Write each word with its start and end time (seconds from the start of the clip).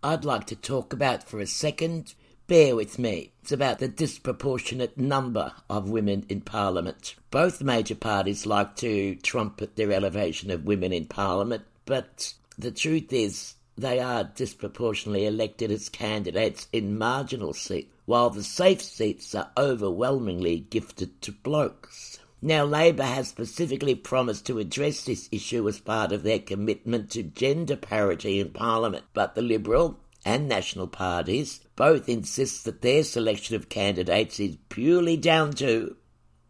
I'd 0.00 0.24
like 0.24 0.46
to 0.46 0.56
talk 0.56 0.92
about 0.92 1.24
for 1.24 1.40
a 1.40 1.46
second, 1.46 2.14
bear 2.46 2.76
with 2.76 2.98
me, 2.98 3.32
it's 3.42 3.50
about 3.50 3.80
the 3.80 3.88
disproportionate 3.88 4.96
number 4.96 5.52
of 5.68 5.90
women 5.90 6.24
in 6.28 6.40
Parliament. 6.40 7.16
Both 7.30 7.62
major 7.62 7.96
parties 7.96 8.46
like 8.46 8.76
to 8.76 9.16
trumpet 9.16 9.76
their 9.76 9.92
elevation 9.92 10.50
of 10.50 10.64
women 10.64 10.92
in 10.92 11.06
Parliament, 11.06 11.64
but 11.84 12.32
the 12.56 12.70
truth 12.70 13.12
is 13.12 13.54
they 13.76 14.00
are 14.00 14.24
disproportionately 14.24 15.26
elected 15.26 15.70
as 15.70 15.88
candidates 15.88 16.68
in 16.72 16.98
marginal 16.98 17.52
seats, 17.52 17.92
while 18.06 18.30
the 18.30 18.42
safe 18.42 18.82
seats 18.82 19.34
are 19.34 19.50
overwhelmingly 19.56 20.60
gifted 20.60 21.20
to 21.22 21.32
blokes. 21.32 22.07
Now, 22.40 22.64
Labor 22.64 23.02
has 23.02 23.28
specifically 23.28 23.96
promised 23.96 24.46
to 24.46 24.60
address 24.60 25.04
this 25.04 25.28
issue 25.32 25.68
as 25.68 25.80
part 25.80 26.12
of 26.12 26.22
their 26.22 26.38
commitment 26.38 27.10
to 27.10 27.24
gender 27.24 27.76
parity 27.76 28.38
in 28.38 28.50
Parliament, 28.50 29.06
but 29.12 29.34
the 29.34 29.42
Liberal 29.42 29.98
and 30.24 30.48
National 30.48 30.86
parties 30.86 31.60
both 31.74 32.08
insist 32.08 32.64
that 32.64 32.82
their 32.82 33.02
selection 33.02 33.56
of 33.56 33.68
candidates 33.68 34.38
is 34.38 34.56
purely 34.68 35.16
down 35.16 35.52
to, 35.54 35.96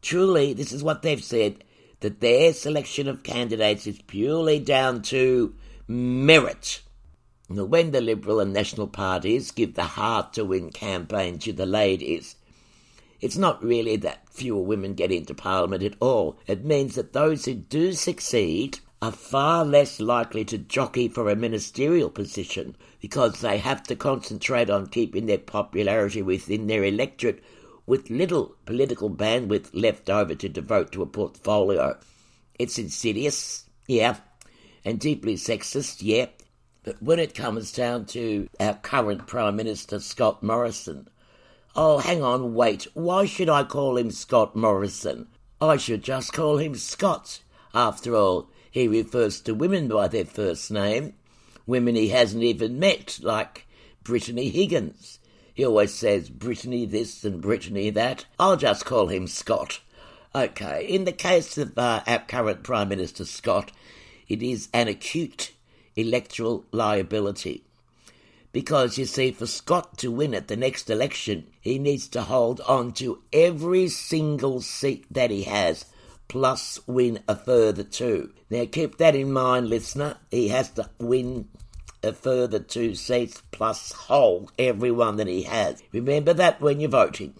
truly, 0.02 0.52
this 0.52 0.72
is 0.72 0.82
what 0.82 1.00
they've 1.00 1.24
said, 1.24 1.64
that 2.00 2.20
their 2.20 2.52
selection 2.52 3.08
of 3.08 3.22
candidates 3.22 3.86
is 3.86 4.02
purely 4.02 4.58
down 4.58 5.00
to 5.02 5.54
merit. 5.86 6.82
Now, 7.48 7.64
when 7.64 7.92
the 7.92 8.02
Liberal 8.02 8.40
and 8.40 8.52
National 8.52 8.88
parties 8.88 9.52
give 9.52 9.74
the 9.74 9.84
heart 9.84 10.34
to 10.34 10.44
win 10.44 10.70
campaign 10.70 11.38
to 11.38 11.52
the 11.54 11.64
ladies, 11.64 12.36
it's 13.20 13.36
not 13.36 13.62
really 13.62 13.96
that 13.96 14.28
fewer 14.30 14.62
women 14.62 14.94
get 14.94 15.10
into 15.10 15.34
Parliament 15.34 15.82
at 15.82 15.96
all. 16.00 16.38
It 16.46 16.64
means 16.64 16.94
that 16.94 17.12
those 17.12 17.44
who 17.44 17.54
do 17.54 17.92
succeed 17.92 18.78
are 19.00 19.12
far 19.12 19.64
less 19.64 20.00
likely 20.00 20.44
to 20.44 20.58
jockey 20.58 21.08
for 21.08 21.28
a 21.28 21.36
ministerial 21.36 22.10
position 22.10 22.76
because 23.00 23.40
they 23.40 23.58
have 23.58 23.82
to 23.84 23.94
concentrate 23.94 24.70
on 24.70 24.86
keeping 24.86 25.26
their 25.26 25.38
popularity 25.38 26.22
within 26.22 26.66
their 26.66 26.84
electorate 26.84 27.42
with 27.86 28.10
little 28.10 28.54
political 28.66 29.08
bandwidth 29.08 29.70
left 29.72 30.10
over 30.10 30.34
to 30.34 30.48
devote 30.48 30.92
to 30.92 31.02
a 31.02 31.06
portfolio. 31.06 31.96
It's 32.58 32.78
insidious, 32.78 33.64
yeah, 33.86 34.16
and 34.84 34.98
deeply 34.98 35.36
sexist, 35.36 35.98
yeah. 36.00 36.26
But 36.82 37.02
when 37.02 37.18
it 37.18 37.34
comes 37.34 37.72
down 37.72 38.06
to 38.06 38.48
our 38.60 38.74
current 38.74 39.26
Prime 39.26 39.56
Minister, 39.56 40.00
Scott 40.00 40.42
Morrison, 40.42 41.08
Oh, 41.76 41.98
hang 41.98 42.22
on, 42.22 42.54
wait. 42.54 42.86
Why 42.94 43.24
should 43.24 43.48
I 43.48 43.64
call 43.64 43.96
him 43.96 44.10
Scott 44.10 44.56
Morrison? 44.56 45.28
I 45.60 45.76
should 45.76 46.02
just 46.02 46.32
call 46.32 46.58
him 46.58 46.74
Scott. 46.74 47.42
After 47.74 48.14
all, 48.16 48.48
he 48.70 48.88
refers 48.88 49.40
to 49.42 49.54
women 49.54 49.88
by 49.88 50.08
their 50.08 50.24
first 50.24 50.70
name, 50.70 51.14
women 51.66 51.94
he 51.94 52.08
hasn't 52.08 52.42
even 52.42 52.78
met, 52.78 53.18
like 53.22 53.66
Brittany 54.02 54.48
Higgins. 54.48 55.18
He 55.54 55.64
always 55.64 55.92
says 55.92 56.30
Brittany 56.30 56.86
this 56.86 57.24
and 57.24 57.40
Brittany 57.40 57.90
that. 57.90 58.24
I'll 58.38 58.56
just 58.56 58.84
call 58.84 59.08
him 59.08 59.26
Scott. 59.26 59.80
Okay, 60.34 60.86
in 60.86 61.04
the 61.04 61.12
case 61.12 61.58
of 61.58 61.76
uh, 61.76 62.02
our 62.06 62.20
current 62.20 62.62
Prime 62.62 62.88
Minister 62.88 63.24
Scott, 63.24 63.72
it 64.28 64.42
is 64.42 64.68
an 64.72 64.86
acute 64.88 65.52
electoral 65.96 66.64
liability. 66.70 67.64
Because, 68.58 68.98
you 68.98 69.04
see, 69.04 69.30
for 69.30 69.46
Scott 69.46 69.98
to 69.98 70.10
win 70.10 70.34
at 70.34 70.48
the 70.48 70.56
next 70.56 70.90
election, 70.90 71.46
he 71.60 71.78
needs 71.78 72.08
to 72.08 72.22
hold 72.22 72.60
on 72.62 72.90
to 72.94 73.22
every 73.32 73.86
single 73.86 74.60
seat 74.62 75.06
that 75.12 75.30
he 75.30 75.44
has, 75.44 75.84
plus 76.26 76.80
win 76.84 77.20
a 77.28 77.36
further 77.36 77.84
two. 77.84 78.32
Now, 78.50 78.64
keep 78.64 78.98
that 78.98 79.14
in 79.14 79.32
mind, 79.32 79.68
listener. 79.68 80.16
He 80.32 80.48
has 80.48 80.70
to 80.70 80.90
win 80.98 81.48
a 82.02 82.12
further 82.12 82.58
two 82.58 82.96
seats 82.96 83.44
plus 83.52 83.92
hold 83.92 84.50
every 84.58 84.90
one 84.90 85.18
that 85.18 85.28
he 85.28 85.44
has. 85.44 85.80
Remember 85.92 86.32
that 86.32 86.60
when 86.60 86.80
you're 86.80 86.90
voting. 86.90 87.34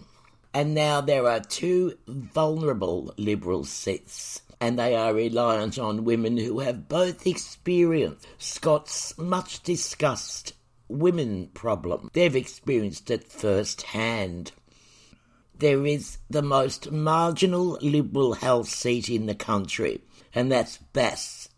And 0.53 0.73
now 0.73 1.01
there 1.01 1.27
are 1.27 1.41
two 1.41 1.97
vulnerable 2.07 3.13
Liberal 3.17 3.65
seats 3.65 4.41
and 4.61 4.79
they 4.79 4.95
are 4.95 5.13
reliant 5.13 5.79
on 5.79 6.03
women 6.03 6.37
who 6.37 6.59
have 6.59 6.89
both 6.89 7.25
experienced 7.25 8.27
Scott's 8.37 9.17
much 9.17 9.63
discussed 9.63 10.53
women 10.89 11.49
problem. 11.53 12.09
They've 12.13 12.35
experienced 12.35 13.09
it 13.11 13.31
firsthand. 13.31 14.51
There 15.57 15.85
is 15.85 16.17
the 16.29 16.41
most 16.41 16.91
marginal 16.91 17.77
Liberal 17.81 18.33
health 18.33 18.69
seat 18.69 19.09
in 19.09 19.25
the 19.25 19.35
country, 19.35 20.01
and 20.33 20.51
that's 20.51 20.77
Bass 20.77 21.49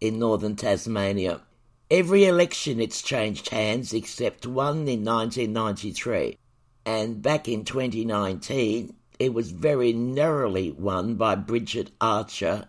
in 0.00 0.18
northern 0.18 0.56
Tasmania. 0.56 1.42
Every 1.90 2.24
election 2.24 2.80
it's 2.80 3.02
changed 3.02 3.48
hands 3.48 3.92
except 3.92 4.46
one 4.46 4.88
in 4.88 5.04
1993, 5.04 6.38
and 6.86 7.20
back 7.20 7.48
in 7.48 7.64
2019 7.64 8.94
it 9.18 9.34
was 9.34 9.50
very 9.50 9.92
narrowly 9.92 10.70
won 10.70 11.14
by 11.16 11.34
Bridget 11.34 11.90
Archer 12.00 12.64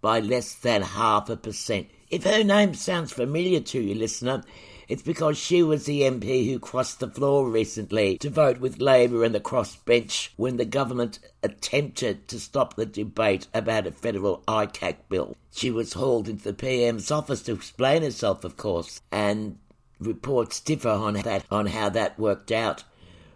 by 0.00 0.20
less 0.20 0.54
than 0.54 0.82
half 0.82 1.28
a 1.28 1.36
percent. 1.36 1.88
If 2.08 2.24
her 2.24 2.44
name 2.44 2.74
sounds 2.74 3.12
familiar 3.12 3.60
to 3.60 3.80
you, 3.80 3.94
listener, 3.94 4.44
it's 4.92 5.00
because 5.00 5.38
she 5.38 5.62
was 5.62 5.86
the 5.86 6.02
MP 6.02 6.50
who 6.50 6.58
crossed 6.58 7.00
the 7.00 7.08
floor 7.08 7.48
recently 7.48 8.18
to 8.18 8.28
vote 8.28 8.58
with 8.58 8.78
Labor 8.78 9.24
and 9.24 9.34
the 9.34 9.40
crossbench 9.40 10.28
when 10.36 10.58
the 10.58 10.66
government 10.66 11.18
attempted 11.42 12.28
to 12.28 12.38
stop 12.38 12.76
the 12.76 12.84
debate 12.84 13.46
about 13.54 13.86
a 13.86 13.90
federal 13.90 14.44
ICAC 14.46 14.96
bill. 15.08 15.34
She 15.50 15.70
was 15.70 15.94
hauled 15.94 16.28
into 16.28 16.44
the 16.44 16.52
PM's 16.52 17.10
office 17.10 17.40
to 17.44 17.54
explain 17.54 18.02
herself, 18.02 18.44
of 18.44 18.58
course, 18.58 19.00
and 19.10 19.56
reports 19.98 20.60
differ 20.60 20.90
on 20.90 21.14
that 21.14 21.46
on 21.50 21.68
how 21.68 21.88
that 21.88 22.18
worked 22.18 22.52
out. 22.52 22.84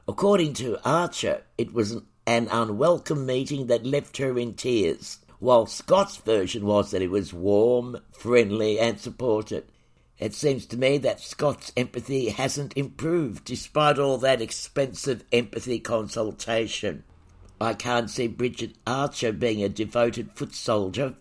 According 0.06 0.52
to 0.54 0.78
Archer, 0.86 1.42
it 1.56 1.72
was 1.72 1.96
an 2.26 2.48
unwelcome 2.48 3.24
meeting 3.24 3.68
that 3.68 3.86
left 3.86 4.18
her 4.18 4.38
in 4.38 4.52
tears, 4.52 5.20
while 5.38 5.64
Scott's 5.64 6.18
version 6.18 6.66
was 6.66 6.90
that 6.90 7.00
it 7.00 7.10
was 7.10 7.32
warm, 7.32 8.02
friendly, 8.12 8.78
and 8.78 9.00
supported. 9.00 9.64
It 10.18 10.34
seems 10.34 10.64
to 10.66 10.78
me 10.78 10.98
that 10.98 11.20
Scott's 11.20 11.72
empathy 11.76 12.30
hasn't 12.30 12.76
improved 12.76 13.44
despite 13.44 13.98
all 13.98 14.16
that 14.18 14.40
expensive 14.40 15.24
empathy 15.30 15.78
consultation. 15.78 17.04
I 17.60 17.74
can't 17.74 18.10
see 18.10 18.26
Bridget 18.26 18.76
Archer 18.86 19.32
being 19.32 19.62
a 19.62 19.68
devoted 19.68 20.32
foot 20.32 20.54
soldier 20.54 21.14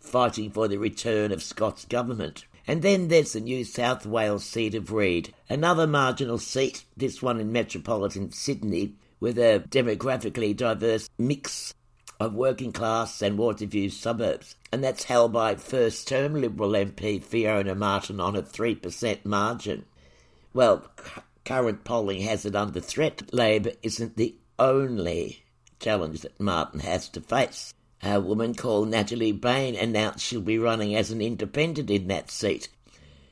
fighting 0.00 0.50
for 0.50 0.68
the 0.68 0.78
return 0.78 1.32
of 1.32 1.42
Scott's 1.42 1.84
government. 1.84 2.44
And 2.66 2.82
then 2.82 3.08
there's 3.08 3.32
the 3.32 3.40
New 3.40 3.64
South 3.64 4.06
Wales 4.06 4.44
seat 4.44 4.74
of 4.74 4.92
Reid, 4.92 5.34
another 5.48 5.86
marginal 5.86 6.38
seat, 6.38 6.84
this 6.96 7.22
one 7.22 7.40
in 7.40 7.52
metropolitan 7.52 8.30
Sydney, 8.32 8.94
with 9.20 9.38
a 9.38 9.64
demographically 9.68 10.56
diverse 10.56 11.08
mix 11.18 11.74
of 12.22 12.34
working 12.34 12.72
class 12.72 13.20
and 13.20 13.36
water 13.36 13.66
view 13.66 13.90
suburbs, 13.90 14.54
and 14.70 14.82
that's 14.82 15.04
held 15.04 15.32
by 15.32 15.56
first 15.56 16.06
term 16.06 16.34
Liberal 16.34 16.70
MP 16.70 17.22
Fiona 17.22 17.74
Martin 17.74 18.20
on 18.20 18.36
a 18.36 18.42
3% 18.42 19.24
margin. 19.24 19.84
Well, 20.54 20.86
current 21.44 21.82
polling 21.82 22.20
has 22.20 22.44
it 22.44 22.54
under 22.54 22.80
threat. 22.80 23.34
Labor 23.34 23.72
isn't 23.82 24.16
the 24.16 24.36
only 24.58 25.42
challenge 25.80 26.20
that 26.20 26.38
Martin 26.38 26.80
has 26.80 27.08
to 27.08 27.20
face. 27.20 27.74
A 28.02 28.20
woman 28.20 28.54
called 28.54 28.88
Natalie 28.88 29.32
Baini 29.32 29.82
announced 29.82 30.24
she'll 30.24 30.40
be 30.40 30.58
running 30.58 30.94
as 30.94 31.10
an 31.10 31.20
independent 31.20 31.90
in 31.90 32.08
that 32.08 32.30
seat. 32.30 32.68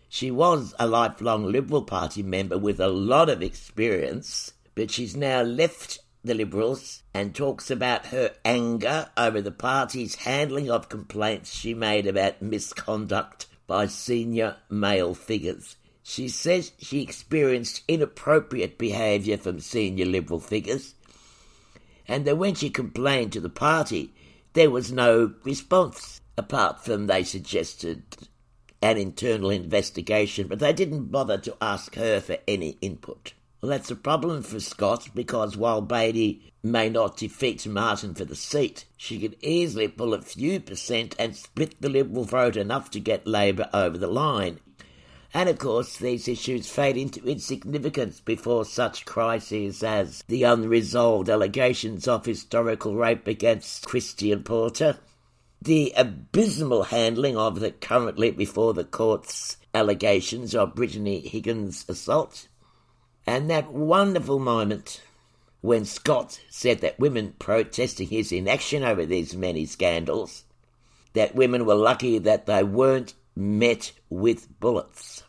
She 0.08 0.32
was 0.32 0.74
a 0.80 0.88
lifelong 0.88 1.44
Liberal 1.44 1.82
Party 1.82 2.24
member 2.24 2.58
with 2.58 2.80
a 2.80 2.88
lot 2.88 3.28
of 3.28 3.42
experience, 3.42 4.52
but 4.74 4.90
she's 4.90 5.14
now 5.14 5.42
left 5.42 6.00
the 6.22 6.34
Liberals 6.34 7.02
and 7.14 7.34
talks 7.34 7.70
about 7.70 8.06
her 8.06 8.34
anger 8.44 9.08
over 9.16 9.40
the 9.40 9.50
party's 9.50 10.16
handling 10.16 10.70
of 10.70 10.88
complaints 10.88 11.54
she 11.54 11.72
made 11.72 12.06
about 12.06 12.42
misconduct 12.42 13.46
by 13.66 13.86
senior 13.86 14.56
male 14.68 15.14
figures. 15.14 15.76
She 16.02 16.28
says 16.28 16.72
she 16.78 17.02
experienced 17.02 17.82
inappropriate 17.88 18.78
behaviour 18.78 19.36
from 19.36 19.60
senior 19.60 20.06
Liberal 20.06 20.40
figures, 20.40 20.94
and 22.08 22.24
that 22.24 22.36
when 22.38 22.54
she 22.54 22.68
complained 22.68 23.32
to 23.32 23.40
the 23.40 23.48
party, 23.48 24.12
there 24.52 24.70
was 24.70 24.90
no 24.90 25.34
response, 25.44 26.20
apart 26.36 26.84
from 26.84 27.06
they 27.06 27.22
suggested 27.22 28.02
an 28.82 28.96
internal 28.96 29.50
investigation, 29.50 30.48
but 30.48 30.58
they 30.58 30.72
didn't 30.72 31.12
bother 31.12 31.38
to 31.38 31.56
ask 31.60 31.94
her 31.94 32.20
for 32.20 32.38
any 32.48 32.76
input. 32.80 33.34
Well, 33.60 33.68
that's 33.68 33.90
a 33.90 33.96
problem 33.96 34.42
for 34.42 34.58
Scott 34.58 35.10
because 35.14 35.54
while 35.54 35.82
Baini 35.82 36.40
may 36.62 36.88
not 36.88 37.18
defeat 37.18 37.66
Martin 37.66 38.14
for 38.14 38.24
the 38.24 38.34
seat, 38.34 38.86
she 38.96 39.18
could 39.18 39.36
easily 39.42 39.86
pull 39.86 40.14
a 40.14 40.22
few 40.22 40.60
percent 40.60 41.14
and 41.18 41.36
split 41.36 41.74
the 41.78 41.90
Liberal 41.90 42.24
vote 42.24 42.56
enough 42.56 42.90
to 42.92 43.00
get 43.00 43.26
Labor 43.26 43.68
over 43.74 43.98
the 43.98 44.06
line. 44.06 44.60
And 45.34 45.48
of 45.48 45.58
course, 45.58 45.98
these 45.98 46.26
issues 46.26 46.70
fade 46.70 46.96
into 46.96 47.22
insignificance 47.22 48.20
before 48.20 48.64
such 48.64 49.04
crises 49.04 49.82
as 49.82 50.24
the 50.26 50.42
unresolved 50.44 51.28
allegations 51.28 52.08
of 52.08 52.24
historical 52.24 52.94
rape 52.94 53.26
against 53.26 53.86
Christian 53.86 54.42
Porter, 54.42 54.98
the 55.60 55.92
abysmal 55.96 56.84
handling 56.84 57.36
of 57.36 57.60
the 57.60 57.72
currently 57.72 58.30
before 58.30 58.72
the 58.72 58.84
courts 58.84 59.58
allegations 59.74 60.54
of 60.54 60.74
Brittany 60.74 61.20
Higgins' 61.20 61.84
assault, 61.88 62.48
and 63.30 63.48
that 63.48 63.72
wonderful 63.72 64.40
moment 64.40 65.00
when 65.60 65.84
Scott 65.84 66.40
said 66.50 66.80
that 66.80 66.98
women 66.98 67.32
protesting 67.38 68.08
his 68.08 68.32
inaction 68.32 68.82
over 68.82 69.06
these 69.06 69.36
many 69.36 69.66
scandals, 69.66 70.42
that 71.12 71.36
women 71.36 71.64
were 71.64 71.76
lucky 71.76 72.18
that 72.18 72.46
they 72.46 72.64
weren't 72.64 73.14
met 73.36 73.92
with 74.08 74.48
bullets. 74.58 75.22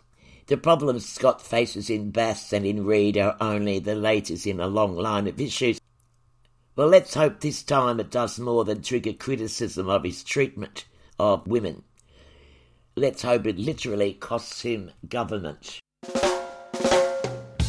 The 0.48 0.58
problems 0.58 1.08
Scott 1.08 1.44
faces 1.44 1.92
in 1.92 2.10
Bass 2.10 2.52
and 2.52 2.66
in 2.66 2.86
Reid 2.88 3.20
are 3.20 3.38
only 3.40 3.78
the 3.78 3.94
latest 3.94 4.48
in 4.48 4.60
a 4.60 4.66
long 4.66 4.96
line 4.96 5.28
of 5.28 5.40
issues. 5.40 5.80
Well, 6.76 6.88
let's 6.88 7.14
hope 7.14 7.40
this 7.40 7.62
time 7.62 8.00
it 8.00 8.10
does 8.10 8.40
more 8.40 8.66
than 8.66 8.82
trigger 8.82 9.14
criticism 9.14 9.90
of 9.90 10.06
his 10.06 10.24
treatment 10.24 10.86
of 11.20 11.46
women. 11.46 11.84
Let's 12.96 13.22
hope 13.22 13.46
it 13.46 13.60
literally 13.60 14.16
costs 14.16 14.64
him 14.64 14.90
government. 15.08 15.80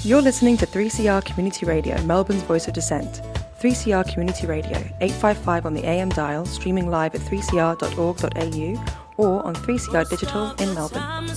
You're 0.05 0.21
listening 0.21 0.57
to 0.57 0.67
3CR 0.67 1.25
Community 1.25 1.65
Radio, 1.65 1.97
Melbourne's 2.03 2.43
voice 2.43 2.67
of 2.67 2.75
dissent. 2.75 3.23
3CR 3.61 4.13
Community 4.13 4.49
Radio, 4.49 4.79
855 5.01 5.65
on 5.65 5.75
the 5.75 5.87
AM 5.87 6.09
dial, 6.09 6.45
streaming 6.45 6.91
live 6.91 7.15
at 7.15 7.21
3cr.org.au 7.21 8.97
or 9.17 9.47
on 9.47 9.55
3CR 9.55 10.11
Digital 10.11 10.51
in 10.55 10.75
Melbourne. 10.75 11.29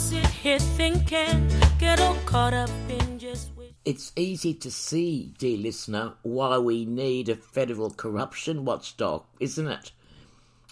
It's 3.85 4.12
easy 4.15 4.53
to 4.56 4.71
see, 4.71 5.35
dear 5.38 5.57
listener, 5.59 6.13
why 6.23 6.57
we 6.57 6.85
need 6.85 7.29
a 7.29 7.35
federal 7.35 7.91
corruption 7.91 8.65
watchdog, 8.65 9.25
isn't 9.39 9.67
it? 9.67 9.91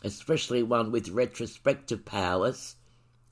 Especially 0.04 0.64
one 0.64 0.92
with 0.92 1.10
retrospective 1.10 2.06
powers. 2.06 2.76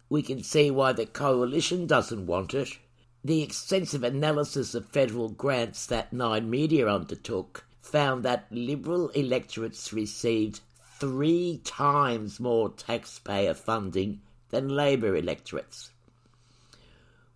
We 0.08 0.22
can 0.22 0.44
see 0.44 0.69
why 0.69 0.94
the 0.94 1.08
coalition 1.08 1.88
doesn't 1.88 2.28
want 2.28 2.54
it. 2.54 2.78
The 3.24 3.44
extensive 3.44 4.04
analysis 4.04 4.74
of 4.74 4.88
federal 4.88 5.30
grants 5.30 5.86
that 5.86 6.12
Nine 6.12 6.50
Media 6.50 6.88
undertook 6.88 7.66
found 7.80 8.24
that 8.24 8.48
Liberal 8.50 9.10
electorates 9.10 9.94
received 9.94 10.62
three 11.00 11.62
times 11.64 12.40
more 12.40 12.70
taxpayer 12.70 13.54
funding 13.54 14.22
than 14.50 14.70
Labor 14.70 15.16
electorates. 15.16 15.92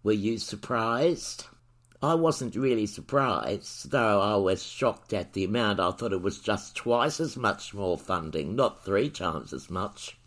Were 0.02 0.14
you 0.14 0.40
surprised? 0.40 1.46
I 2.02 2.16
wasn't 2.16 2.56
really 2.56 2.88
surprised, 2.88 3.92
though 3.92 4.22
I 4.22 4.38
was 4.38 4.64
shocked 4.64 5.14
at 5.14 5.34
the 5.34 5.44
amount. 5.44 5.80
I 5.80 5.92
thought 5.92 6.14
it 6.14 6.22
was 6.22 6.40
just 6.40 6.76
twice 6.76 7.20
as 7.20 7.38
much 7.38 7.76
more 7.76 7.98
funding, 7.98 8.56
not 8.56 8.84
three 8.84 9.10
times 9.10 9.54
as 9.54 9.70
much. 9.70 10.18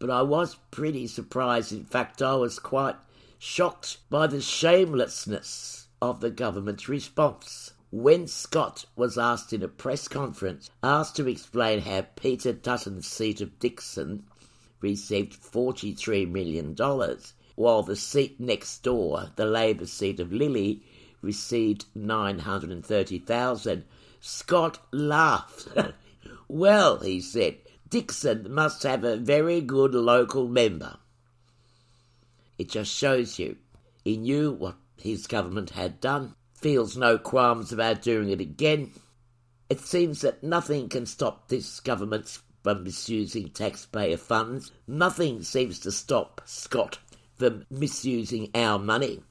But 0.00 0.10
I 0.10 0.22
was 0.22 0.56
pretty 0.72 1.06
surprised. 1.06 1.72
In 1.72 1.84
fact, 1.84 2.20
I 2.22 2.34
was 2.34 2.58
quite 2.58 2.96
shocked 3.44 3.96
by 4.08 4.24
the 4.28 4.40
shamelessness 4.40 5.88
of 6.00 6.20
the 6.20 6.30
government's 6.30 6.88
response 6.88 7.72
when 7.90 8.24
Scott 8.24 8.84
was 8.94 9.18
asked 9.18 9.52
in 9.52 9.64
a 9.64 9.68
press 9.68 10.06
conference, 10.06 10.70
asked 10.80 11.16
to 11.16 11.26
explain 11.26 11.80
how 11.80 12.06
Peter 12.14 12.52
Dutton's 12.52 13.08
seat 13.08 13.40
of 13.40 13.58
Dickson 13.58 14.22
received 14.80 15.42
$43 15.42 16.30
million, 16.30 16.76
while 17.56 17.82
the 17.82 17.96
seat 17.96 18.38
next 18.38 18.84
door, 18.84 19.32
the 19.34 19.44
Labor 19.44 19.86
seat 19.86 20.20
of 20.20 20.32
Lilley, 20.32 20.84
received 21.20 21.86
930,000. 21.96 23.84
Scott 24.20 24.78
laughed. 24.92 25.66
well, 26.48 27.00
he 27.00 27.20
said, 27.20 27.56
Dickson 27.90 28.54
must 28.54 28.84
have 28.84 29.02
a 29.02 29.16
very 29.16 29.60
good 29.60 29.96
local 29.96 30.46
member. 30.46 30.96
It 32.62 32.68
just 32.68 32.94
shows 32.94 33.40
you 33.40 33.56
he 34.04 34.16
knew 34.16 34.52
what 34.52 34.76
his 34.96 35.26
government 35.26 35.70
had 35.70 36.00
done 36.00 36.36
feels 36.54 36.96
no 36.96 37.18
qualms 37.18 37.72
about 37.72 38.02
doing 38.02 38.28
it 38.28 38.40
again. 38.40 38.92
It 39.68 39.80
seems 39.80 40.20
that 40.20 40.44
nothing 40.44 40.88
can 40.88 41.06
stop 41.06 41.48
this 41.48 41.80
government 41.80 42.38
from 42.62 42.84
misusing 42.84 43.48
taxpayer 43.48 44.16
funds. 44.16 44.70
Nothing 44.86 45.42
seems 45.42 45.80
to 45.80 45.90
stop 45.90 46.40
Scott 46.44 47.00
from 47.34 47.66
misusing 47.68 48.48
our 48.54 48.78
money. 48.78 49.24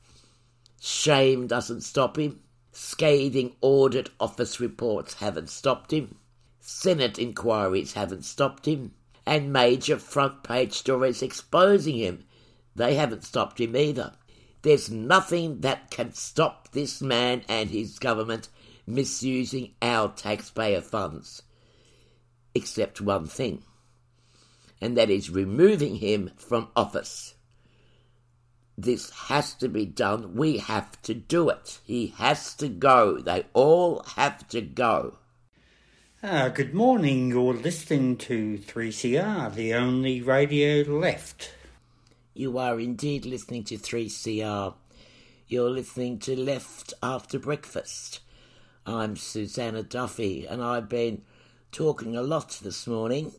Shame 0.81 1.48
doesn't 1.48 1.84
stop 1.84 2.19
him. 2.19 2.42
Scathing 2.74 3.56
audit 3.62 4.10
office 4.19 4.60
reports 4.60 5.13
haven't 5.13 5.50
stopped 5.50 5.94
him. 5.94 6.18
Senate 6.60 7.18
inquiries 7.18 7.94
haven't 7.94 8.25
stopped 8.25 8.66
him. 8.66 8.94
And 9.25 9.54
major 9.54 9.98
front 9.98 10.44
page 10.44 10.74
stories 10.74 11.22
exposing 11.22 11.95
him. 11.95 12.25
They 12.75 12.95
haven't 12.95 13.23
stopped 13.23 13.59
him 13.59 13.75
either. 13.75 14.13
There's 14.62 14.91
nothing 14.91 15.62
that 15.62 15.89
can 15.89 16.13
stop 16.13 16.71
this 16.71 17.01
man 17.01 17.44
and 17.50 17.69
his 17.69 17.97
government 18.00 18.47
misusing 18.85 19.73
our 19.81 20.09
taxpayer 20.09 20.81
funds, 20.81 21.41
except 22.53 23.01
one 23.01 23.25
thing, 23.25 23.63
and 24.79 24.98
that 24.98 25.10
is 25.10 25.29
removing 25.29 25.96
him 25.96 26.31
from 26.38 26.69
office. 26.75 27.36
This 28.77 29.10
has 29.12 29.53
to 29.55 29.67
be 29.67 29.86
done. 29.86 30.36
We 30.36 30.57
have 30.57 31.01
to 31.03 31.13
do 31.13 31.50
it. 31.50 31.79
He 31.84 32.07
has 32.17 32.55
to 32.55 32.67
go. 32.67 33.19
They 33.19 33.46
all 33.53 34.03
have 34.15 34.48
to 34.50 34.62
go. 34.62 35.17
Uh, 36.24 36.50
good 36.50 36.74
morning. 36.74 37.29
You're 37.29 37.53
listening 37.53 38.17
to 38.17 38.57
3CR, 38.60 39.53
the 39.53 39.74
only 39.74 40.22
radio 40.22 40.84
left. 40.84 41.53
You 42.33 42.57
are 42.59 42.79
indeed 42.79 43.25
listening 43.25 43.65
to 43.65 43.77
3CR. 43.77 44.73
You're 45.47 45.69
listening 45.69 46.17
to 46.19 46.39
Left 46.39 46.93
After 47.03 47.38
Breakfast. 47.38 48.21
I'm 48.85 49.17
Susanna 49.17 49.83
Duffy, 49.83 50.45
and 50.45 50.63
I've 50.63 50.88
been 50.88 51.23
talking 51.73 52.15
a 52.15 52.21
lot 52.21 52.57
this 52.63 52.88
morning, 52.88 53.33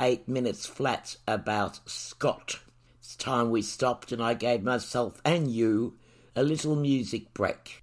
eight 0.00 0.28
minutes 0.28 0.66
flat, 0.66 1.16
about 1.26 1.80
Scott. 1.86 2.60
It's 3.00 3.16
time 3.16 3.50
we 3.50 3.60
stopped, 3.60 4.12
and 4.12 4.22
I 4.22 4.34
gave 4.34 4.62
myself 4.62 5.20
and 5.24 5.50
you 5.50 5.96
a 6.36 6.44
little 6.44 6.76
music 6.76 7.34
break. 7.34 7.82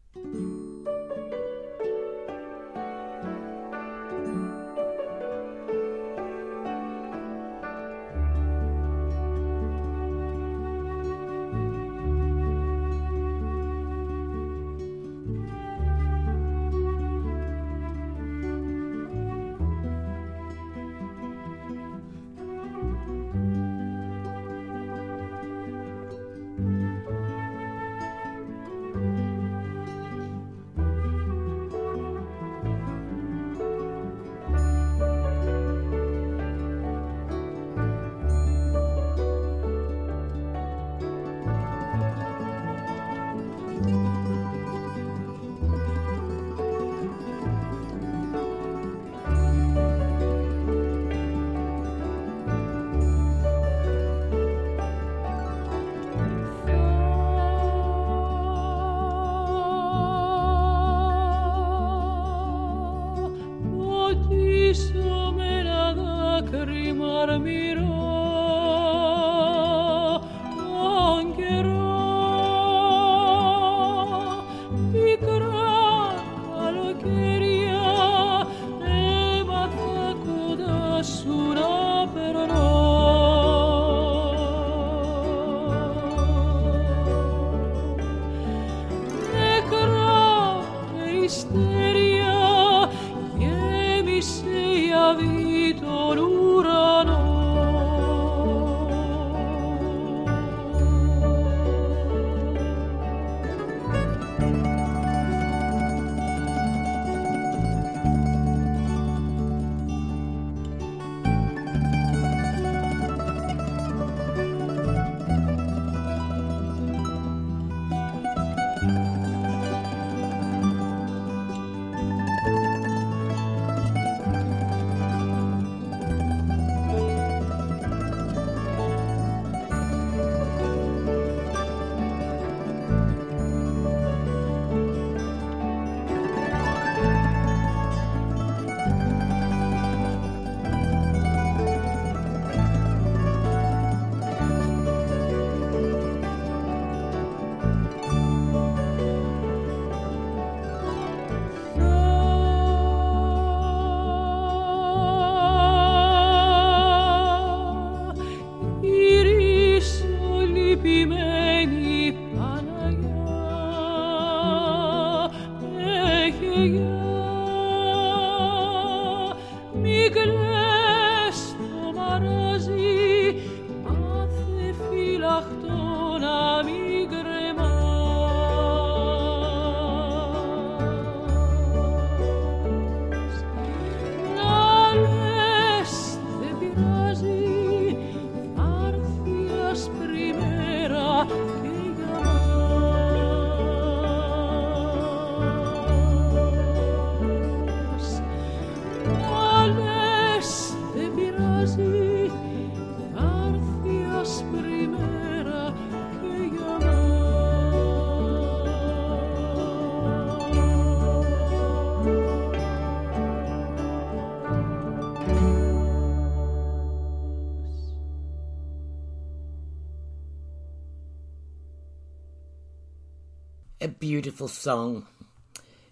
Beautiful 224.08 224.48
song. 224.48 225.08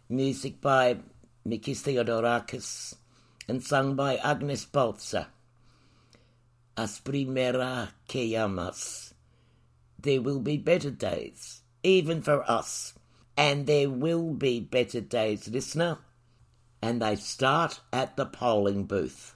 Music 0.08 0.62
by 0.62 0.98
Mikis 1.48 1.82
Theodorakis 1.82 2.93
and 3.48 3.63
sung 3.63 3.96
by 3.96 4.17
Agnes 4.17 4.65
Baltsa. 4.65 5.29
As 6.77 7.00
primera 7.00 7.89
que 8.08 8.22
llamas. 8.22 9.15
There 10.00 10.22
will 10.22 10.41
be 10.41 10.58
better 10.58 10.91
days, 10.91 11.63
even 11.82 12.22
for 12.22 12.48
us. 12.48 12.93
And 13.36 13.65
there 13.65 13.89
will 13.89 14.36
be 14.36 14.60
better 14.60 15.01
days, 15.01 15.48
listener. 15.48 15.98
And 16.84 17.01
they 17.01 17.15
start 17.15 17.79
at 17.91 18.15
the 18.15 18.27
polling 18.27 18.84
booth. 18.84 19.34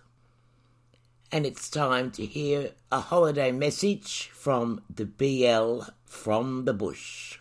And 1.31 1.47
it's 1.47 1.67
time 1.67 2.11
to 2.11 2.27
hear 2.27 2.73
a 2.91 2.99
holiday 2.99 3.51
message 3.51 4.29
from 4.35 4.81
the 4.87 5.05
BL 5.05 5.89
from 6.05 6.65
the 6.65 6.75
bush. 6.75 7.39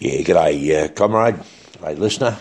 Yeah, 0.00 0.22
g'day, 0.22 0.86
uh, 0.86 0.88
comrade. 0.88 1.38
Hey, 1.80 1.94
listener. 1.94 2.36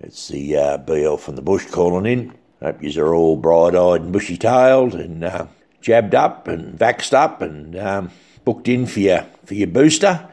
It's 0.00 0.26
the 0.26 0.56
uh, 0.56 0.76
BL 0.78 1.14
from 1.14 1.36
the 1.36 1.42
bush 1.42 1.64
calling 1.66 2.04
in. 2.04 2.34
Hope 2.60 2.82
yous 2.82 2.96
are 2.96 3.14
all 3.14 3.36
bright-eyed 3.36 4.00
and 4.00 4.12
bushy-tailed 4.12 4.96
and 4.96 5.22
uh, 5.22 5.46
jabbed 5.80 6.16
up 6.16 6.48
and 6.48 6.76
vaxxed 6.76 7.12
up 7.12 7.42
and 7.42 7.78
um, 7.78 8.10
booked 8.44 8.66
in 8.66 8.86
for 8.86 8.98
your, 8.98 9.24
for 9.44 9.54
your 9.54 9.68
booster. 9.68 10.28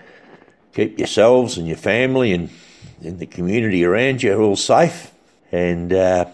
Keep 0.74 0.98
yourselves 0.98 1.60
and 1.60 1.68
your 1.68 1.78
family 1.78 2.34
and, 2.34 2.50
and 3.04 3.20
the 3.20 3.28
community 3.28 3.86
around 3.86 4.24
you 4.24 4.36
all 4.36 4.56
safe 4.56 5.12
and 5.52 5.94
uh, 5.94 6.26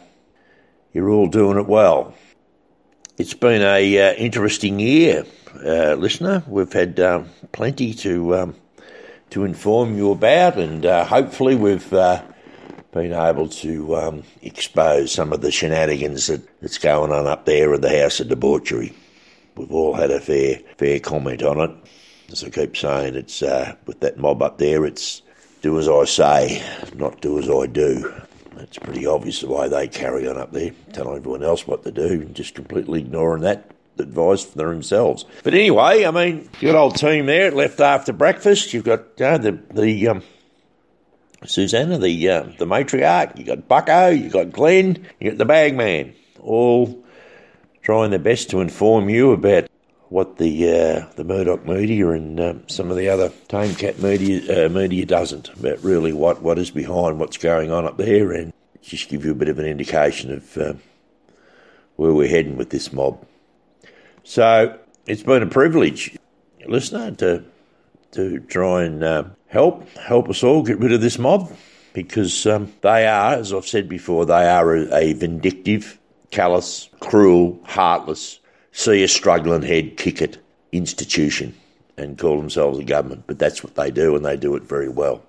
you're 0.94 1.10
all 1.10 1.28
doing 1.28 1.58
it 1.58 1.68
well. 1.68 2.14
It's 3.18 3.34
been 3.34 3.62
a 3.62 4.10
uh, 4.10 4.14
interesting 4.14 4.80
year, 4.80 5.26
uh, 5.66 5.96
listener. 5.96 6.44
We've 6.48 6.72
had 6.72 6.98
um, 7.02 7.30
plenty 7.52 7.94
to 7.96 8.36
um, 8.38 8.56
to 9.32 9.46
inform 9.46 9.98
you 9.98 10.12
about, 10.12 10.58
and 10.58 10.86
uh, 10.86 11.06
hopefully 11.06 11.56
we've 11.56 11.92
uh, 11.94 12.22
been 12.92 13.14
able 13.14 13.48
to 13.48 13.96
um, 13.96 14.24
expose 14.42 15.12
some 15.12 15.32
of 15.34 15.42
the 15.42 15.52
shenanigans 15.52 16.28
that, 16.28 16.42
that's 16.62 16.78
going 16.78 17.12
on 17.12 17.26
up 17.28 17.46
there 17.46 17.74
at 17.74 17.82
the 17.82 18.02
House 18.02 18.20
of 18.20 18.28
Debauchery. 18.28 18.94
We've 19.56 19.72
all 19.72 19.94
had 19.94 20.12
a 20.12 20.20
fair 20.20 20.60
fair 20.78 21.00
comment 21.00 21.44
on 21.44 21.60
it. 21.60 21.72
As 22.30 22.44
I 22.44 22.50
keep 22.50 22.76
saying, 22.78 23.16
it's 23.16 23.42
uh, 23.42 23.76
with 23.86 24.00
that 24.02 24.18
mob 24.18 24.42
up 24.42 24.58
there. 24.58 24.86
It's 24.86 25.22
do 25.62 25.78
as 25.80 25.88
I 25.88 26.06
say, 26.06 26.90
not 26.96 27.22
do 27.22 27.40
as 27.40 27.50
I 27.50 27.68
do. 27.68 28.14
It's 28.58 28.78
pretty 28.78 29.06
obvious 29.06 29.42
the 29.42 29.48
way 29.48 29.70
they 29.70 29.88
carry 29.88 30.28
on 30.28 30.38
up 30.38 30.52
there, 30.52 30.72
telling 30.94 31.18
everyone 31.18 31.44
else 31.44 31.66
what 31.68 31.84
to 31.84 31.92
do, 31.92 32.22
and 32.22 32.36
just 32.36 32.56
completely 32.56 33.00
ignoring 33.00 33.44
that 33.44 33.72
advice 34.02 34.44
for 34.44 34.58
themselves. 34.58 35.26
But 35.44 35.54
anyway, 35.54 36.06
I 36.06 36.12
mean, 36.12 36.50
good 36.60 36.76
old 36.76 36.96
team 36.96 37.26
there 37.26 37.52
left 37.52 37.80
after 37.80 38.14
breakfast. 38.14 38.74
You've 38.74 38.84
got 38.84 39.22
uh, 39.22 39.38
the 39.38 39.60
the 39.74 40.08
um, 40.10 40.24
Susanna, 41.46 41.98
the 41.98 42.30
uh, 42.30 42.44
the 42.58 42.66
matriarch. 42.66 43.38
You 43.38 43.46
got 43.46 43.68
Bucko. 43.68 44.10
You 44.10 44.30
got 44.30 44.52
Glenn. 44.52 45.08
You 45.20 45.32
got 45.32 45.38
the 45.38 45.46
bagman. 45.46 46.14
All 46.40 47.04
trying 47.82 48.12
their 48.12 48.20
best 48.20 48.50
to 48.52 48.62
inform 48.62 49.10
you 49.10 49.32
about 49.32 49.68
what 50.10 50.38
the 50.38 50.70
uh, 50.70 51.06
the 51.16 51.24
Murdoch 51.24 51.66
media 51.66 52.10
and 52.10 52.40
um, 52.40 52.64
some 52.68 52.92
of 52.92 52.98
the 52.98 53.08
other 53.08 53.32
tame 53.48 53.74
cat 53.76 54.00
media 54.00 54.66
uh, 54.66 54.70
media 54.70 55.06
doesn't 55.06 55.50
about 55.58 55.82
really 55.84 56.12
what, 56.12 56.42
what 56.42 56.60
is 56.60 56.70
behind 56.70 57.18
what's 57.20 57.38
going 57.38 57.72
on 57.72 57.86
up 57.86 57.98
there, 57.98 58.32
and 58.34 58.52
just 58.82 59.10
give 59.10 59.24
you 59.24 59.32
a 59.32 59.36
bit 59.36 59.48
of 59.48 59.58
an 59.58 59.66
indication 59.66 60.34
of 60.34 60.58
um, 60.58 60.82
where 61.96 62.12
we're 62.12 62.28
heading 62.28 62.58
with 62.58 62.72
this 62.72 62.92
mob. 62.92 63.26
So 64.24 64.78
it's 65.06 65.24
been 65.24 65.44
a 65.44 65.48
privilege, 65.48 66.18
listener, 66.68 67.12
to 67.12 67.44
to 68.12 68.40
try 68.42 68.84
and 68.84 69.04
uh, 69.04 69.24
help 69.48 69.88
help 69.98 70.30
us 70.30 70.44
all 70.44 70.64
get 70.64 70.80
rid 70.80 70.92
of 70.92 71.02
this 71.02 71.18
mob 71.18 71.52
because 71.94 72.46
um, 72.46 72.72
they 72.82 73.08
are, 73.08 73.34
as 73.34 73.54
I've 73.54 73.68
said 73.68 73.90
before, 73.90 74.26
they 74.26 74.48
are 74.48 74.76
a, 74.76 74.96
a 74.96 75.14
vindictive, 75.14 76.00
callous, 76.30 76.90
cruel, 77.00 77.60
heartless, 77.64 78.40
see 78.72 79.04
a 79.04 79.08
struggling 79.08 79.62
head 79.62 79.98
kick 79.98 80.22
it 80.22 80.38
institution 80.72 81.56
and 81.98 82.18
call 82.18 82.38
themselves 82.38 82.80
a 82.80 82.84
government. 82.84 83.24
But 83.28 83.40
that's 83.40 83.64
what 83.64 83.76
they 83.76 83.92
do, 83.92 84.16
and 84.16 84.26
they 84.26 84.38
do 84.38 84.56
it 84.56 84.64
very 84.64 84.90
well. 84.90 85.22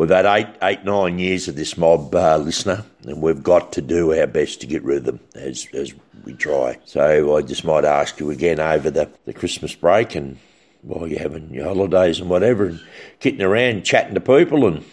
We've 0.00 0.08
had 0.08 0.24
eight, 0.24 0.46
eight, 0.62 0.82
nine 0.82 1.18
years 1.18 1.46
of 1.46 1.56
this 1.56 1.76
mob 1.76 2.14
uh, 2.14 2.38
listener, 2.38 2.86
and 3.04 3.20
we've 3.20 3.42
got 3.42 3.74
to 3.74 3.82
do 3.82 4.18
our 4.18 4.26
best 4.26 4.62
to 4.62 4.66
get 4.66 4.82
rid 4.82 4.96
of 4.96 5.04
them 5.04 5.20
as 5.34 5.68
as 5.74 5.92
we 6.24 6.32
try. 6.32 6.78
So 6.86 7.36
I 7.36 7.42
just 7.42 7.66
might 7.66 7.84
ask 7.84 8.18
you 8.18 8.30
again 8.30 8.60
over 8.60 8.90
the, 8.90 9.10
the 9.26 9.34
Christmas 9.34 9.74
break 9.74 10.14
and 10.14 10.38
while 10.80 11.06
you're 11.06 11.20
having 11.20 11.52
your 11.52 11.66
holidays 11.66 12.18
and 12.18 12.30
whatever, 12.30 12.64
and 12.64 12.80
getting 13.18 13.42
around 13.42 13.84
chatting 13.84 14.14
to 14.14 14.22
people 14.22 14.66
and 14.66 14.86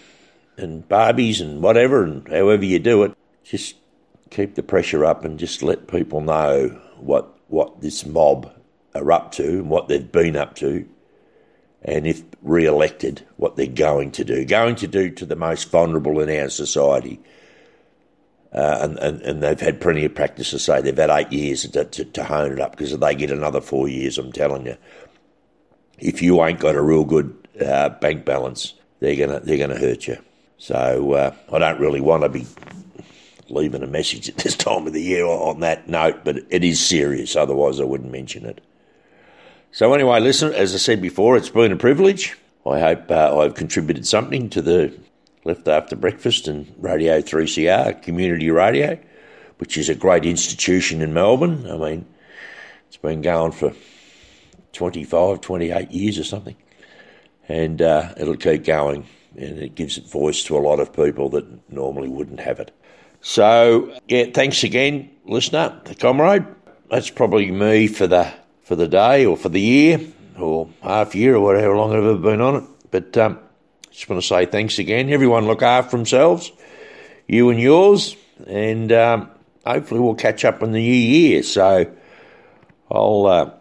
and 0.58 0.86
Barbies 0.90 1.40
and 1.40 1.62
whatever, 1.62 2.04
and 2.04 2.28
however 2.28 2.66
you 2.66 2.78
do 2.78 3.04
it, 3.04 3.18
just 3.46 3.78
keep 4.30 4.56
the 4.56 4.62
pressure 4.62 5.06
up 5.06 5.24
and 5.24 5.40
just 5.40 5.64
let 5.64 5.88
people 5.88 6.20
know 6.20 6.68
what 6.98 7.34
what 7.48 7.80
this 7.80 8.06
mob 8.06 8.52
are 8.94 9.10
up 9.14 9.32
to 9.36 9.48
and 9.48 9.70
what 9.70 9.88
they've 9.88 10.12
been 10.12 10.36
up 10.36 10.56
to 10.56 10.86
and 11.84 12.08
if 12.08 12.24
re-elected, 12.42 13.26
what 13.38 13.56
they're 13.56 13.68
going 13.68 14.12
to 14.12 14.24
do, 14.24 14.46
going 14.46 14.76
to 14.76 14.88
do 14.88 15.10
to 15.12 15.26
the 15.26 15.36
most 15.36 15.70
vulnerable 15.70 16.20
in 16.20 16.42
our 16.42 16.50
society. 16.50 17.20
Uh, 18.54 18.80
and, 18.82 18.98
and, 19.00 19.22
and 19.22 19.44
they've 19.44 19.60
had 19.60 19.82
plenty 19.82 20.06
of 20.06 20.16
practice 20.16 20.52
to 20.52 20.60
say 20.60 20.82
they've 20.82 20.98
had 20.98 21.10
eight 21.10 21.32
years 21.32 21.68
to, 21.68 21.86
to, 21.86 22.06
to 22.06 22.24
hone 22.24 22.52
it 22.52 22.60
up 22.60 22.72
because 22.72 22.94
if 22.94 23.00
they 23.00 23.14
get 23.14 23.30
another 23.30 23.62
four 23.62 23.88
years, 23.88 24.18
I'm 24.18 24.32
telling 24.32 24.66
you, 24.66 24.78
if 26.00 26.22
you 26.22 26.44
ain't 26.44 26.60
got 26.60 26.76
a 26.76 26.82
real 26.82 27.04
good 27.04 27.48
uh, 27.64 27.90
bank 27.90 28.26
balance, 28.26 28.74
they're 29.00 29.16
gonna 29.16 29.40
they're 29.42 29.58
gonna 29.58 29.80
hurt 29.80 30.08
you. 30.08 30.18
So 30.58 31.14
uh, 31.14 31.36
I 31.52 31.60
don't 31.60 31.80
really 31.80 32.02
want 32.02 32.24
to 32.24 32.30
be 32.30 32.48
leaving 33.50 33.84
a 33.84 33.88
message 33.88 34.30
at 34.30 34.38
this 34.38 34.56
time 34.56 34.88
of 34.88 34.94
the 34.94 35.02
year 35.02 35.26
on 35.26 35.60
that 35.60 35.88
note, 35.88 36.24
but 36.24 36.38
it 36.50 36.64
is 36.64 36.84
serious. 36.84 37.36
Otherwise, 37.36 37.80
I 37.80 37.84
wouldn't 37.84 38.12
mention 38.12 38.46
it. 38.46 38.62
So, 39.72 39.94
anyway, 39.94 40.20
listen, 40.20 40.54
as 40.54 40.74
I 40.74 40.78
said 40.78 41.02
before, 41.02 41.38
it's 41.38 41.50
been 41.50 41.72
a 41.72 41.78
privilege. 41.78 42.38
I 42.66 42.80
hope 42.80 43.12
uh, 43.12 43.38
I've 43.40 43.56
contributed 43.56 44.08
something 44.08 44.50
to 44.50 44.62
the 44.62 44.98
Left 45.44 45.68
After 45.68 45.96
Breakfast 45.96 46.48
and 46.48 46.74
Radio 46.78 47.22
3CR, 47.22 48.02
community 48.02 48.50
radio, 48.50 48.98
which 49.58 49.78
is 49.78 49.90
a 49.90 49.96
great 49.96 50.26
institution 50.26 51.02
in 51.02 51.14
Melbourne. 51.14 51.70
I 51.70 51.78
mean, 51.78 52.06
it's 52.88 52.98
been 52.98 53.22
going 53.22 53.52
for 53.52 53.74
25, 54.74 55.42
28 55.42 55.92
years 55.92 56.18
or 56.18 56.24
something. 56.24 56.56
And 57.50 57.82
uh, 57.82 58.14
it'll 58.18 58.36
keep 58.36 58.64
going, 58.66 59.06
and 59.38 59.60
it 59.60 59.76
gives 59.76 59.98
it 59.98 60.10
voice 60.10 60.44
to 60.46 60.58
a 60.58 60.60
lot 60.60 60.80
of 60.80 60.94
people 60.94 61.30
that 61.30 61.72
normally 61.72 62.10
wouldn't 62.10 62.40
have 62.40 62.60
it. 62.60 62.72
So, 63.22 63.98
yeah, 64.08 64.26
thanks 64.34 64.64
again, 64.64 65.10
listener, 65.26 65.80
the 65.86 65.96
comrade. 65.96 66.46
That's 66.90 67.10
probably 67.10 67.52
me 67.52 67.88
for 67.88 68.08
the 68.08 68.32
for 68.68 68.76
the 68.76 68.88
day 68.88 69.26
or 69.26 69.38
for 69.38 69.48
the 69.48 69.62
year 69.62 70.02
or 70.38 70.68
half 70.84 71.16
year 71.16 71.36
or 71.36 71.40
whatever 71.40 71.76
long 71.78 71.94
I've 71.94 72.04
ever 72.04 72.18
been 72.18 72.42
on 72.42 72.56
it. 72.58 72.64
But 72.92 73.18
um, 73.18 73.40
just 73.92 74.10
want 74.10 74.22
to 74.22 74.28
say 74.28 74.46
thanks 74.46 74.78
again. 74.78 75.10
Everyone 75.10 75.48
look 75.48 75.62
after 75.62 75.96
themselves, 75.96 76.52
you 77.28 77.50
and 77.50 77.62
yours, 77.62 78.18
and 78.46 78.92
um, 78.92 79.32
hopefully 79.66 80.02
we'll 80.02 80.16
catch 80.16 80.44
up 80.44 80.62
in 80.62 80.74
the 80.74 80.80
new 80.80 80.94
year. 80.94 81.44
So 81.44 81.90
I'll 82.92 83.26
uh, 83.26 83.52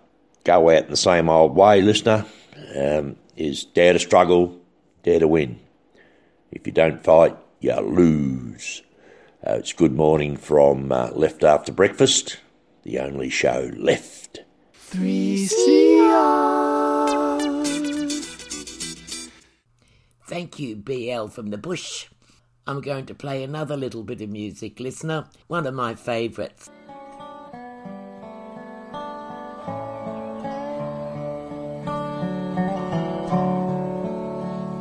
go 0.43 0.71
out 0.71 0.85
in 0.85 0.91
the 0.91 0.97
same 0.97 1.31
old 1.31 1.55
way, 1.55 1.83
listener. 1.83 2.27
Um, 2.77 3.17
is 3.37 3.65
dare 3.65 3.93
to 3.93 3.99
struggle, 4.01 4.59
dare 5.05 5.21
to 5.21 5.29
win. 5.29 5.61
If 6.51 6.67
you 6.67 6.73
don't 6.73 7.05
fight, 7.05 7.37
you 7.61 7.75
lose. 7.75 8.83
Uh, 9.47 9.53
it's 9.53 9.73
good 9.73 9.93
morning 9.93 10.37
from 10.37 10.91
uh, 10.91 11.11
Left 11.11 11.45
After 11.45 11.71
Breakfast, 11.71 12.39
the 12.83 12.99
only 12.99 13.29
show 13.29 13.71
left. 13.77 14.26
3CR. 14.97 15.77
Thank 20.27 20.59
you, 20.59 20.75
BL 20.77 21.27
from 21.27 21.51
the 21.51 21.59
bush. 21.59 22.07
I'm 22.67 22.81
going 22.81 23.05
to 23.07 23.15
play 23.15 23.45
another 23.45 23.77
little 23.77 24.03
bit 24.03 24.23
of 24.23 24.31
music, 24.31 24.81
listener, 24.81 25.27
one 25.49 25.67
of 25.67 25.75
my 25.75 25.95
favourites. 25.95 26.71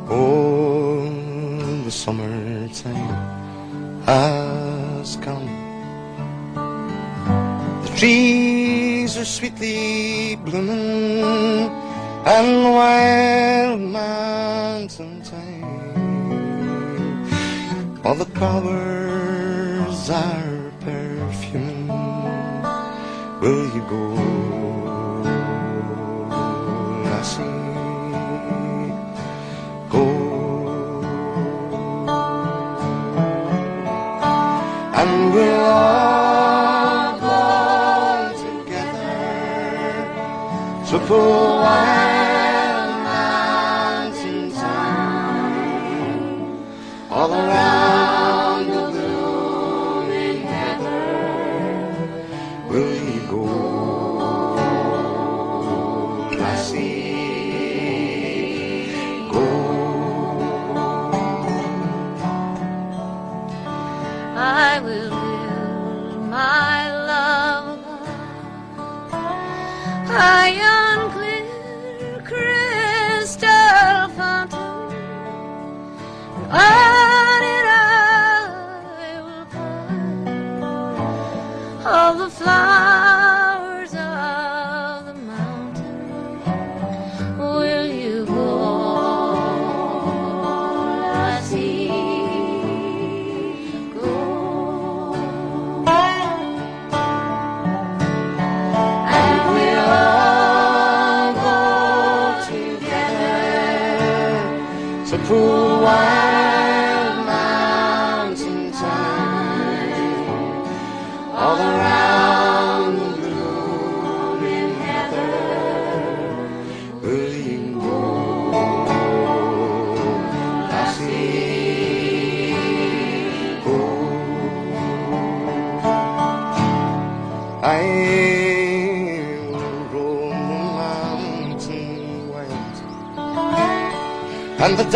Oh, 0.08 1.82
the 1.84 1.90
summertime 1.90 3.12
has 4.06 5.16
come. 5.16 5.46
The 7.82 7.88
trees 7.98 8.45
are 9.18 9.24
sweetly 9.24 10.36
blooming 10.36 11.70
and 12.26 12.64
the 12.64 12.70
wild 12.70 13.80
mountain 13.80 15.22
thyme. 15.22 15.64
All 18.04 18.14
the 18.14 18.26
flowers 18.26 20.10
are 20.10 20.70
perfuming. 20.80 21.88
Will 23.40 23.64
you 23.74 23.82
go, 23.88 24.02
Lassie? 27.04 27.42
Go. 29.88 30.04
And 35.00 35.32
we'll 35.32 35.64
all 35.64 36.15
for 41.06 41.55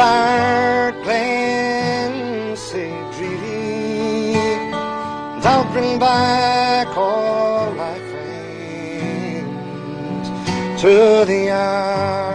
Dark 0.01 0.97
and 1.09 2.57
I'll 5.45 5.71
bring 5.75 5.99
back 5.99 6.97
all 6.97 7.71
my 7.73 7.99
friends 8.11 9.51
to 10.81 11.27
the 11.27 11.51
earth. 11.51 12.30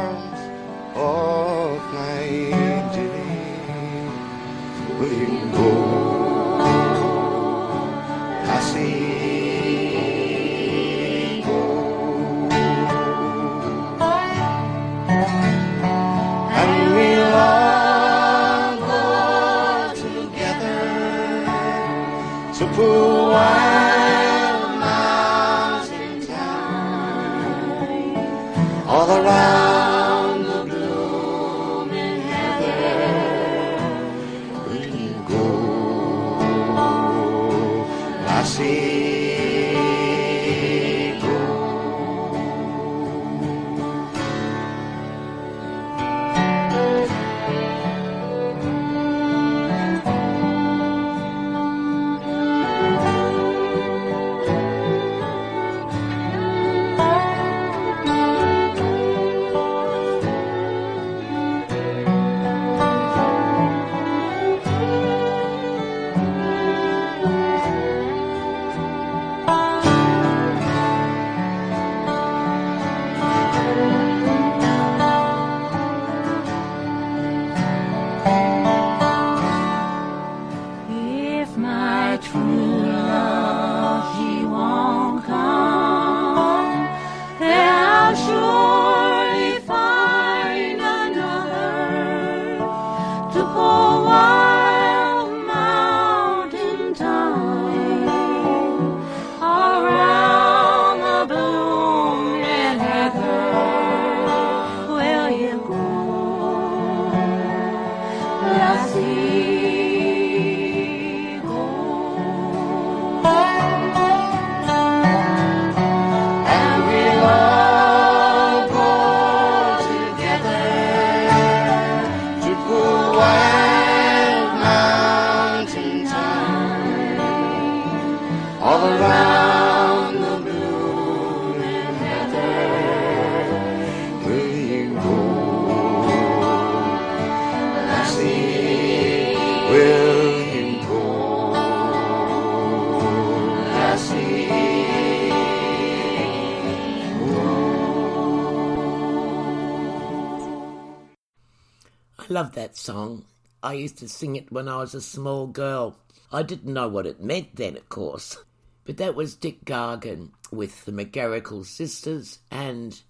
Love 152.36 152.52
that 152.52 152.76
song. 152.76 153.24
I 153.63 153.76
used 153.76 153.98
to 154.00 154.10
sing 154.10 154.36
it 154.36 154.52
when 154.52 154.67
I 154.67 154.80
was 154.80 154.93
a 154.93 155.00
small 155.00 155.48
girl. 155.48 155.95
I 156.34 156.43
didn't 156.43 156.74
know 156.74 156.89
what 156.89 157.08
it 157.08 157.24
meant 157.24 157.56
then, 157.56 157.78
of 157.78 157.88
course. 157.88 158.43
But 158.84 158.98
that 158.98 159.15
was 159.15 159.38
Dick 159.38 159.63
Gargan 159.63 160.32
with 160.52 160.84
the 160.84 160.91
McGarrigle 160.91 161.65
sisters 161.65 162.39
and 162.52 163.02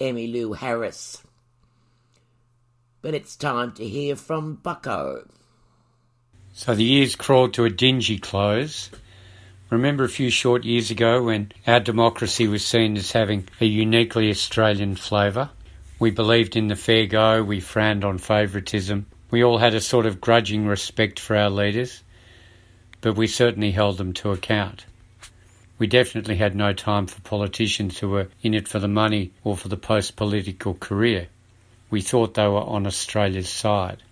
Emmylou 0.00 0.56
Harris. 0.56 1.22
But 3.02 3.12
it's 3.12 3.36
time 3.36 3.72
to 3.72 3.86
hear 3.86 4.16
from 4.16 4.54
Bucko. 4.54 5.28
So 6.54 6.74
the 6.74 6.84
years 6.84 7.16
crawled 7.16 7.52
to 7.52 7.66
a 7.66 7.70
dingy 7.70 8.18
close. 8.18 8.88
Remember 9.68 10.04
a 10.04 10.08
few 10.08 10.30
short 10.30 10.64
years 10.64 10.90
ago 10.90 11.22
when 11.24 11.52
our 11.66 11.80
democracy 11.80 12.48
was 12.48 12.64
seen 12.64 12.96
as 12.96 13.12
having 13.12 13.46
a 13.60 13.66
uniquely 13.66 14.30
Australian 14.30 14.96
flavour? 14.96 15.50
We 15.98 16.10
believed 16.10 16.54
in 16.54 16.68
the 16.68 16.76
fair 16.76 17.06
go, 17.06 17.42
we 17.42 17.58
frowned 17.58 18.04
on 18.04 18.18
favouritism. 18.18 19.06
We 19.30 19.42
all 19.42 19.58
had 19.58 19.74
a 19.74 19.80
sort 19.80 20.06
of 20.06 20.20
grudging 20.20 20.66
respect 20.66 21.18
for 21.18 21.36
our 21.36 21.50
leaders, 21.50 22.02
but 23.00 23.16
we 23.16 23.26
certainly 23.26 23.72
held 23.72 23.98
them 23.98 24.12
to 24.14 24.30
account. 24.30 24.84
We 25.78 25.86
definitely 25.86 26.36
had 26.36 26.54
no 26.54 26.72
time 26.72 27.06
for 27.06 27.20
politicians 27.22 27.98
who 27.98 28.10
were 28.10 28.28
in 28.42 28.54
it 28.54 28.68
for 28.68 28.78
the 28.78 28.88
money 28.88 29.32
or 29.42 29.56
for 29.56 29.68
the 29.68 29.76
post 29.76 30.16
political 30.16 30.74
career. 30.74 31.28
We 31.90 32.00
thought 32.00 32.34
they 32.34 32.46
were 32.46 32.62
on 32.62 32.86
Australia's 32.86 33.48
side. 33.48 34.02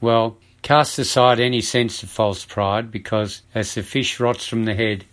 Well, 0.00 0.36
cast 0.62 0.98
aside 0.98 1.40
any 1.40 1.60
sense 1.60 2.02
of 2.02 2.10
false 2.10 2.44
pride 2.44 2.90
because 2.90 3.42
as 3.54 3.74
the 3.74 3.82
fish 3.82 4.20
rots 4.20 4.46
from 4.46 4.64
the 4.64 4.74
head, 4.74 5.04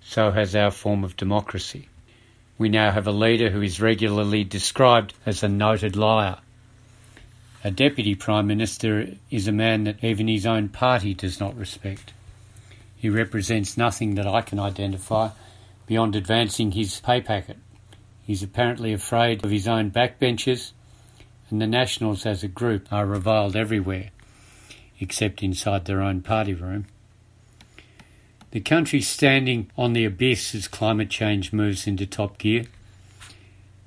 so 0.00 0.32
has 0.32 0.56
our 0.56 0.70
form 0.70 1.04
of 1.04 1.16
democracy. 1.16 1.88
We 2.58 2.68
now 2.68 2.90
have 2.90 3.06
a 3.06 3.12
leader 3.12 3.50
who 3.50 3.62
is 3.62 3.80
regularly 3.80 4.44
described 4.44 5.14
as 5.24 5.42
a 5.42 5.48
noted 5.48 5.96
liar. 5.96 6.38
A 7.64 7.70
deputy 7.70 8.14
prime 8.14 8.46
minister 8.46 9.14
is 9.30 9.48
a 9.48 9.52
man 9.52 9.84
that 9.84 10.02
even 10.02 10.28
his 10.28 10.46
own 10.46 10.68
party 10.68 11.14
does 11.14 11.40
not 11.40 11.56
respect. 11.56 12.12
He 12.96 13.08
represents 13.08 13.76
nothing 13.76 14.16
that 14.16 14.26
I 14.26 14.42
can 14.42 14.58
identify 14.58 15.30
beyond 15.86 16.14
advancing 16.14 16.72
his 16.72 17.00
pay 17.00 17.20
packet. 17.20 17.58
He's 18.24 18.42
apparently 18.42 18.92
afraid 18.92 19.44
of 19.44 19.50
his 19.50 19.66
own 19.66 19.90
backbenchers, 19.90 20.72
and 21.50 21.60
the 21.60 21.66
Nationals 21.66 22.24
as 22.24 22.42
a 22.42 22.48
group 22.48 22.92
are 22.92 23.06
reviled 23.06 23.56
everywhere, 23.56 24.10
except 25.00 25.42
inside 25.42 25.84
their 25.84 26.00
own 26.00 26.22
party 26.22 26.54
room. 26.54 26.86
The 28.52 28.60
country's 28.60 29.08
standing 29.08 29.70
on 29.78 29.94
the 29.94 30.04
abyss 30.04 30.54
as 30.54 30.68
climate 30.68 31.08
change 31.08 31.54
moves 31.54 31.86
into 31.86 32.04
top 32.04 32.36
gear. 32.36 32.64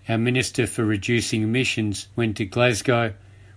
Our 0.09 0.17
Minister 0.17 0.65
for 0.65 0.83
Reducing 0.83 1.43
Emissions 1.43 2.07
went 2.15 2.37
to 2.37 2.45
Glasgow 2.45 3.13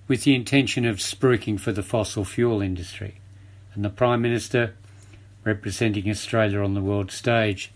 with 0.06 0.24
the 0.24 0.34
intention 0.34 0.84
of 0.84 0.98
spruiking 0.98 1.58
for 1.58 1.72
the 1.72 1.82
fossil 1.82 2.26
fuel 2.26 2.60
industry, 2.60 3.14
and 3.72 3.82
the 3.82 3.88
Prime 3.88 4.20
Minister, 4.20 4.74
representing 5.44 6.10
Australia 6.10 6.60
on 6.60 6.74
the 6.74 6.82
world 6.82 7.10
stage, 7.10 7.72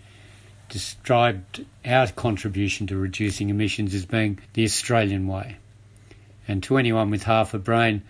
described 0.68 1.64
our 1.86 2.08
contribution 2.08 2.86
to 2.88 2.98
reducing 2.98 3.48
emissions 3.48 3.94
as 3.94 4.04
being 4.04 4.40
the 4.52 4.64
Australian 4.64 5.26
way. 5.26 5.56
And 6.46 6.62
to 6.64 6.76
anyone 6.76 7.08
with 7.08 7.22
half 7.22 7.54
a 7.54 7.58
brain, 7.58 8.02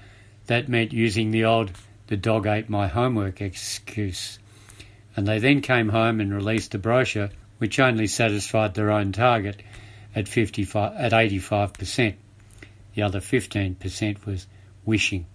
that 0.49 0.69
meant 0.69 0.93
using 0.93 1.31
the 1.31 1.45
old 1.45 1.71
the 2.09 2.17
dog 2.17 2.49
ate 2.49 2.69
my 2.69 2.89
homework 2.89 3.41
excuse 3.41 4.41
and 5.17 5.27
they 5.27 5.39
then 5.39 5.61
came 5.61 5.91
home 5.91 6.21
and 6.21 6.35
released 6.35 6.75
a 6.75 6.79
brochure 6.79 7.31
which 7.59 7.79
only 7.79 8.07
satisfied 8.07 8.75
their 8.75 8.91
own 8.91 9.13
target 9.13 9.63
at 10.15 10.29
55 10.29 10.95
at 10.97 11.13
85%. 11.13 12.15
The 12.95 13.03
other 13.03 13.21
15% 13.21 14.27
was 14.27 14.47
wishing. 14.85 15.27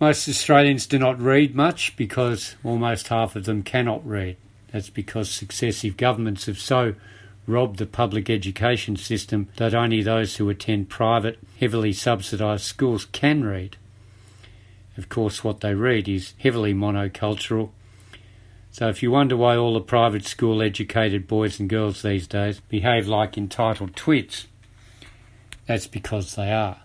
Most 0.00 0.28
Australians 0.28 0.86
do 0.86 0.98
not 0.98 1.20
read 1.20 1.54
much 1.54 1.96
because 1.96 2.54
almost 2.62 3.08
half 3.08 3.34
of 3.34 3.44
them 3.44 3.62
cannot 3.62 4.06
read. 4.06 4.36
That's 4.72 4.90
because 4.90 5.30
successive 5.30 5.96
governments 5.96 6.46
have 6.46 6.58
so 6.58 6.94
robbed 7.46 7.78
the 7.78 7.86
public 7.86 8.28
education 8.28 8.96
system 8.96 9.48
that 9.56 9.74
only 9.74 10.02
those 10.02 10.36
who 10.36 10.48
attend 10.50 10.88
private, 10.88 11.38
heavily 11.58 11.92
subsidised 11.92 12.64
schools 12.64 13.06
can 13.06 13.42
read. 13.42 13.76
Of 14.96 15.08
course, 15.08 15.42
what 15.42 15.60
they 15.60 15.74
read 15.74 16.08
is 16.08 16.34
heavily 16.38 16.74
monocultural, 16.74 17.70
so 18.70 18.88
if 18.88 19.02
you 19.02 19.10
wonder 19.10 19.36
why 19.36 19.56
all 19.56 19.74
the 19.74 19.80
private 19.80 20.24
school 20.24 20.62
educated 20.62 21.26
boys 21.26 21.58
and 21.58 21.68
girls 21.68 22.02
these 22.02 22.26
days 22.26 22.60
behave 22.68 23.08
like 23.08 23.36
entitled 23.36 23.96
twits, 23.96 24.46
that's 25.66 25.86
because 25.86 26.34
they 26.34 26.52
are. 26.52 26.78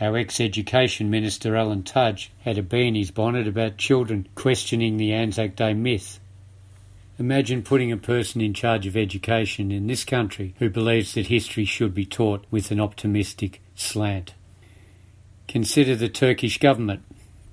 Our 0.00 0.16
ex 0.16 0.40
education 0.40 1.08
minister 1.08 1.56
Alan 1.56 1.84
Tudge 1.84 2.30
had 2.40 2.58
a 2.58 2.62
bee 2.62 2.88
in 2.88 2.94
his 2.94 3.10
bonnet 3.10 3.46
about 3.46 3.76
children 3.76 4.28
questioning 4.34 4.96
the 4.96 5.12
Anzac 5.12 5.54
Day 5.54 5.72
myth. 5.72 6.18
Imagine 7.16 7.62
putting 7.62 7.92
a 7.92 7.96
person 7.96 8.40
in 8.40 8.54
charge 8.54 8.86
of 8.86 8.96
education 8.96 9.70
in 9.70 9.86
this 9.86 10.04
country 10.04 10.54
who 10.58 10.68
believes 10.68 11.14
that 11.14 11.28
history 11.28 11.64
should 11.64 11.94
be 11.94 12.04
taught 12.04 12.44
with 12.50 12.72
an 12.72 12.80
optimistic 12.80 13.62
slant. 13.76 14.34
Consider 15.46 15.94
the 15.94 16.08
Turkish 16.08 16.58
government 16.58 17.04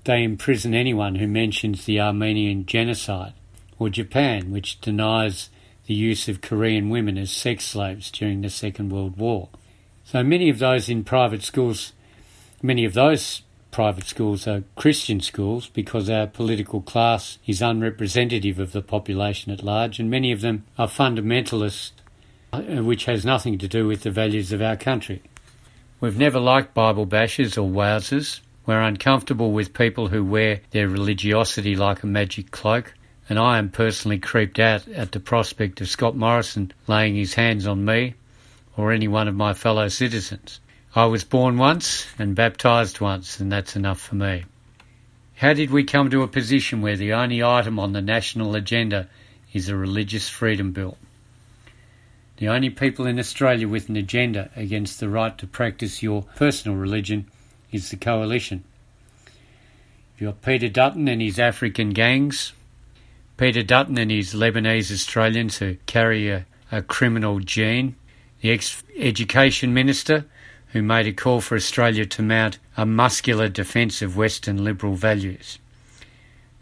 they 0.03 0.23
imprison 0.23 0.73
anyone 0.73 1.15
who 1.15 1.27
mentions 1.27 1.85
the 1.85 1.99
Armenian 1.99 2.65
genocide, 2.65 3.33
or 3.77 3.89
Japan, 3.89 4.51
which 4.51 4.81
denies 4.81 5.49
the 5.85 5.93
use 5.93 6.27
of 6.27 6.41
Korean 6.41 6.89
women 6.89 7.17
as 7.17 7.31
sex 7.31 7.65
slaves 7.65 8.11
during 8.11 8.41
the 8.41 8.49
Second 8.49 8.91
World 8.91 9.17
War. 9.17 9.49
So 10.03 10.23
many 10.23 10.49
of 10.49 10.59
those 10.59 10.89
in 10.89 11.03
private 11.03 11.43
schools, 11.43 11.93
many 12.61 12.85
of 12.85 12.93
those 12.93 13.41
private 13.71 14.05
schools 14.05 14.47
are 14.47 14.63
Christian 14.75 15.21
schools 15.21 15.67
because 15.67 16.09
our 16.09 16.27
political 16.27 16.81
class 16.81 17.37
is 17.45 17.61
unrepresentative 17.61 18.59
of 18.59 18.73
the 18.73 18.81
population 18.81 19.51
at 19.51 19.63
large, 19.63 19.99
and 19.99 20.09
many 20.09 20.31
of 20.31 20.41
them 20.41 20.65
are 20.77 20.87
fundamentalist, 20.87 21.91
uh, 22.51 22.61
which 22.61 23.05
has 23.05 23.23
nothing 23.25 23.57
to 23.57 23.67
do 23.67 23.87
with 23.87 24.03
the 24.03 24.11
values 24.11 24.51
of 24.51 24.61
our 24.61 24.75
country. 24.75 25.21
We've 25.99 26.17
never 26.17 26.39
liked 26.39 26.73
Bible 26.73 27.07
bashers 27.07 27.57
or 27.57 27.69
wowsers. 27.69 28.41
We're 28.65 28.81
uncomfortable 28.81 29.51
with 29.51 29.73
people 29.73 30.09
who 30.09 30.23
wear 30.23 30.61
their 30.69 30.87
religiosity 30.87 31.75
like 31.75 32.03
a 32.03 32.07
magic 32.07 32.51
cloak, 32.51 32.93
and 33.27 33.39
I 33.39 33.57
am 33.57 33.69
personally 33.69 34.19
creeped 34.19 34.59
out 34.59 34.87
at 34.89 35.11
the 35.11 35.19
prospect 35.19 35.81
of 35.81 35.89
Scott 35.89 36.15
Morrison 36.15 36.71
laying 36.85 37.15
his 37.15 37.33
hands 37.33 37.65
on 37.65 37.83
me 37.83 38.13
or 38.77 38.91
any 38.91 39.07
one 39.07 39.27
of 39.27 39.35
my 39.35 39.53
fellow 39.53 39.87
citizens. 39.87 40.59
I 40.95 41.05
was 41.05 41.23
born 41.23 41.57
once 41.57 42.05
and 42.19 42.35
baptised 42.35 43.01
once, 43.01 43.39
and 43.39 43.51
that's 43.51 43.75
enough 43.75 43.99
for 43.99 44.15
me. 44.15 44.43
How 45.35 45.53
did 45.53 45.71
we 45.71 45.83
come 45.83 46.11
to 46.11 46.21
a 46.21 46.27
position 46.27 46.81
where 46.81 46.97
the 46.97 47.13
only 47.13 47.43
item 47.43 47.79
on 47.79 47.93
the 47.93 48.01
national 48.01 48.53
agenda 48.55 49.07
is 49.53 49.69
a 49.69 49.75
religious 49.75 50.29
freedom 50.29 50.71
bill? 50.71 50.97
The 52.37 52.49
only 52.49 52.69
people 52.69 53.07
in 53.07 53.17
Australia 53.17 53.67
with 53.67 53.89
an 53.89 53.95
agenda 53.95 54.51
against 54.55 54.99
the 54.99 55.09
right 55.09 55.35
to 55.39 55.47
practice 55.47 56.03
your 56.03 56.23
personal 56.35 56.77
religion 56.77 57.25
is 57.71 57.89
the 57.89 57.97
coalition. 57.97 58.63
You've 60.17 60.33
got 60.33 60.41
Peter 60.41 60.69
Dutton 60.69 61.07
and 61.07 61.21
his 61.21 61.39
African 61.39 61.91
gangs, 61.91 62.53
Peter 63.37 63.63
Dutton 63.63 63.97
and 63.97 64.11
his 64.11 64.35
Lebanese 64.35 64.91
Australians 64.91 65.57
who 65.57 65.77
carry 65.87 66.29
a, 66.29 66.45
a 66.71 66.83
criminal 66.83 67.39
gene, 67.39 67.95
the 68.41 68.51
ex 68.51 68.83
education 68.95 69.73
minister 69.73 70.25
who 70.73 70.81
made 70.81 71.07
a 71.07 71.13
call 71.13 71.41
for 71.41 71.55
Australia 71.55 72.05
to 72.05 72.21
mount 72.21 72.59
a 72.77 72.85
muscular 72.85 73.49
defence 73.49 74.01
of 74.01 74.15
Western 74.15 74.63
liberal 74.63 74.93
values. 74.93 75.59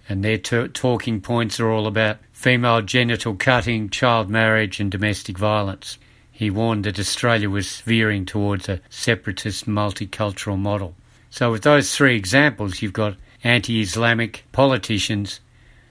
And 0.07 0.23
their 0.23 0.37
talking 0.37 1.21
points 1.21 1.59
are 1.59 1.69
all 1.69 1.85
about 1.85 2.17
female 2.31 2.81
genital 2.81 3.35
cutting, 3.35 3.89
child 3.89 4.29
marriage, 4.29 4.79
and 4.79 4.89
domestic 4.89 5.37
violence. 5.37 5.97
He 6.31 6.49
warned 6.49 6.85
that 6.85 6.97
Australia 6.97 7.49
was 7.49 7.81
veering 7.81 8.25
towards 8.25 8.69
a 8.69 8.79
separatist 8.89 9.67
multicultural 9.67 10.57
model. 10.57 10.95
So, 11.29 11.51
with 11.51 11.63
those 11.63 11.95
three 11.95 12.15
examples, 12.15 12.81
you've 12.81 12.93
got 12.93 13.15
anti 13.43 13.81
Islamic 13.81 14.45
politicians 14.51 15.39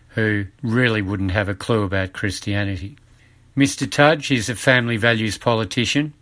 who 0.08 0.46
really 0.62 1.02
wouldn't 1.02 1.30
have 1.30 1.48
a 1.48 1.54
clue 1.54 1.84
about 1.84 2.12
Christianity. 2.12 2.96
Mr. 3.56 3.90
Tudge 3.90 4.30
is 4.30 4.48
a 4.48 4.54
family 4.54 4.96
values 4.96 5.38
politician. 5.38 6.12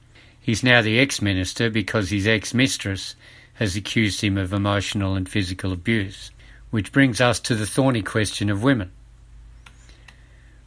He's 0.41 0.63
now 0.63 0.83
the 0.83 0.99
ex 0.99 1.21
minister 1.21 1.71
because 1.71 2.11
his 2.11 2.27
ex 2.27 2.55
mistress 2.55 3.17
has 3.55 3.75
accused 3.75 4.21
him 4.21 4.37
of 4.37 4.53
emotional 4.53 5.15
and 5.15 5.29
physical 5.29 5.73
abuse, 5.73 6.31
which 6.71 6.93
brings 6.93 7.21
us 7.21 7.41
to 7.41 7.55
the 7.55 7.67
thorny 7.67 8.03
question 8.03 8.51
of 8.51 8.63
women. 8.63 8.93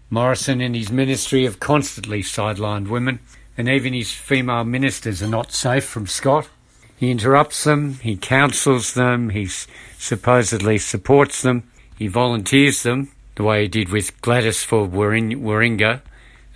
Morrison 0.09 0.59
and 0.59 0.75
his 0.75 0.91
ministry 0.91 1.43
have 1.43 1.59
constantly 1.59 2.23
sidelined 2.23 2.87
women, 2.87 3.19
and 3.57 3.69
even 3.69 3.93
his 3.93 4.11
female 4.11 4.63
ministers 4.63 5.21
are 5.21 5.27
not 5.27 5.51
safe 5.51 5.85
from 5.85 6.07
Scott. 6.07 6.49
He 6.99 7.11
interrupts 7.11 7.63
them, 7.63 7.93
he 7.93 8.17
counsels 8.17 8.93
them, 8.93 9.29
he 9.29 9.47
supposedly 9.97 10.77
supports 10.77 11.41
them, 11.41 11.63
he 11.97 12.07
volunteers 12.07 12.83
them, 12.83 13.07
the 13.35 13.43
way 13.43 13.61
he 13.61 13.67
did 13.69 13.87
with 13.87 14.21
Gladys 14.21 14.65
for 14.65 14.85
Warringah, 14.85 16.01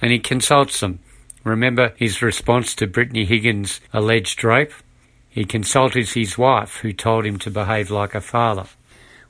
and 0.01 0.11
he 0.11 0.19
consults 0.19 0.81
them. 0.81 0.99
Remember 1.45 1.93
his 1.95 2.21
response 2.21 2.75
to 2.75 2.87
Brittany 2.87 3.23
Higgins' 3.23 3.79
alleged 3.93 4.43
rape? 4.43 4.73
He 5.29 5.45
consulted 5.45 6.09
his 6.09 6.37
wife, 6.37 6.79
who 6.81 6.91
told 6.91 7.25
him 7.25 7.39
to 7.39 7.49
behave 7.49 7.89
like 7.89 8.13
a 8.13 8.19
father. 8.19 8.65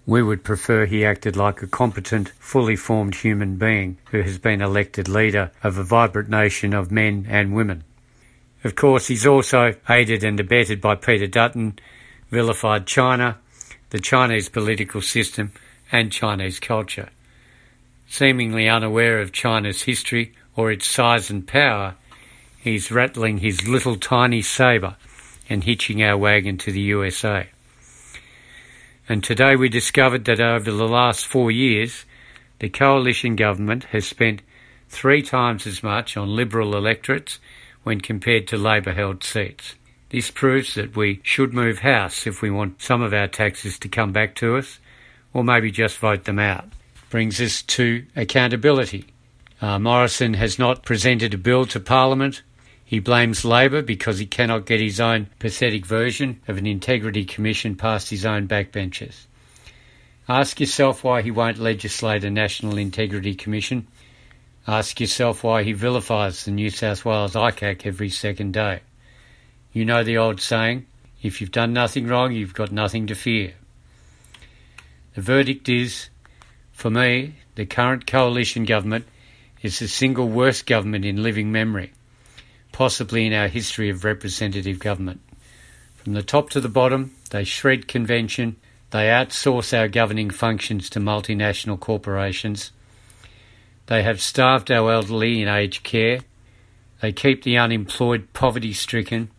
We 0.07 0.23
would 0.23 0.43
prefer 0.43 0.87
he 0.87 1.05
acted 1.05 1.35
like 1.35 1.61
a 1.61 1.67
competent, 1.67 2.29
fully 2.39 2.75
formed 2.75 3.17
human 3.17 3.57
being 3.57 3.99
who 4.09 4.21
has 4.23 4.39
been 4.39 4.63
elected 4.63 5.07
leader 5.07 5.51
of 5.61 5.77
a 5.77 5.83
vibrant 5.83 6.29
nation 6.29 6.73
of 6.73 6.91
men 6.91 7.27
and 7.29 7.53
women. 7.53 7.83
Of 8.63 8.75
course, 8.75 9.07
he's 9.07 9.25
also 9.25 9.75
aided 9.89 10.23
and 10.23 10.39
abetted 10.39 10.79
by 10.79 10.95
Peter 10.95 11.27
Dutton, 11.27 11.79
vilified 12.31 12.87
China, 12.87 13.37
the 13.89 13.99
Chinese 13.99 14.49
political 14.49 15.01
system, 15.01 15.51
and 15.91 16.11
Chinese 16.11 16.59
culture. 16.59 17.09
Seemingly 18.07 18.69
unaware 18.69 19.19
of 19.19 19.31
China's 19.31 19.83
history 19.83 20.33
or 20.55 20.71
its 20.71 20.87
size 20.87 21.29
and 21.29 21.45
power, 21.47 21.95
he's 22.57 22.91
rattling 22.91 23.39
his 23.39 23.67
little 23.67 23.97
tiny 23.97 24.41
sabre 24.41 24.95
and 25.49 25.63
hitching 25.63 26.01
our 26.01 26.17
wagon 26.17 26.57
to 26.57 26.71
the 26.71 26.81
USA. 26.81 27.47
And 29.09 29.23
today 29.23 29.57
we 29.57 29.67
discovered 29.67 30.23
that 30.25 30.39
over 30.39 30.71
the 30.71 30.87
last 30.87 31.27
four 31.27 31.51
years, 31.51 32.05
the 32.59 32.69
coalition 32.69 33.35
government 33.35 33.83
has 33.85 34.07
spent 34.07 34.41
three 34.87 35.21
times 35.21 35.67
as 35.67 35.83
much 35.83 36.15
on 36.15 36.35
Liberal 36.35 36.77
electorates 36.77 37.39
when 37.83 38.01
compared 38.01 38.47
to 38.47 38.57
Labor 38.57 38.93
held 38.93 39.23
seats. 39.23 39.75
This 40.09 40.29
proves 40.29 40.75
that 40.75 40.95
we 40.95 41.21
should 41.23 41.53
move 41.53 41.79
house 41.79 42.27
if 42.27 42.41
we 42.41 42.51
want 42.51 42.81
some 42.81 43.01
of 43.01 43.13
our 43.13 43.27
taxes 43.27 43.79
to 43.79 43.89
come 43.89 44.11
back 44.11 44.35
to 44.35 44.57
us, 44.57 44.79
or 45.33 45.43
maybe 45.43 45.71
just 45.71 45.97
vote 45.97 46.25
them 46.25 46.39
out. 46.39 46.65
Brings 47.09 47.41
us 47.41 47.61
to 47.63 48.05
accountability. 48.15 49.05
Uh, 49.61 49.79
Morrison 49.79 50.35
has 50.35 50.59
not 50.59 50.83
presented 50.83 51.33
a 51.33 51.37
bill 51.37 51.65
to 51.67 51.79
Parliament. 51.79 52.43
He 52.85 52.99
blames 52.99 53.43
Labor 53.43 53.81
because 53.81 54.19
he 54.19 54.25
cannot 54.25 54.65
get 54.65 54.79
his 54.79 54.99
own 54.99 55.27
pathetic 55.39 55.85
version 55.85 56.41
of 56.47 56.57
an 56.57 56.67
integrity 56.67 57.25
commission 57.25 57.75
past 57.75 58.09
his 58.09 58.25
own 58.25 58.47
backbenchers. 58.47 59.25
Ask 60.29 60.59
yourself 60.59 61.03
why 61.03 61.21
he 61.21 61.31
won't 61.31 61.57
legislate 61.57 62.23
a 62.23 62.29
National 62.29 62.77
Integrity 62.77 63.35
Commission. 63.35 63.87
Ask 64.67 65.01
yourself 65.01 65.43
why 65.43 65.63
he 65.63 65.73
vilifies 65.73 66.45
the 66.45 66.51
New 66.51 66.69
South 66.69 67.03
Wales 67.03 67.33
ICAC 67.33 67.85
every 67.85 68.09
second 68.09 68.53
day. 68.53 68.79
You 69.73 69.83
know 69.83 70.03
the 70.03 70.17
old 70.17 70.39
saying, 70.39 70.85
if 71.21 71.41
you've 71.41 71.51
done 71.51 71.73
nothing 71.73 72.07
wrong, 72.07 72.31
you've 72.31 72.53
got 72.53 72.71
nothing 72.71 73.07
to 73.07 73.15
fear. 73.15 73.55
The 75.15 75.21
verdict 75.21 75.67
is, 75.67 76.09
for 76.71 76.89
me, 76.89 77.35
the 77.55 77.65
current 77.65 78.07
coalition 78.07 78.63
government 78.63 79.05
is 79.61 79.79
the 79.79 79.87
single 79.87 80.29
worst 80.29 80.65
government 80.65 81.03
in 81.03 81.23
living 81.23 81.51
memory, 81.51 81.91
possibly 82.71 83.25
in 83.25 83.33
our 83.33 83.49
history 83.49 83.89
of 83.89 84.05
representative 84.05 84.79
government. 84.79 85.19
From 85.95 86.13
the 86.13 86.23
top 86.23 86.49
to 86.51 86.61
the 86.61 86.69
bottom, 86.69 87.13
they 87.31 87.43
shred 87.43 87.87
convention, 87.87 88.55
they 88.91 89.07
outsource 89.07 89.77
our 89.77 89.89
governing 89.89 90.29
functions 90.29 90.89
to 90.91 90.99
multinational 90.99 91.79
corporations, 91.79 92.71
they 93.87 94.03
have 94.03 94.21
starved 94.21 94.71
our 94.71 94.91
elderly 94.91 95.41
in 95.41 95.47
aged 95.47 95.83
care, 95.83 96.19
they 97.01 97.11
keep 97.11 97.43
the 97.43 97.57
unemployed 97.57 98.31
poverty 98.33 98.73
stricken, 98.73 99.29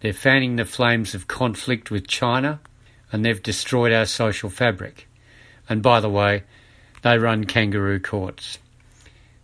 they're 0.00 0.12
fanning 0.12 0.56
the 0.56 0.64
flames 0.64 1.14
of 1.14 1.26
conflict 1.26 1.90
with 1.90 2.06
China, 2.06 2.60
and 3.10 3.24
they've 3.24 3.42
destroyed 3.42 3.92
our 3.92 4.06
social 4.06 4.48
fabric. 4.48 5.08
And 5.68 5.82
by 5.82 6.00
the 6.00 6.08
way, 6.08 6.44
they 7.02 7.18
run 7.18 7.44
kangaroo 7.44 8.00
courts. 8.00 8.58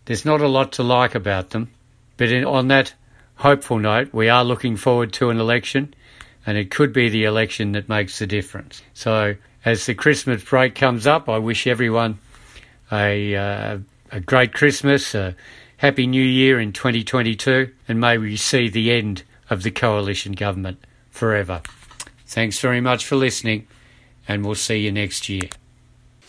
There's 0.05 0.25
not 0.25 0.41
a 0.41 0.49
lot 0.49 0.73
to 0.73 0.83
like 0.83 1.15
about 1.15 1.51
them, 1.51 1.71
but 2.17 2.31
in, 2.31 2.45
on 2.45 2.69
that 2.69 2.95
hopeful 3.37 3.79
note, 3.79 4.13
we 4.13 4.29
are 4.29 4.45
looking 4.45 4.77
forward 4.77 5.13
to 5.15 5.31
an 5.31 5.41
election, 5.41 5.95
and 6.47 6.57
it 6.57 6.71
could 6.71 6.93
be 6.93 7.09
the 7.09 7.25
election 7.25 7.73
that 7.73 7.89
makes 7.89 8.19
the 8.19 8.27
difference. 8.27 8.83
So, 8.93 9.35
as 9.65 9.87
the 9.87 9.95
Christmas 9.95 10.45
break 10.45 10.75
comes 10.75 11.07
up, 11.07 11.29
I 11.29 11.39
wish 11.39 11.67
everyone 11.67 12.19
a, 12.93 13.35
uh, 13.35 13.79
a 14.15 14.21
great 14.21 14.55
Christmas, 14.55 15.13
a 15.13 15.35
happy 15.79 16.07
New 16.07 16.23
Year 16.23 16.61
in 16.61 16.73
2022, 16.73 17.73
and 17.89 18.01
may 18.01 18.17
we 18.17 18.37
see 18.37 18.69
the 18.69 18.93
end 18.93 19.25
of 19.51 19.65
the 19.65 19.73
coalition 19.73 20.31
government 20.33 20.79
forever. 21.11 21.61
Thanks 22.25 22.61
very 22.61 22.81
much 22.81 23.05
for 23.05 23.17
listening, 23.17 23.67
and 24.29 24.45
we'll 24.45 24.55
see 24.55 24.79
you 24.79 24.93
next 24.93 25.29
year. 25.29 25.49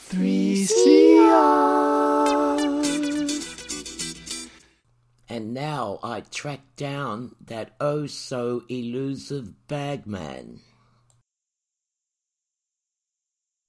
3CR. 0.09 1.45
And 5.29 5.53
now 5.53 5.99
I 6.01 6.21
track 6.21 6.61
down 6.77 7.35
that 7.45 7.75
oh 7.79 8.07
so 8.07 8.63
elusive 8.67 9.67
bagman. 9.67 10.61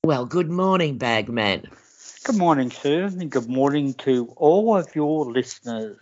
Well, 0.05 0.25
good 0.25 0.49
morning, 0.49 0.97
bagman. 0.97 1.69
Good 2.27 2.39
morning, 2.39 2.73
Susan, 2.73 3.21
and 3.21 3.31
good 3.31 3.49
morning 3.49 3.95
to 3.99 4.27
all 4.35 4.77
of 4.77 4.97
your 4.97 5.31
listeners. 5.31 5.97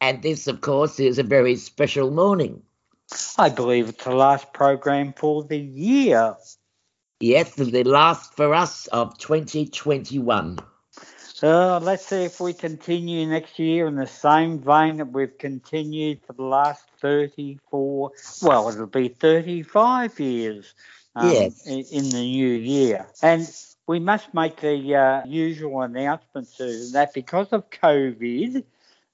And 0.00 0.20
this, 0.20 0.48
of 0.48 0.62
course, 0.62 0.98
is 0.98 1.16
a 1.20 1.22
very 1.22 1.54
special 1.54 2.10
morning. 2.10 2.60
I 3.38 3.50
believe 3.50 3.90
it's 3.90 4.02
the 4.02 4.16
last 4.16 4.52
program 4.52 5.12
for 5.12 5.44
the 5.44 5.58
year. 5.58 6.34
Yes, 7.20 7.54
the 7.54 7.84
last 7.84 8.34
for 8.34 8.52
us 8.52 8.88
of 8.88 9.16
2021. 9.18 10.58
Uh, 11.40 11.78
let's 11.78 12.06
see 12.06 12.24
if 12.24 12.40
we 12.40 12.52
continue 12.52 13.28
next 13.28 13.60
year 13.60 13.86
in 13.86 13.94
the 13.94 14.08
same 14.08 14.58
vein 14.58 14.96
that 14.96 15.12
we've 15.12 15.38
continued 15.38 16.18
for 16.26 16.32
the 16.32 16.42
last 16.42 16.82
34, 17.00 18.10
well, 18.42 18.68
it'll 18.68 18.86
be 18.88 19.06
35 19.06 20.18
years 20.18 20.74
um, 21.14 21.30
Yes. 21.30 21.64
in, 21.64 21.84
in 21.92 22.08
the 22.10 22.22
new 22.22 22.48
year. 22.48 23.06
And 23.22 23.48
we 23.90 23.98
must 23.98 24.32
make 24.32 24.60
the 24.60 24.94
uh, 24.94 25.26
usual 25.26 25.82
announcement, 25.82 26.46
Susan, 26.46 26.92
that 26.92 27.12
because 27.12 27.48
of 27.50 27.68
COVID, 27.70 28.62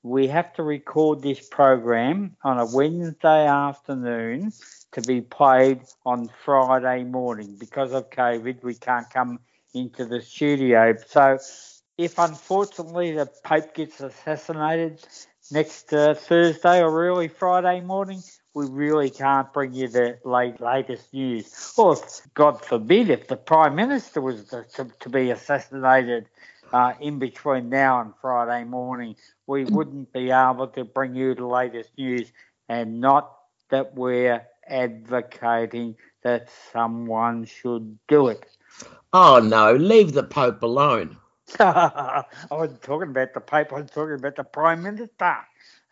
we 0.02 0.26
have 0.26 0.52
to 0.52 0.62
record 0.62 1.22
this 1.22 1.48
program 1.48 2.36
on 2.44 2.58
a 2.58 2.66
Wednesday 2.66 3.46
afternoon 3.46 4.52
to 4.92 5.00
be 5.00 5.22
played 5.22 5.80
on 6.04 6.28
Friday 6.44 7.04
morning. 7.04 7.56
Because 7.58 7.94
of 7.94 8.10
COVID, 8.10 8.62
we 8.62 8.74
can't 8.74 9.08
come 9.08 9.40
into 9.72 10.04
the 10.04 10.20
studio. 10.20 10.94
So, 11.06 11.38
if 11.96 12.18
unfortunately 12.18 13.12
the 13.12 13.30
Pope 13.44 13.72
gets 13.72 14.02
assassinated 14.02 15.02
next 15.50 15.90
uh, 15.94 16.12
Thursday 16.12 16.82
or 16.82 16.92
early 17.02 17.28
Friday 17.28 17.80
morning, 17.80 18.22
we 18.56 18.64
really 18.64 19.10
can't 19.10 19.52
bring 19.52 19.74
you 19.74 19.86
the 19.86 20.18
late, 20.24 20.62
latest 20.62 21.12
news. 21.12 21.74
Or, 21.76 21.94
God 22.32 22.64
forbid, 22.64 23.10
if 23.10 23.28
the 23.28 23.36
Prime 23.36 23.74
Minister 23.74 24.22
was 24.22 24.44
to, 24.46 24.64
to, 24.76 24.90
to 25.00 25.08
be 25.10 25.30
assassinated 25.30 26.26
uh, 26.72 26.94
in 26.98 27.18
between 27.18 27.68
now 27.68 28.00
and 28.00 28.14
Friday 28.22 28.64
morning, 28.64 29.14
we 29.46 29.64
wouldn't 29.64 30.10
be 30.14 30.30
able 30.30 30.68
to 30.68 30.84
bring 30.84 31.14
you 31.14 31.34
the 31.34 31.44
latest 31.44 31.90
news, 31.98 32.32
and 32.66 32.98
not 32.98 33.30
that 33.68 33.94
we're 33.94 34.42
advocating 34.66 35.94
that 36.22 36.48
someone 36.72 37.44
should 37.44 37.98
do 38.08 38.28
it. 38.28 38.46
Oh 39.12 39.38
no, 39.38 39.74
leave 39.74 40.14
the 40.14 40.22
Pope 40.22 40.62
alone. 40.62 41.18
I 41.60 42.24
wasn't 42.50 42.80
talking 42.80 43.10
about 43.10 43.34
the 43.34 43.40
Pope, 43.40 43.74
I 43.74 43.82
was 43.82 43.90
talking 43.90 44.14
about 44.14 44.36
the 44.36 44.44
Prime 44.44 44.82
Minister. 44.82 45.36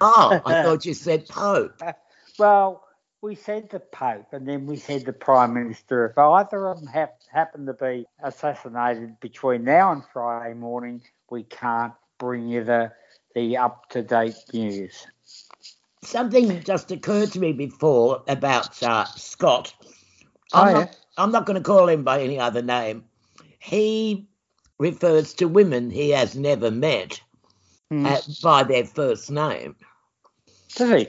Oh, 0.01 0.41
I 0.47 0.55
thought 0.63 0.87
you 0.87 0.95
said 0.95 1.29
Pope. 1.29 1.83
Well, 2.39 2.85
we 3.23 3.35
said 3.35 3.71
the 3.71 3.81
Pope 3.81 4.27
and 4.33 4.47
then 4.47 4.67
we 4.67 4.77
said 4.77 5.05
the 5.05 5.13
Prime 5.13 5.55
Minister. 5.55 6.07
If 6.07 6.19
either 6.19 6.69
of 6.69 6.81
them 6.81 6.89
happen 7.33 7.67
to 7.67 7.73
be 7.73 8.07
assassinated 8.23 9.19
between 9.21 9.65
now 9.65 9.93
and 9.93 10.03
Friday 10.13 10.55
morning, 10.55 11.03
we 11.31 11.45
can't 11.45 11.95
bring 12.19 12.49
you 12.49 12.65
the, 12.65 12.93
the 13.35 13.57
up 13.57 13.89
to 13.91 14.03
date 14.03 14.37
news. 14.53 15.07
Something 16.03 16.63
just 16.65 16.91
occurred 16.91 17.33
to 17.33 17.41
me 17.41 17.53
before 17.53 18.23
about 18.29 18.83
uh, 18.83 19.07
Scott. 19.07 19.75
Oh, 20.53 20.61
I'm, 20.61 20.67
yeah. 20.67 20.73
not, 20.81 20.97
I'm 21.17 21.33
not 21.33 21.47
going 21.47 21.57
to 21.57 21.63
call 21.63 21.89
him 21.89 22.05
by 22.05 22.21
any 22.21 22.39
other 22.39 22.63
name. 22.63 23.05
He 23.59 24.29
refers 24.79 25.33
to 25.35 25.49
women 25.49 25.91
he 25.91 26.11
has 26.11 26.37
never 26.37 26.71
met 26.71 27.21
uh, 27.91 28.21
by 28.43 28.65
their 28.65 28.85
first 28.85 29.31
name. 29.31 29.77
Does 30.75 30.91
he? 30.91 31.09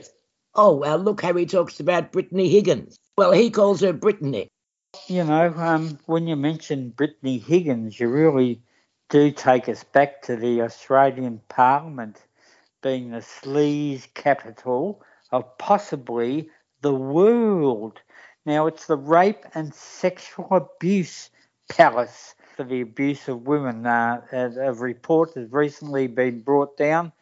Oh, 0.58 0.74
well, 0.74 0.96
look 0.96 1.20
how 1.20 1.34
he 1.34 1.44
talks 1.44 1.80
about 1.80 2.12
Brittany 2.12 2.48
Higgins. 2.48 2.98
Well, 3.18 3.32
he 3.32 3.50
calls 3.50 3.82
her 3.82 3.92
Brittany. 3.92 4.48
You 5.06 5.24
know, 5.24 5.52
um, 5.54 5.98
when 6.06 6.26
you 6.26 6.34
mention 6.34 6.90
Brittany 6.90 7.38
Higgins, 7.38 8.00
you 8.00 8.08
really 8.08 8.62
do 9.10 9.30
take 9.30 9.68
us 9.68 9.84
back 9.84 10.22
to 10.22 10.36
the 10.36 10.62
Australian 10.62 11.42
Parliament 11.48 12.22
being 12.82 13.10
the 13.10 13.18
sleaze 13.18 14.12
capital 14.14 15.02
of 15.30 15.58
possibly 15.58 16.48
the 16.80 16.94
world. 16.94 18.00
Now, 18.46 18.66
it's 18.66 18.86
the 18.86 18.96
rape 18.96 19.44
and 19.54 19.74
sexual 19.74 20.48
abuse 20.50 21.28
palace 21.68 22.34
for 22.56 22.64
the 22.64 22.80
abuse 22.80 23.28
of 23.28 23.46
women. 23.46 23.86
Uh, 23.86 24.22
a, 24.32 24.68
a 24.68 24.72
report 24.72 25.34
has 25.34 25.52
recently 25.52 26.06
been 26.06 26.40
brought 26.40 26.78
down 26.78 27.12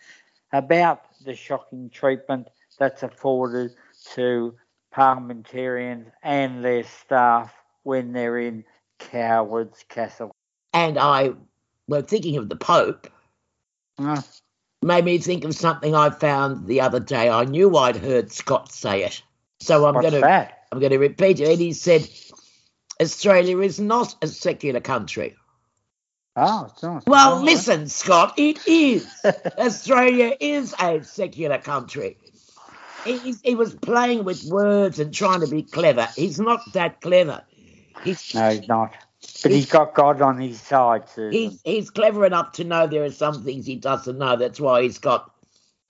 about 0.52 1.02
the 1.24 1.34
shocking 1.34 1.90
treatment 1.90 2.48
that's 2.78 3.02
afforded 3.02 3.74
to 4.14 4.54
parliamentarians 4.92 6.08
and 6.22 6.64
their 6.64 6.84
staff 6.84 7.52
when 7.82 8.12
they're 8.12 8.38
in 8.38 8.64
Coward's 8.98 9.84
Castle. 9.88 10.30
And 10.72 10.98
I, 10.98 11.32
well, 11.88 12.02
thinking 12.02 12.36
of 12.36 12.48
the 12.48 12.56
Pope, 12.56 13.08
Uh, 13.98 14.22
made 14.82 15.04
me 15.04 15.18
think 15.18 15.44
of 15.44 15.54
something 15.54 15.94
I 15.94 16.10
found 16.10 16.66
the 16.66 16.80
other 16.80 17.00
day. 17.00 17.30
I 17.30 17.44
knew 17.44 17.76
I'd 17.76 17.96
heard 17.96 18.32
Scott 18.32 18.72
say 18.72 19.04
it. 19.04 19.22
So 19.60 19.86
I'm 19.86 19.94
going 19.94 20.12
to? 20.12 20.20
I'm 20.72 20.80
going 20.80 20.92
to 20.92 20.98
repeat 20.98 21.40
it. 21.40 21.48
And 21.48 21.60
he 21.60 21.72
said, 21.72 22.08
Australia 23.00 23.60
is 23.60 23.78
not 23.78 24.14
a 24.22 24.26
secular 24.26 24.80
country. 24.80 25.36
Oh, 26.36 26.66
it's 26.68 26.82
not. 26.82 27.06
Well, 27.06 27.42
listen, 27.42 27.88
Scott, 27.88 28.34
it 28.36 28.66
is. 28.66 29.06
Australia 29.58 30.36
is 30.40 30.74
a 30.80 31.02
secular 31.04 31.58
country. 31.58 32.18
He, 33.04 33.34
he 33.42 33.54
was 33.54 33.74
playing 33.74 34.24
with 34.24 34.44
words 34.44 34.98
and 34.98 35.12
trying 35.12 35.40
to 35.40 35.46
be 35.46 35.62
clever. 35.62 36.08
He's 36.16 36.40
not 36.40 36.60
that 36.72 37.00
clever. 37.00 37.42
He's, 38.02 38.34
No, 38.34 38.48
he's 38.50 38.68
not. 38.68 38.94
But 39.42 39.52
he's 39.52 39.66
got 39.66 39.94
God 39.94 40.20
on 40.22 40.38
his 40.40 40.60
side, 40.60 41.08
Susan. 41.08 41.32
he's, 41.32 41.60
he's 41.64 41.90
clever 41.90 42.24
enough 42.24 42.52
to 42.52 42.64
know 42.64 42.86
there 42.86 43.04
are 43.04 43.10
some 43.10 43.42
things 43.44 43.66
he 43.66 43.76
doesn't 43.76 44.18
know. 44.18 44.36
That's 44.36 44.60
why 44.60 44.82
he's 44.82 44.98
got 44.98 45.30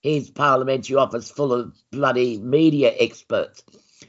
his 0.02 0.30
parliamentary 0.30 0.96
office 0.96 1.30
full 1.30 1.52
of 1.52 1.72
bloody 1.90 2.38
media 2.38 2.92
experts. 2.98 3.64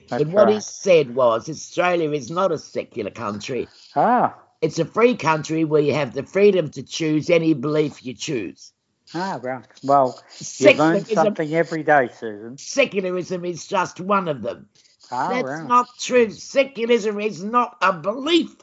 That's 0.10 0.24
but 0.24 0.34
what 0.34 0.50
he 0.50 0.60
said 0.60 1.16
was 1.16 1.50
Australia 1.50 2.12
is 2.12 2.30
not 2.30 2.52
a 2.52 2.58
secular 2.58 3.12
country. 3.12 3.68
Ah, 3.96 4.36
It's 4.62 4.78
a 4.78 4.86
free 4.86 5.16
country 5.16 5.64
where 5.64 5.82
you 5.82 5.94
have 5.94 6.14
the 6.14 6.24
freedom 6.24 6.70
to 6.72 6.84
choose 6.84 7.30
any 7.30 7.54
belief 7.54 8.06
you 8.06 8.14
choose. 8.14 8.74
Ah, 9.14 9.40
right. 9.42 9.66
Well, 9.84 10.20
you 10.58 10.74
learn 10.74 11.06
something 11.06 11.54
every 11.54 11.84
day, 11.84 12.10
Susan. 12.18 12.58
secularism 12.58 13.46
is 13.46 13.68
just 13.68 14.00
one 14.00 14.28
of 14.28 14.42
them. 14.42 14.68
Ah, 15.12 15.30
That's 15.30 15.44
right. 15.44 15.68
not 15.68 15.88
true. 16.00 16.32
Secularism 16.32 17.20
is 17.20 17.44
not 17.44 17.78
a 17.82 17.94
belief. 17.94 18.56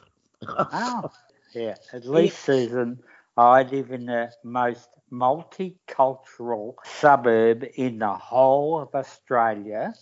Oh, 0.47 1.11
yeah. 1.53 1.75
At 1.93 2.05
least, 2.05 2.39
Susan, 2.39 2.99
I 3.37 3.63
live 3.63 3.91
in 3.91 4.05
the 4.05 4.31
most 4.43 4.89
multicultural 5.11 6.75
suburb 6.83 7.65
in 7.75 7.99
the 7.99 8.13
whole 8.13 8.79
of 8.81 8.95
Australia 8.95 9.93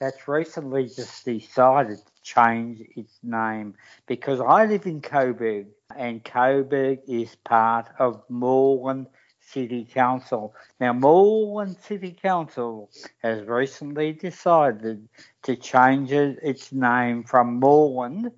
that's 0.00 0.28
recently 0.28 0.86
just 0.86 1.24
decided 1.24 1.98
to 1.98 2.12
change 2.22 2.80
its 2.96 3.18
name 3.22 3.74
because 4.06 4.40
I 4.40 4.64
live 4.64 4.86
in 4.86 5.00
Coburg 5.00 5.66
and 5.96 6.24
Coburg 6.24 7.00
is 7.06 7.34
part 7.36 7.86
of 7.98 8.22
Moreland 8.28 9.06
City 9.52 9.84
Council. 9.84 10.54
Now, 10.80 10.92
Moreland 10.92 11.76
City 11.82 12.12
Council 12.12 12.90
has 13.22 13.46
recently 13.46 14.12
decided 14.12 15.08
to 15.42 15.56
change 15.56 16.12
its 16.12 16.72
name 16.72 17.24
from 17.24 17.60
Moreland 17.60 18.30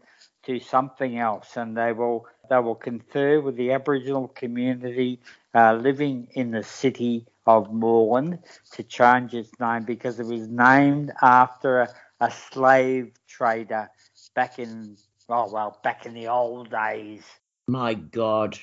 to 0.44 0.58
something 0.58 1.18
else, 1.18 1.56
and 1.56 1.76
they 1.76 1.92
will 1.92 2.26
they 2.50 2.58
will 2.58 2.74
confer 2.74 3.40
with 3.40 3.56
the 3.56 3.72
Aboriginal 3.72 4.28
community 4.28 5.20
uh, 5.54 5.74
living 5.74 6.28
in 6.32 6.50
the 6.50 6.62
city 6.62 7.26
of 7.46 7.72
Moreland 7.72 8.38
to 8.72 8.82
change 8.82 9.34
its 9.34 9.50
name 9.60 9.84
because 9.84 10.18
it 10.20 10.26
was 10.26 10.48
named 10.48 11.12
after 11.22 11.80
a, 11.80 11.88
a 12.20 12.30
slave 12.30 13.12
trader 13.26 13.88
back 14.34 14.58
in 14.58 14.96
oh 15.28 15.50
well 15.52 15.78
back 15.82 16.06
in 16.06 16.14
the 16.14 16.28
old 16.28 16.70
days. 16.70 17.22
My 17.68 17.94
God. 17.94 18.58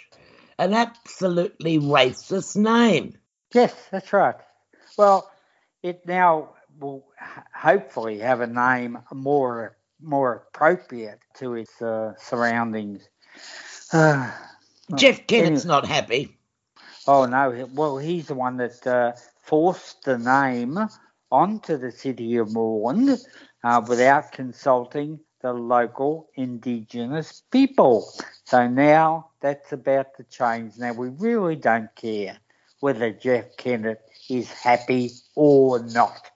An 0.60 0.74
absolutely 0.74 1.80
racist 1.80 2.58
name. 2.58 3.18
Yes, 3.54 3.74
that's 3.92 4.12
right. 4.12 4.36
Well, 4.98 5.32
it 5.82 6.06
now 6.06 6.50
will 6.78 7.06
hopefully 7.56 8.20
have 8.20 8.42
a 8.42 8.48
name 8.48 9.00
more 9.14 9.78
more 10.02 10.48
appropriate 10.48 11.20
to 11.36 11.56
its 11.56 11.82
uh, 11.82 12.14
surroundings. 12.18 13.08
Uh, 13.94 14.32
Jeff 14.96 15.26
Kennett's 15.28 15.64
anyway. 15.64 15.68
not 15.68 15.86
happy. 15.86 16.38
Oh 17.08 17.26
no! 17.26 17.70
Well, 17.74 17.98
he's 17.98 18.28
the 18.28 18.36
one 18.36 18.58
that 18.58 18.86
uh, 18.86 19.14
forced 19.42 20.04
the 20.04 20.18
name 20.18 20.78
onto 21.32 21.78
the 21.78 21.94
city 21.94 22.36
of 22.36 22.52
Moreland 22.52 23.18
uh, 23.64 23.82
without 23.88 24.34
consulting 24.34 25.22
the 25.42 25.54
local 25.54 26.30
Indigenous 26.36 27.44
people. 27.52 28.12
So 28.46 28.68
now 28.68 29.30
that's 29.40 29.72
about 29.72 30.16
to 30.18 30.24
change. 30.24 30.78
Now 30.78 30.94
we 30.94 31.10
really 31.10 31.56
don't 31.56 31.94
care 31.96 32.38
whether 32.80 33.12
Jeff 33.12 33.56
Kennett 33.58 34.02
is 34.30 34.50
happy 34.52 35.12
or 35.36 35.80
not. 35.80 36.32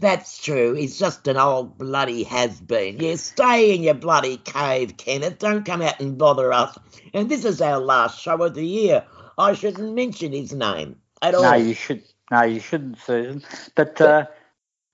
That's 0.00 0.42
true. 0.42 0.74
He's 0.74 0.98
just 0.98 1.28
an 1.28 1.36
old 1.36 1.78
bloody 1.78 2.24
has 2.24 2.60
been. 2.60 2.98
Yeah, 2.98 3.16
stay 3.16 3.74
in 3.74 3.82
your 3.82 3.94
bloody 3.94 4.38
cave, 4.38 4.96
Kenneth. 4.96 5.38
Don't 5.38 5.64
come 5.64 5.82
out 5.82 6.00
and 6.00 6.18
bother 6.18 6.52
us. 6.52 6.76
And 7.14 7.28
this 7.28 7.44
is 7.44 7.60
our 7.60 7.78
last 7.78 8.20
show 8.20 8.42
of 8.42 8.54
the 8.54 8.66
year. 8.66 9.04
I 9.38 9.52
shouldn't 9.52 9.94
mention 9.94 10.32
his 10.32 10.52
name 10.52 10.96
at 11.22 11.34
all. 11.34 11.42
No, 11.42 11.54
you 11.54 11.74
should. 11.74 12.02
No, 12.30 12.42
you 12.42 12.58
shouldn't, 12.58 12.98
Susan. 12.98 13.44
But 13.76 14.00
uh, 14.00 14.26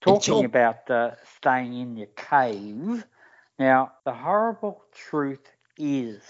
talking 0.02 0.42
talk- 0.42 0.44
about 0.44 0.90
uh, 0.90 1.12
staying 1.38 1.74
in 1.80 1.96
your 1.96 2.08
cave, 2.16 3.04
now 3.58 3.92
the 4.04 4.12
horrible 4.12 4.84
truth 4.92 5.52
is 5.78 6.22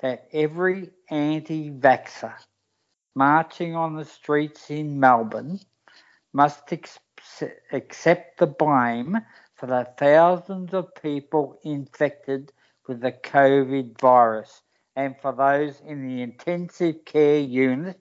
that 0.00 0.28
every 0.32 0.90
anti-vaxxer 1.10 2.34
marching 3.14 3.74
on 3.76 3.96
the 3.96 4.04
streets 4.04 4.70
in 4.70 4.98
Melbourne 4.98 5.60
must 6.32 6.72
ex- 6.72 6.98
accept 7.72 8.38
the 8.38 8.46
blame 8.46 9.18
for 9.56 9.66
the 9.66 9.86
thousands 9.98 10.72
of 10.72 10.94
people 10.94 11.58
infected 11.64 12.52
with 12.86 13.00
the 13.00 13.12
COVID 13.12 14.00
virus 14.00 14.62
and 14.96 15.14
for 15.20 15.32
those 15.32 15.80
in 15.86 16.06
the 16.06 16.22
intensive 16.22 17.04
care 17.04 17.40
unit 17.40 18.00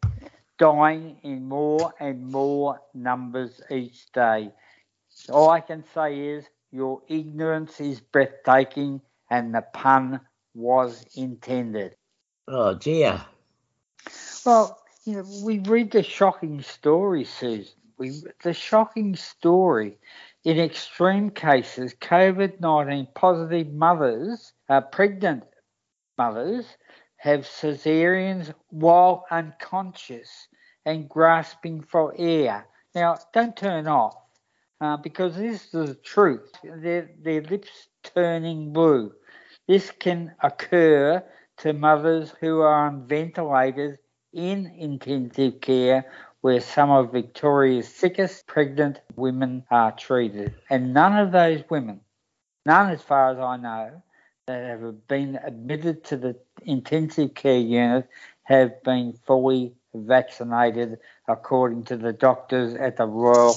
dying 0.58 1.18
in 1.24 1.48
more 1.48 1.94
and 2.00 2.32
more 2.32 2.80
numbers 2.94 3.62
each 3.72 4.12
day. 4.12 4.52
All 5.28 5.50
I 5.50 5.60
can 5.60 5.84
say 5.94 6.20
is 6.20 6.46
your 6.72 7.02
ignorance 7.08 7.80
is 7.82 8.00
breathtaking 8.00 9.02
and 9.30 9.54
the 9.54 9.62
pun 9.74 10.22
was 10.54 11.06
intended. 11.16 11.96
Oh, 12.48 12.76
dear. 12.76 13.22
Well, 14.46 14.80
you 15.06 15.18
know, 15.18 15.26
we 15.44 15.60
read 15.60 15.92
the 15.92 16.04
shocking 16.04 16.62
story, 16.62 17.26
Susan. 17.26 17.74
We 17.98 18.24
the 18.44 18.54
shocking 18.54 19.16
story. 19.16 19.98
In 20.46 20.58
extreme 20.58 21.32
cases, 21.32 21.94
COVID 21.96 22.62
nineteen 22.62 23.08
positive 23.14 23.74
mothers, 23.74 24.54
uh, 24.70 24.82
pregnant 24.82 25.44
mothers, 26.18 26.66
have 27.18 27.42
cesareans 27.42 28.54
while 28.70 29.26
unconscious 29.30 30.48
and 30.86 31.10
grasping 31.10 31.82
for 31.82 32.16
air. 32.18 32.66
Now, 32.96 33.18
don't 33.34 33.56
turn 33.56 33.88
off 33.88 34.16
uh, 34.82 34.98
because 34.98 35.36
this 35.36 35.66
is 35.66 35.72
the 35.72 35.96
truth. 35.96 36.52
Their 36.64 37.10
their 37.22 37.42
lips 37.42 37.70
turning 38.04 38.74
blue. 38.74 39.14
This 39.68 39.92
can 39.92 40.34
occur 40.42 41.24
to 41.58 41.74
mothers 41.74 42.34
who 42.40 42.60
are 42.62 42.88
on 42.88 43.08
ventilators 43.08 43.98
in 44.34 44.68
intensive 44.78 45.62
care 45.62 46.06
where 46.42 46.62
some 46.62 46.90
of 46.90 47.12
Victoria's 47.12 47.94
sickest 47.94 48.48
pregnant 48.48 49.02
women 49.16 49.66
are 49.70 49.92
treated. 49.92 50.56
And 50.70 50.94
none 50.94 51.18
of 51.18 51.32
those 51.32 51.64
women, 51.70 52.00
none 52.66 52.92
as 52.92 53.02
far 53.02 53.32
as 53.32 53.40
I 53.40 53.58
know, 53.58 54.02
that 54.48 54.66
have 54.66 55.08
been 55.08 55.38
admitted 55.44 56.04
to 56.06 56.18
the 56.18 56.36
intensive 56.64 57.34
care 57.36 57.60
unit 57.60 58.08
have 58.44 58.82
been 58.84 59.14
fully 59.28 59.74
vaccinated 59.94 60.98
according 61.28 61.84
to 61.84 61.98
the 61.98 62.14
doctors 62.14 62.74
at 62.74 62.98
the 62.98 63.06
Royal 63.06 63.54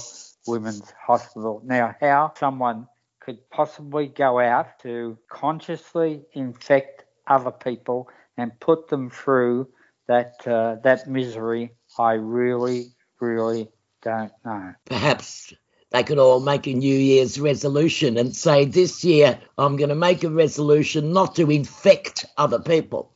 Women's 0.46 0.92
Hospital. 1.06 1.62
Now, 1.64 1.94
how 2.00 2.32
someone 2.38 2.88
could 3.20 3.48
possibly 3.50 4.06
go 4.06 4.40
out 4.40 4.80
to 4.80 5.16
consciously 5.28 6.22
infect 6.32 7.04
other 7.26 7.52
people 7.52 8.08
and 8.36 8.58
put 8.60 8.88
them 8.88 9.10
through 9.10 9.68
that 10.08 10.34
uh, 10.46 10.76
that 10.82 11.08
misery, 11.08 11.72
I 11.98 12.14
really, 12.14 12.86
really 13.20 13.68
don't 14.02 14.32
know. 14.44 14.74
Perhaps 14.86 15.54
they 15.90 16.02
could 16.02 16.18
all 16.18 16.40
make 16.40 16.66
a 16.66 16.74
New 16.74 16.96
Year's 16.96 17.38
resolution 17.38 18.16
and 18.16 18.34
say, 18.34 18.64
This 18.64 19.04
year 19.04 19.38
I'm 19.58 19.76
going 19.76 19.90
to 19.90 19.94
make 19.94 20.24
a 20.24 20.30
resolution 20.30 21.12
not 21.12 21.36
to 21.36 21.50
infect 21.50 22.26
other 22.36 22.58
people. 22.58 23.12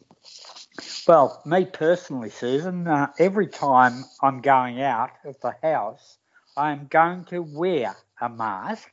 Well, 1.09 1.41
me 1.47 1.65
personally, 1.65 2.31
Susan, 2.31 2.87
uh, 2.87 3.09
every 3.19 3.47
time 3.47 4.05
I'm 4.23 4.41
going 4.41 4.83
out 4.83 5.11
of 5.25 5.41
the 5.41 5.55
house, 5.63 6.19
I'm 6.57 6.87
going 6.89 7.25
to 7.27 7.43
wear 7.43 7.95
a 8.21 8.29
mask 8.29 8.91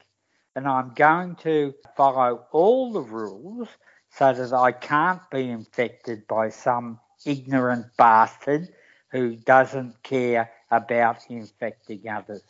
and 0.56 0.68
I'm 0.68 0.94
going 0.94 1.36
to 1.38 1.74
follow 1.96 2.46
all 2.52 2.92
the 2.92 3.02
rules 3.02 3.70
so 4.10 4.34
that 4.34 4.54
I 4.54 4.72
can't 4.72 5.22
be 5.32 5.50
infected 5.50 6.28
by 6.28 6.50
some 6.50 7.00
ignorant 7.26 7.88
bastard 7.98 8.70
who 9.12 9.36
doesn't 9.36 10.02
care 10.04 10.52
about 10.72 11.20
infecting 11.30 12.08
others. 12.10 12.42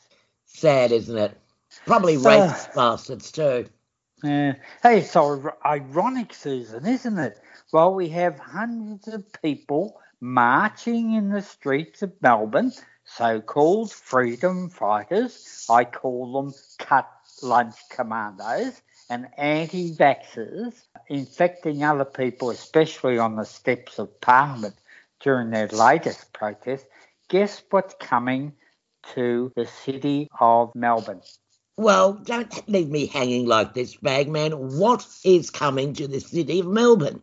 Sad, 0.45 0.91
isn't 0.91 1.17
it? 1.17 1.37
Probably 1.85 2.17
racist 2.17 2.73
bastards, 2.73 3.31
too. 3.31 3.67
Yeah. 4.23 4.53
Hey, 4.81 4.99
it's 4.99 5.15
ir- 5.15 5.53
ironic, 5.65 6.33
Susan, 6.33 6.85
isn't 6.85 7.17
it? 7.17 7.39
Well, 7.71 7.93
we 7.93 8.09
have 8.09 8.39
hundreds 8.39 9.07
of 9.07 9.25
people 9.41 9.99
marching 10.21 11.13
in 11.13 11.29
the 11.29 11.41
streets 11.41 12.01
of 12.01 12.13
Melbourne, 12.21 12.71
so 13.17 13.41
called 13.41 13.91
freedom 13.91 14.69
fighters. 14.69 15.65
I 15.69 15.85
call 15.85 16.33
them 16.33 16.53
cut 16.79 17.09
lunch 17.41 17.75
commandos 17.89 18.81
and 19.09 19.27
anti 19.37 19.93
vaxxers 19.93 20.73
infecting 21.09 21.83
other 21.83 22.05
people, 22.05 22.49
especially 22.49 23.17
on 23.17 23.35
the 23.35 23.45
steps 23.45 23.99
of 23.99 24.19
Parliament 24.21 24.75
during 25.19 25.51
their 25.51 25.67
latest 25.67 26.33
protest. 26.33 26.85
Guess 27.29 27.63
what's 27.69 27.95
coming 27.99 28.53
to 29.13 29.51
the 29.55 29.65
city 29.65 30.29
of 30.39 30.73
Melbourne? 30.75 31.21
Well, 31.77 32.13
don't 32.13 32.69
leave 32.69 32.89
me 32.89 33.07
hanging 33.07 33.47
like 33.47 33.73
this, 33.73 33.95
Bagman. 33.95 34.77
What 34.77 35.05
is 35.23 35.49
coming 35.49 35.93
to 35.95 36.07
the 36.07 36.19
city 36.19 36.59
of 36.59 36.67
Melbourne? 36.67 37.21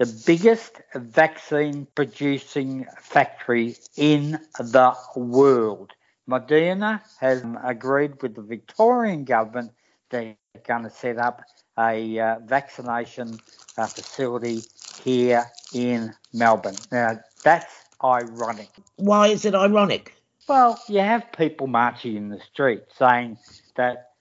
The 0.00 0.22
biggest 0.24 0.80
vaccine 0.94 1.86
producing 1.94 2.86
factory 3.02 3.76
in 3.98 4.38
the 4.58 4.94
world. 5.14 5.90
Moderna 6.26 7.02
has 7.18 7.44
agreed 7.62 8.22
with 8.22 8.34
the 8.34 8.40
Victorian 8.40 9.24
government 9.24 9.72
they're 10.08 10.36
going 10.66 10.84
to 10.84 10.90
set 10.90 11.18
up 11.18 11.42
a 11.78 12.18
uh, 12.18 12.38
vaccination 12.46 13.38
uh, 13.76 13.86
facility 13.88 14.62
here 15.04 15.44
in 15.74 16.14
Melbourne. 16.32 16.76
Now, 16.90 17.20
that's 17.44 17.84
ironic. 18.02 18.70
Why 18.96 19.26
is 19.26 19.44
it 19.44 19.54
ironic? 19.54 20.14
Well, 20.48 20.80
you 20.88 21.00
have 21.00 21.30
people 21.32 21.66
marching 21.66 22.16
in 22.16 22.30
the 22.30 22.40
street 22.40 22.84
saying 22.98 23.36
that 23.76 24.12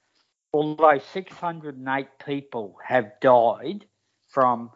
although 0.52 1.00
608 1.14 2.08
people 2.26 2.76
have 2.86 3.14
died 3.22 3.86
from, 4.28 4.72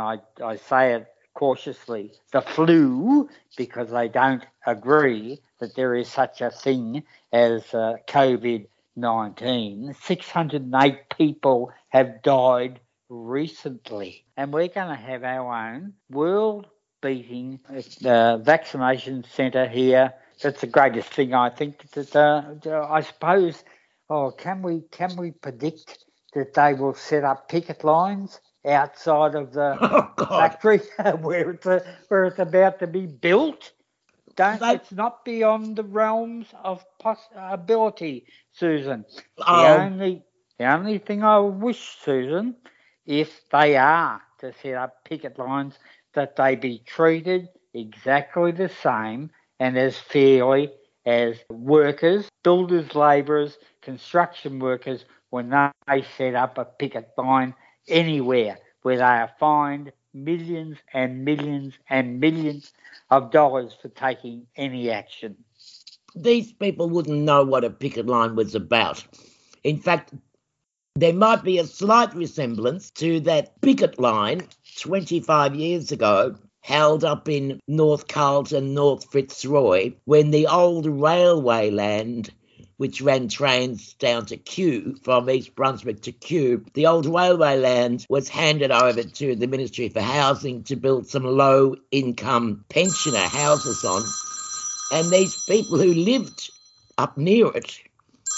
I, 0.00 0.18
I 0.42 0.56
say 0.56 0.94
it 0.94 1.06
cautiously, 1.34 2.12
the 2.32 2.40
flu, 2.40 3.28
because 3.56 3.90
they 3.90 4.08
don't 4.08 4.44
agree 4.66 5.40
that 5.60 5.74
there 5.74 5.94
is 5.94 6.08
such 6.08 6.40
a 6.40 6.50
thing 6.50 7.02
as 7.32 7.62
uh, 7.74 7.94
COVID 8.06 8.66
19, 8.96 9.94
608 10.00 10.94
people 11.16 11.72
have 11.88 12.22
died 12.22 12.80
recently. 13.08 14.24
And 14.36 14.52
we're 14.52 14.68
going 14.68 14.88
to 14.88 14.94
have 14.94 15.24
our 15.24 15.74
own 15.74 15.94
world 16.10 16.66
beating 17.02 17.60
uh, 18.04 18.38
vaccination 18.38 19.24
centre 19.24 19.66
here. 19.66 20.14
That's 20.42 20.60
the 20.60 20.68
greatest 20.68 21.08
thing 21.10 21.34
I 21.34 21.50
think 21.50 21.90
that 21.92 22.14
uh, 22.16 22.86
I 22.88 23.00
suppose. 23.00 23.62
Oh, 24.10 24.30
can 24.30 24.60
we 24.62 24.82
can 24.90 25.16
we 25.16 25.30
predict 25.30 26.04
that 26.34 26.52
they 26.54 26.74
will 26.74 26.94
set 26.94 27.24
up 27.24 27.48
picket 27.48 27.84
lines 27.84 28.38
outside 28.66 29.34
of 29.34 29.52
the 29.52 29.80
Oh, 30.18 30.36
factory 30.36 30.80
where 31.20 31.50
it's 31.50 31.66
uh 31.66 31.80
where 32.08 32.24
it's 32.24 32.38
about 32.38 32.78
to 32.80 32.86
be 32.86 33.06
built? 33.06 33.72
Don't 34.36 34.60
They- 34.60 34.74
it's 34.74 34.92
not 34.92 35.24
beyond 35.24 35.76
the 35.76 35.84
realms 35.84 36.54
of 36.62 36.84
possibility, 36.98 38.26
Susan. 38.52 39.04
The 39.50 39.66
Oh. 39.66 39.66
only 39.66 40.24
the 40.58 40.66
only 40.66 40.98
thing 40.98 41.22
I 41.24 41.38
wish, 41.38 41.98
Susan, 41.98 42.56
if 43.06 43.48
they 43.50 43.76
are 43.76 44.22
to 44.38 44.52
set 44.52 44.74
up 44.74 45.04
picket 45.04 45.38
lines, 45.38 45.78
that 46.14 46.36
they 46.36 46.56
be 46.56 46.78
treated 46.78 47.48
exactly 47.74 48.52
the 48.52 48.68
same 48.68 49.30
and 49.58 49.76
as 49.78 49.98
fairly 49.98 50.72
as 51.06 51.44
workers, 51.48 52.28
builders, 52.42 52.94
labourers, 52.94 53.58
construction 53.82 54.58
workers 54.60 55.04
when 55.30 55.50
they 55.50 56.02
set 56.02 56.34
up 56.34 56.58
a 56.58 56.64
picket 56.64 57.10
line 57.16 57.54
anywhere 57.88 58.58
where 58.82 58.96
they 58.96 59.02
are 59.02 59.30
fined 59.38 59.92
millions 60.12 60.78
and 60.92 61.24
millions 61.24 61.74
and 61.90 62.20
millions 62.20 62.72
of 63.10 63.30
dollars 63.30 63.76
for 63.80 63.88
taking 63.88 64.46
any 64.56 64.90
action. 64.90 65.36
These 66.14 66.52
people 66.52 66.88
wouldn't 66.88 67.22
know 67.22 67.42
what 67.44 67.64
a 67.64 67.70
picket 67.70 68.06
line 68.06 68.36
was 68.36 68.54
about. 68.54 69.04
In 69.64 69.78
fact, 69.78 70.14
there 70.94 71.12
might 71.12 71.42
be 71.42 71.58
a 71.58 71.66
slight 71.66 72.14
resemblance 72.14 72.90
to 72.92 73.18
that 73.20 73.60
picket 73.62 73.98
line 73.98 74.42
25 74.78 75.56
years 75.56 75.90
ago 75.90 76.36
held 76.64 77.04
up 77.04 77.28
in 77.28 77.60
North 77.68 78.08
Carlton, 78.08 78.72
North 78.72 79.04
Fitzroy, 79.12 79.92
when 80.06 80.30
the 80.30 80.46
old 80.46 80.86
railway 80.86 81.70
land, 81.70 82.32
which 82.84 83.00
ran 83.00 83.28
trains 83.28 83.94
down 83.94 84.26
to 84.26 84.36
Kew, 84.36 84.94
from 85.02 85.30
East 85.30 85.54
Brunswick 85.54 86.02
to 86.02 86.12
Kew, 86.12 86.66
the 86.74 86.86
old 86.86 87.06
railway 87.06 87.58
land 87.58 88.04
was 88.10 88.28
handed 88.28 88.70
over 88.70 89.02
to 89.02 89.34
the 89.34 89.46
Ministry 89.46 89.88
for 89.88 90.02
Housing 90.02 90.64
to 90.64 90.76
build 90.76 91.06
some 91.06 91.24
low 91.24 91.76
income 91.90 92.62
pensioner 92.68 93.26
houses 93.26 93.82
on. 93.86 94.02
And 94.92 95.10
these 95.10 95.46
people 95.46 95.78
who 95.78 95.94
lived 95.94 96.50
up 96.98 97.16
near 97.16 97.46
it, 97.56 97.80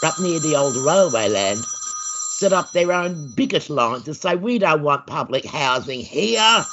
up 0.05 0.20
near 0.20 0.38
the 0.38 0.55
old 0.55 0.76
railway 0.76 1.28
land, 1.28 1.59
set 1.59 2.53
up 2.53 2.70
their 2.70 2.92
own 2.92 3.32
bigot 3.34 3.68
line 3.68 4.03
to 4.03 4.14
say, 4.14 4.36
we 4.36 4.61
don't 4.61 4.84
want 4.84 5.09
public 5.09 5.44
housing 5.44 6.03
here. 6.03 6.64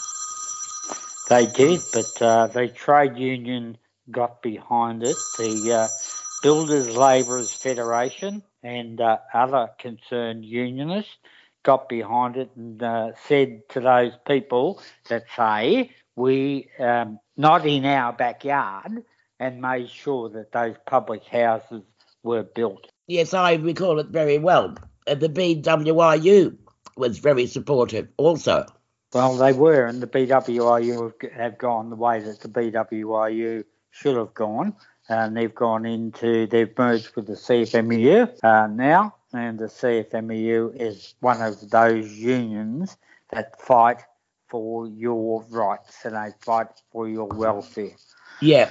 They 1.27 1.47
did, 1.47 1.81
but 1.91 2.21
uh, 2.21 2.45
the 2.45 2.67
trade 2.67 3.17
union 3.17 3.79
got 4.11 4.43
behind 4.43 5.01
it. 5.01 5.15
The 5.39 5.73
uh, 5.73 6.02
Builders 6.43 6.93
Labourers 6.93 7.53
Federation 7.53 8.43
and 8.61 8.99
uh, 8.99 9.17
other 9.33 9.69
concerned 9.79 10.43
unionists 10.43 11.15
got 11.63 11.87
behind 11.87 12.35
it 12.35 12.51
and 12.57 12.83
uh, 12.83 13.11
said 13.27 13.61
to 13.69 13.79
those 13.79 14.11
people 14.27 14.81
that 15.07 15.23
say 15.37 15.91
we 16.17 16.67
um, 16.79 17.17
not 17.37 17.65
in 17.65 17.85
our 17.85 18.11
backyard 18.11 19.05
and 19.39 19.61
made 19.61 19.89
sure 19.89 20.27
that 20.31 20.51
those 20.51 20.75
public 20.85 21.23
houses 21.23 21.81
were 22.23 22.43
built. 22.43 22.87
Yes, 23.07 23.33
I 23.33 23.53
recall 23.53 23.99
it 23.99 24.07
very 24.07 24.37
well. 24.37 24.75
Uh, 25.07 25.15
the 25.15 25.29
BWIU 25.29 26.57
was 26.97 27.19
very 27.19 27.47
supportive 27.47 28.09
also. 28.17 28.65
Well, 29.13 29.37
they 29.37 29.53
were, 29.53 29.85
and 29.85 30.01
the 30.01 30.07
BWIU 30.07 31.13
have, 31.21 31.31
have 31.31 31.57
gone 31.57 31.89
the 31.89 31.95
way 31.95 32.19
that 32.19 32.41
the 32.41 32.49
BWIU 32.49 33.63
should 33.91 34.17
have 34.17 34.33
gone, 34.33 34.75
and 35.09 35.35
they've 35.35 35.53
gone 35.53 35.85
into 35.85 36.47
they've 36.47 36.77
merged 36.77 37.15
with 37.15 37.27
the 37.27 37.33
CFMEU 37.33 38.43
uh, 38.43 38.67
now, 38.67 39.15
and 39.33 39.59
the 39.59 39.65
CFMEU 39.65 40.75
is 40.79 41.15
one 41.19 41.41
of 41.41 41.69
those 41.69 42.11
unions 42.11 42.97
that 43.31 43.59
fight 43.61 44.01
for 44.47 44.87
your 44.87 45.43
rights 45.49 46.05
and 46.05 46.15
they 46.15 46.31
fight 46.41 46.67
for 46.91 47.07
your 47.09 47.25
welfare. 47.25 47.95
Yeah, 48.41 48.69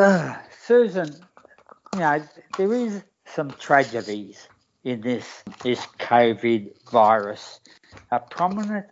Ah, 0.00 0.40
Susan, 0.64 1.12
you 1.94 1.98
know, 1.98 2.22
there 2.56 2.72
is 2.72 3.02
some 3.26 3.50
tragedies 3.50 4.46
in 4.84 5.00
this 5.00 5.42
this 5.64 5.84
COVID 5.98 6.70
virus. 6.90 7.58
A 8.12 8.20
prominent 8.20 8.86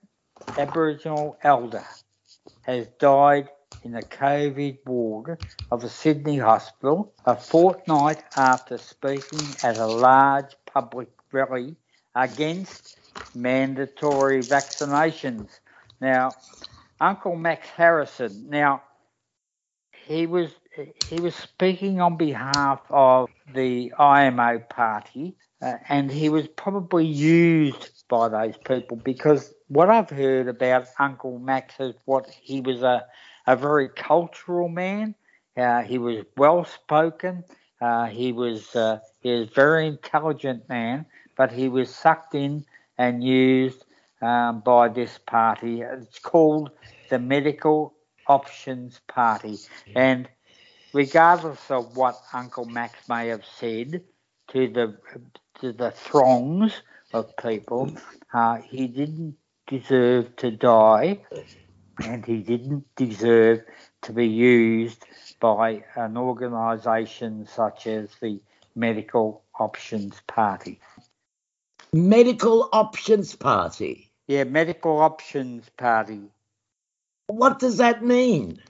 Aboriginal 0.59 1.39
elder 1.43 1.85
has 2.63 2.89
died 2.99 3.49
in 3.83 3.93
the 3.93 4.03
COVID 4.03 4.79
ward 4.87 5.39
of 5.71 5.85
a 5.85 5.89
Sydney 5.89 6.39
hospital 6.39 7.15
a 7.25 7.37
fortnight 7.37 8.23
after 8.35 8.79
speaking 8.79 9.57
at 9.63 9.77
a 9.77 9.87
large 9.87 10.57
public 10.67 11.09
rally 11.33 11.77
against 12.15 12.91
mandatory 13.35 14.43
vaccinations. 14.43 15.61
Now, 16.01 16.35
Uncle 17.01 17.37
Max 17.37 17.69
Harrison. 17.69 18.49
Now, 18.49 18.83
he 20.07 20.27
was 20.27 20.51
he 20.95 21.21
was 21.21 21.35
speaking 21.35 22.01
on 22.01 22.17
behalf 22.17 22.81
of 22.91 23.29
the 23.55 23.93
IMO 23.99 24.59
party, 24.69 25.37
uh, 25.63 25.75
and 25.89 26.11
he 26.11 26.29
was 26.29 26.49
probably 26.49 27.07
used 27.07 27.91
by 28.09 28.29
those 28.29 28.57
people 28.59 28.97
because 28.97 29.55
what 29.69 29.89
I've 29.91 30.11
heard 30.11 30.49
about 30.49 30.87
Uncle 30.99 31.39
Max 31.39 31.75
is 31.81 31.95
what 32.05 32.29
he 32.31 32.61
was 32.61 32.83
a 32.83 33.07
a 33.47 33.57
very 33.57 33.89
cultural 33.89 34.69
man. 34.69 35.15
Uh, 35.57 35.83
he 35.83 35.99
was 35.99 36.25
well 36.37 36.65
spoken. 36.65 37.45
Uh, 37.81 38.07
he 38.07 38.33
was 38.33 38.75
uh, 38.75 38.99
he 39.21 39.31
was 39.31 39.49
a 39.49 39.55
very 39.55 39.87
intelligent 39.87 40.69
man, 40.69 41.07
but 41.37 41.53
he 41.53 41.69
was 41.69 41.95
sucked 41.95 42.35
in 42.35 42.65
and 42.99 43.23
used 43.23 43.85
um, 44.23 44.61
by 44.61 44.89
this 44.89 45.19
party. 45.27 45.83
It's 45.83 46.19
called 46.19 46.71
the 47.11 47.19
Medical 47.19 47.95
Options 48.27 49.01
Party, 49.09 49.59
and 49.95 50.29
regardless 50.93 51.71
of 51.71 51.97
what 51.97 52.17
Uncle 52.33 52.65
Max 52.65 53.09
may 53.09 53.29
have 53.29 53.45
said 53.45 54.03
to 54.49 54.69
the 54.69 54.97
to 55.61 55.73
the 55.73 55.91
throngs 55.91 56.83
of 57.13 57.37
people, 57.37 57.91
uh, 58.33 58.57
he 58.57 58.87
didn't 58.89 59.37
deserve 59.67 60.35
to 60.37 60.51
die, 60.51 61.21
and 62.05 62.25
he 62.25 62.39
didn't 62.39 62.85
deserve 62.97 63.63
to 64.03 64.13
be 64.13 64.27
used 64.27 65.05
by 65.41 65.85
an 65.97 66.17
organisation 66.17 67.47
such 67.47 67.87
as 67.87 68.11
the 68.21 68.41
Medical 68.75 69.43
Options 69.59 70.21
Party. 70.27 70.81
Medical 71.93 72.69
Options 72.73 73.35
Party. 73.35 74.11
Yeah, 74.29 74.45
Medical 74.45 74.99
Options 74.99 75.69
Party. 75.77 76.23
What 77.29 77.59
does 77.59 77.79
that 77.79 78.05
mean? 78.05 78.61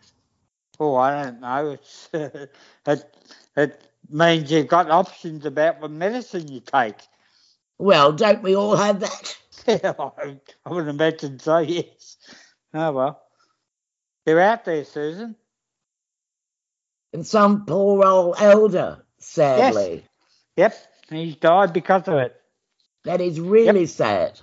Oh, 0.79 0.97
I 0.97 1.25
don't 1.25 1.41
know. 1.41 1.71
It's 1.71 2.09
it 2.13 3.17
it 3.57 3.91
means 4.09 4.51
you've 4.51 4.69
got 4.69 4.91
options 4.91 5.45
about 5.47 5.81
what 5.81 5.91
medicine 5.91 6.49
you 6.49 6.61
take. 6.61 6.97
Well, 7.79 8.13
don't 8.13 8.43
we 8.43 8.55
all 8.55 8.77
have 8.77 9.01
that? 9.01 9.37
Yeah, 9.67 9.95
I, 9.99 10.37
I 10.65 10.71
would 10.71 10.87
imagine 10.87 11.41
so. 11.41 11.59
Yes. 11.59 12.19
Oh 12.75 12.93
well, 12.93 13.23
they're 14.25 14.41
out 14.41 14.65
there, 14.65 14.85
Susan. 14.85 15.37
And 17.13 17.27
some 17.27 17.65
poor 17.65 18.05
old 18.05 18.37
elder, 18.39 19.05
sadly. 19.19 20.05
Yes. 20.57 20.77
Yep, 21.11 21.19
he's 21.21 21.37
died 21.37 21.73
because 21.73 22.09
of 22.09 22.15
it. 22.15 22.41
That 23.05 23.21
is 23.21 23.41
really 23.41 23.87
sad. 23.87 24.41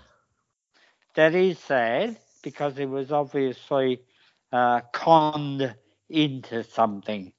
That 1.16 1.36
is 1.36 1.60
sad 1.60 2.18
because 2.42 2.78
he 2.78 2.86
was 2.86 3.12
obviously 3.12 4.02
uh, 4.52 4.82
conned 4.94 5.76
into 6.10 6.64
something. 6.64 7.34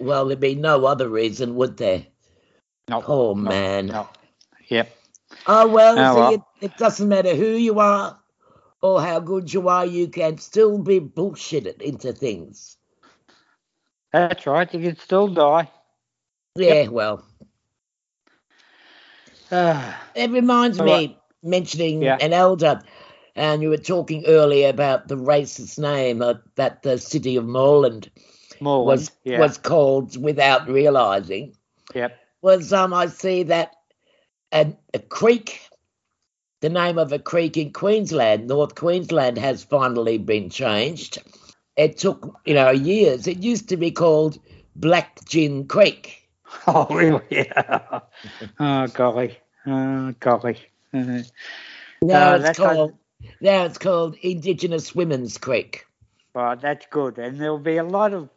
Well, 0.00 0.26
there'd 0.26 0.40
be 0.40 0.54
no 0.54 0.84
other 0.86 1.08
reason, 1.08 1.54
would 1.56 1.76
there? 1.76 2.06
No, 2.88 3.00
Poor 3.00 3.34
no, 3.34 3.42
man. 3.42 3.86
No. 3.86 4.08
Yep. 4.68 4.96
Oh 5.46 5.68
well, 5.68 5.98
Oh, 5.98 6.14
well. 6.16 6.34
It, 6.34 6.40
it 6.60 6.76
doesn't 6.76 7.08
matter 7.08 7.34
who 7.34 7.46
you 7.46 7.80
are 7.80 8.18
or 8.82 9.00
how 9.00 9.20
good 9.20 9.52
you 9.52 9.68
are, 9.68 9.86
you 9.86 10.08
can 10.08 10.38
still 10.38 10.78
be 10.78 11.00
bullshitted 11.00 11.80
into 11.82 12.12
things. 12.12 12.76
That's 14.12 14.46
right. 14.46 14.72
You 14.72 14.80
can 14.80 14.96
still 14.96 15.28
die. 15.28 15.70
Yeah, 16.56 16.88
well, 16.88 17.24
Ah, 19.50 20.00
it 20.14 20.30
reminds 20.30 20.80
me 20.80 20.90
right. 20.92 21.18
mentioning 21.42 22.02
Yeah. 22.02 22.18
an 22.20 22.32
elder, 22.32 22.80
and 23.34 23.62
you 23.62 23.68
were 23.70 23.76
talking 23.76 24.24
earlier 24.26 24.68
about 24.68 25.08
the 25.08 25.16
racist 25.16 25.78
name 25.78 26.22
uh, 26.22 26.34
that 26.56 26.82
the 26.82 26.98
city 26.98 27.36
of 27.36 27.44
Moreland 27.46 28.10
Morland. 28.60 28.86
was 28.86 29.10
yeah. 29.24 29.38
was 29.40 29.58
called 29.58 30.16
without 30.22 30.68
realizing. 30.68 31.54
Yep. 31.94 32.18
was 32.42 32.72
um 32.72 32.92
I 32.94 33.06
see 33.06 33.42
that 33.44 33.72
a, 34.52 34.74
a 34.94 34.98
creek, 34.98 35.65
the 36.60 36.68
name 36.68 36.98
of 36.98 37.12
a 37.12 37.18
creek 37.18 37.56
in 37.56 37.72
Queensland, 37.72 38.46
North 38.48 38.74
Queensland, 38.74 39.38
has 39.38 39.62
finally 39.64 40.18
been 40.18 40.50
changed. 40.50 41.18
It 41.76 41.98
took 41.98 42.38
you 42.44 42.54
know 42.54 42.70
years. 42.70 43.26
It 43.26 43.42
used 43.42 43.68
to 43.68 43.76
be 43.76 43.90
called 43.90 44.38
Black 44.76 45.24
Gin 45.26 45.66
Creek. 45.66 46.22
Oh, 46.68 46.86
really? 46.90 47.22
Yeah. 47.30 48.00
oh, 48.58 48.86
golly. 48.88 49.38
Oh, 49.66 50.14
golly. 50.20 50.58
Uh, 50.94 51.22
Now 52.02 52.32
Uh, 52.32 52.38
it's 52.38 52.58
called 52.58 52.94
now 53.40 53.64
it's 53.64 53.78
called 53.78 54.16
Indigenous 54.22 54.94
Women's 54.94 55.38
Creek. 55.38 55.86
Right, 56.34 56.60
that's 56.60 56.86
good. 56.90 57.18
And 57.18 57.40
there'll 57.40 57.58
be 57.58 57.76
a 57.78 57.84
lot 57.84 58.12
of 58.14 58.28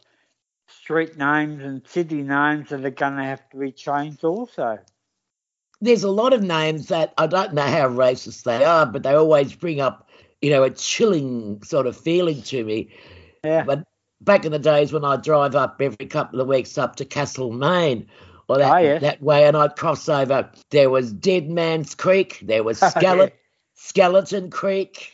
street 0.68 1.18
names 1.18 1.64
and 1.64 1.86
city 1.88 2.24
names 2.24 2.70
that 2.70 2.86
are 2.86 2.90
going 2.90 3.18
to 3.18 3.24
have 3.24 3.48
to 3.52 3.58
be 3.58 3.72
changed 3.72 4.24
also. 4.24 4.80
There's 5.82 6.04
a 6.04 6.12
lot 6.12 6.34
of 6.34 6.44
names 6.44 6.88
that 6.88 7.14
I 7.18 7.28
don't 7.28 7.54
know 7.54 7.62
how 7.64 7.88
racist 7.90 8.44
they 8.44 8.64
are, 8.64 8.86
but 8.86 9.04
they 9.04 9.14
always 9.14 9.54
bring 9.56 9.80
up 9.82 10.10
you 10.42 10.50
know 10.50 10.64
a 10.64 10.70
chilling 10.70 11.62
sort 11.64 11.88
of 11.88 11.96
feeling 11.98 12.42
to 12.44 12.64
me. 12.64 12.90
Yeah. 13.44 13.64
But 13.64 13.86
back 14.22 14.44
in 14.46 14.52
the 14.52 14.60
days 14.60 14.92
when 14.92 15.06
I'd 15.06 15.22
drive 15.24 15.56
up 15.56 15.80
every 15.82 16.06
couple 16.08 16.42
of 16.42 16.48
weeks 16.48 16.78
up 16.78 16.98
to 16.98 17.06
Castle 17.06 17.50
Castlemaine 17.50 18.08
or 18.50 18.58
that, 18.58 18.84
Oh, 18.84 19.00
that 19.00 19.22
way 19.22 19.46
and 19.46 19.56
I'd 19.56 19.76
cross 19.78 20.10
over, 20.10 20.50
there 20.72 20.90
was 20.90 21.14
Dead 21.14 21.50
Man's 21.50 21.96
Creek, 21.96 22.40
there 22.42 22.64
was 22.64 22.82
Yeah. 23.02 23.28
Skeleton 23.76 24.50
Creek, 24.50 25.14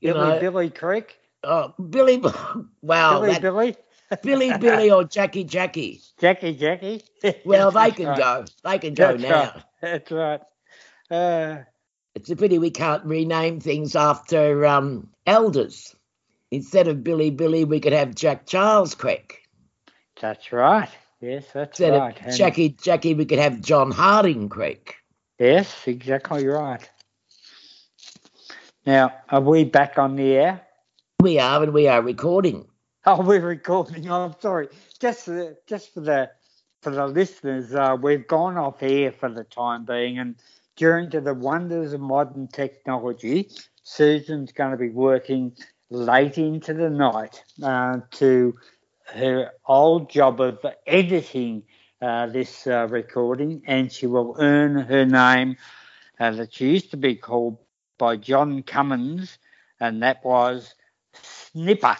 you 0.00 0.12
Billy 0.12 0.28
know, 0.28 0.40
Billy 0.40 0.70
Creek. 0.70 1.16
oh, 1.42 1.72
Billy, 1.88 2.18
wow, 2.82 3.20
Billy 3.20 3.32
that- 3.32 3.40
Billy. 3.42 3.76
Billy 4.22 4.56
Billy 4.58 4.90
or 4.90 5.04
Jackie 5.04 5.44
Jackie. 5.44 6.00
Jackie 6.18 6.54
Jackie. 6.54 7.02
Well, 7.44 7.70
they 7.70 7.90
can 7.90 8.06
right. 8.06 8.18
go. 8.18 8.44
They 8.64 8.78
can 8.78 8.94
go 8.94 9.16
That's 9.16 9.22
now. 9.22 9.42
right. 9.52 9.62
That's 9.80 10.10
right. 10.10 10.40
Uh, 11.10 11.62
It's 12.14 12.30
a 12.30 12.36
pity 12.36 12.58
we 12.58 12.70
can't 12.70 13.04
rename 13.04 13.60
things 13.60 13.96
after 13.96 14.64
um, 14.66 15.08
elders. 15.26 15.94
Instead 16.50 16.88
of 16.88 17.02
Billy 17.02 17.30
Billy, 17.30 17.64
we 17.64 17.80
could 17.80 17.92
have 17.92 18.14
Jack 18.14 18.46
Charles 18.46 18.94
Creek. 18.94 19.42
that's 20.20 20.52
right. 20.52 20.88
Yes, 21.20 21.44
that's 21.52 21.80
Instead 21.80 21.98
right. 21.98 22.26
of 22.26 22.34
Jackie 22.36 22.68
Jackie, 22.70 23.14
we 23.14 23.24
could 23.24 23.38
have 23.38 23.60
John 23.60 23.90
Harding 23.90 24.48
Creek. 24.48 24.96
Yes, 25.38 25.74
exactly 25.86 26.46
right. 26.46 26.88
Now, 28.86 29.12
are 29.30 29.40
we 29.40 29.64
back 29.64 29.98
on 29.98 30.16
the 30.16 30.34
air? 30.34 30.60
We 31.20 31.38
are, 31.38 31.62
and 31.62 31.72
we 31.72 31.88
are 31.88 32.02
recording. 32.02 32.66
Oh, 33.06 33.22
we're 33.22 33.40
recording. 33.40 34.10
I'm 34.10 34.34
sorry. 34.40 34.68
Just 34.98 35.26
for 35.26 35.56
just 35.66 35.92
for 35.92 36.00
the 36.00 36.30
for 36.80 36.90
the 36.90 37.06
listeners, 37.06 37.74
uh, 37.74 37.96
we've 38.00 38.26
gone 38.26 38.56
off 38.56 38.82
air 38.82 39.12
for 39.12 39.30
the 39.30 39.44
time 39.44 39.84
being, 39.84 40.18
and 40.18 40.36
due 40.76 41.08
to 41.10 41.20
the 41.20 41.34
wonders 41.34 41.92
of 41.92 42.00
modern 42.00 42.48
technology, 42.48 43.50
Susan's 43.82 44.52
going 44.52 44.70
to 44.70 44.78
be 44.78 44.88
working 44.88 45.52
late 45.90 46.38
into 46.38 46.72
the 46.72 46.88
night 46.88 47.44
uh, 47.62 47.98
to 48.12 48.54
her 49.12 49.50
old 49.66 50.08
job 50.10 50.40
of 50.40 50.64
editing 50.86 51.62
uh, 52.00 52.26
this 52.28 52.66
uh, 52.66 52.86
recording, 52.90 53.62
and 53.66 53.92
she 53.92 54.06
will 54.06 54.34
earn 54.38 54.76
her 54.78 55.04
name 55.04 55.56
uh, 56.20 56.30
that 56.30 56.54
she 56.54 56.70
used 56.70 56.90
to 56.92 56.96
be 56.96 57.16
called 57.16 57.58
by 57.98 58.16
John 58.16 58.62
Cummins, 58.62 59.38
and 59.78 60.02
that 60.02 60.24
was 60.24 60.74
Snipper. 61.12 61.96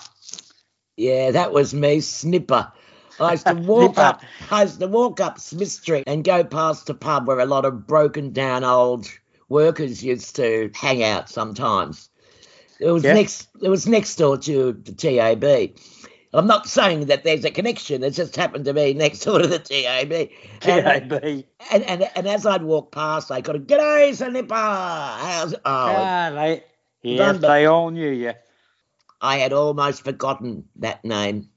Yeah, 0.97 1.33
that 1.33 1.53
was 1.53 1.75
me, 1.75 2.01
Snipper. 2.01 2.73
I 3.19 3.33
used 3.33 3.47
to 3.47 3.55
walk 3.67 3.99
up. 3.99 4.23
I 4.51 4.63
used 4.63 4.81
to 4.81 4.87
walk 4.87 5.21
up 5.21 5.39
Smith 5.39 5.71
Street 5.71 6.05
and 6.07 6.25
go 6.25 6.45
past 6.45 6.91
a 6.91 6.95
pub 6.95 7.27
where 7.27 7.41
a 7.41 7.47
lot 7.47 7.65
of 7.65 7.87
broken 7.87 8.33
down 8.33 8.65
old 8.65 9.07
workers 9.49 10.03
used 10.05 10.37
to 10.37 10.71
hang 10.75 11.03
out. 11.03 11.29
Sometimes 11.29 12.11
it 12.81 12.91
was 12.91 13.05
Yeah. 13.05 13.15
next. 13.15 13.49
It 13.61 13.69
was 13.69 13.87
next 13.87 14.17
door 14.17 14.39
to 14.39 14.73
the 14.73 14.93
TAB. 14.93 15.75
I'm 16.33 16.49
not 16.49 16.67
saying 16.69 17.07
that 17.07 17.23
there's 17.23 17.45
a 17.45 17.51
connection. 17.51 18.03
It 18.03 18.11
just 18.11 18.35
happened 18.35 18.65
to 18.65 18.75
be 18.75 18.93
next 18.95 19.21
door 19.21 19.39
to 19.39 19.47
the 19.47 19.61
TAB. 19.61 20.31
And, 20.63 21.11
TAB. 21.11 21.45
and, 21.71 21.85
and, 21.85 22.11
and 22.17 22.27
as 22.27 22.45
I'd 22.45 22.63
walk 22.63 22.91
past, 22.91 23.31
I 23.31 23.41
could, 23.41 23.69
"G'day, 23.69 24.15
Snipper." 24.15 24.55
How's 24.55 25.55
oh, 25.55 25.61
Ah, 25.65 26.31
they, 26.35 26.65
yes, 27.03 27.39
they 27.39 27.67
all 27.67 27.91
knew 27.91 28.11
you. 28.11 28.33
I 29.25 29.39
had 29.39 29.53
almost 29.53 30.05
forgotten 30.05 30.65
that 30.77 31.05
name. 31.05 31.49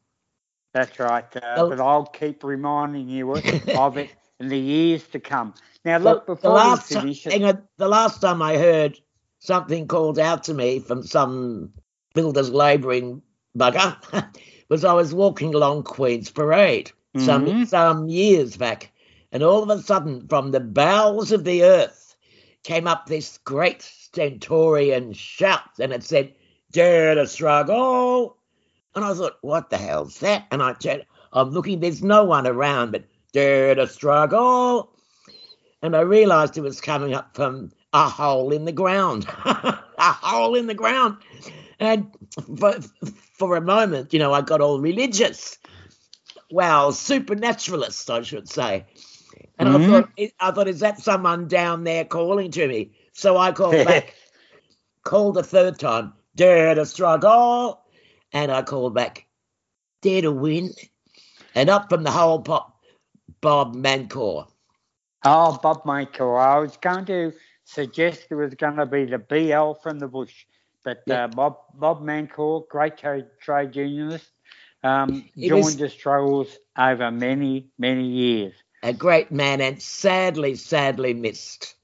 That's 0.74 0.97
right. 0.99 1.26
Uh. 1.36 1.68
But 1.68 1.80
I'll 1.80 2.05
keep 2.05 2.43
reminding 2.43 3.09
you 3.09 3.34
of 3.78 3.97
it 3.97 4.09
in 4.39 4.47
the 4.47 4.57
years 4.57 5.03
to 5.07 5.20
come. 5.20 5.53
Now, 5.84 5.97
The- 5.99 6.05
look, 6.05 6.26
the 6.28 6.36
before 6.36 6.53
last 6.53 6.89
we 6.91 7.13
finish, 7.13 7.28
on, 7.28 7.63
the 7.78 7.88
last 7.88 8.22
time 8.22 8.41
I 8.41 8.57
heard 8.57 8.99
something 9.39 9.88
called 9.88 10.18
out 10.20 10.43
to 10.45 10.53
me 10.53 10.80
from 10.80 11.03
some 11.03 11.74
builder's 12.13 12.49
labouring 12.49 13.22
bugger 13.57 13.95
was 14.70 14.84
I 14.86 14.93
was 14.93 15.13
walking 15.13 15.53
along 15.53 15.84
Queen's 15.84 16.32
Parade 16.32 16.91
some 17.18 17.45
Mhm. 17.45 17.68
some 17.68 18.07
years 18.07 18.57
back, 18.57 18.91
and 19.32 19.41
all 19.43 19.63
of 19.63 19.70
a 19.70 19.82
sudden, 19.82 20.28
from 20.28 20.51
the 20.51 20.59
bowels 20.59 21.32
of 21.32 21.43
the 21.43 21.63
earth, 21.63 22.15
came 22.63 22.88
up 22.88 23.07
this 23.07 23.39
great 23.39 23.82
stentorian 23.82 25.13
shout, 25.13 25.80
and 25.80 25.91
it 25.93 26.03
said, 26.03 26.34
"Dare 26.78 27.15
to 27.15 27.28
struggle!" 27.28 28.38
And 28.95 29.03
I 29.03 29.13
thought, 29.13 29.38
"What 29.41 29.69
the 29.69 29.78
hell's 29.78 30.19
that?" 30.19 30.47
And 30.51 30.61
I 30.61 30.73
turned, 30.73 31.05
I'm 31.34 31.49
looking, 31.51 31.80
there's 31.80 32.03
no 32.03 32.23
one 32.23 32.47
around, 32.47 32.91
but 32.91 33.05
dare 33.34 33.75
to 33.75 33.88
struggle 33.88 34.91
and 35.82 35.95
I 35.95 36.01
realised 36.01 36.57
it 36.57 36.61
was 36.61 36.82
coming 36.82 37.13
up 37.13 37.36
from 37.36 37.71
a 37.93 38.09
hole 38.09 38.51
in 38.51 38.65
the 38.65 38.71
ground, 38.71 39.25
a 39.45 39.82
hole 39.99 40.55
in 40.55 40.67
the 40.67 40.73
ground. 40.73 41.17
And 41.80 42.11
for, 42.57 42.75
for 43.34 43.55
a 43.55 43.61
moment, 43.61 44.13
you 44.13 44.19
know, 44.19 44.34
I 44.34 44.41
got 44.41 44.61
all 44.61 44.80
religious. 44.80 45.57
Well, 46.51 46.91
supernaturalist, 46.91 48.09
I 48.09 48.21
should 48.23 48.49
say. 48.49 48.86
And 49.59 49.69
Mhm. 49.69 49.75
I 49.75 49.88
thought, 49.88 50.09
I 50.39 50.51
thought, 50.51 50.67
is 50.67 50.80
that 50.82 50.99
someone 50.99 51.47
down 51.47 51.84
there 51.84 52.05
calling 52.05 52.51
to 52.51 52.67
me? 52.67 52.91
So 53.13 53.38
I 53.38 53.51
called 53.51 53.86
back, 53.86 54.15
called 55.03 55.38
a 55.38 55.43
third 55.43 55.80
time, 55.80 56.13
dare 56.38 56.76
to 56.76 56.86
struggle, 56.86 57.82
and 58.32 58.52
I 58.52 58.62
called 58.62 58.94
back, 58.94 59.26
dare 60.02 60.22
to 60.22 60.32
win, 60.32 60.72
and 61.56 61.70
up 61.70 61.90
from 61.90 62.04
the 62.04 62.12
hole 62.12 62.40
popped 62.42 62.86
Bob 63.42 63.76
Mancor. 63.76 64.48
oh, 65.26 65.60
Bob 65.62 65.86
Maker, 65.86 66.38
I 66.38 66.60
was 66.60 66.78
going 66.78 67.06
to 67.06 67.34
suggest 67.66 68.28
it 68.30 68.36
was 68.36 68.54
going 68.56 68.78
to 68.78 68.86
be 68.86 69.06
the 69.06 69.18
BL 69.18 69.74
from 69.82 70.00
the 70.00 70.08
bush, 70.08 70.46
but 70.86 71.04
Yeah. 71.06 71.26
uh, 71.26 71.28
Bob 71.28 71.58
Bob 71.74 72.02
Mancor, 72.02 72.68
great 72.70 72.98
trade, 72.98 73.26
trade 73.42 73.76
unionist, 73.76 74.32
um, 74.84 75.28
joined 75.38 75.66
was- 75.66 75.78
the 75.78 75.90
struggles 75.90 76.58
over 76.78 77.12
many, 77.12 77.68
many 77.78 78.06
years. 78.08 78.54
a 78.84 78.94
great 78.94 79.32
man 79.32 79.60
and 79.60 79.82
sadly, 79.82 80.56
sadly 80.56 81.14
missed. 81.14 81.76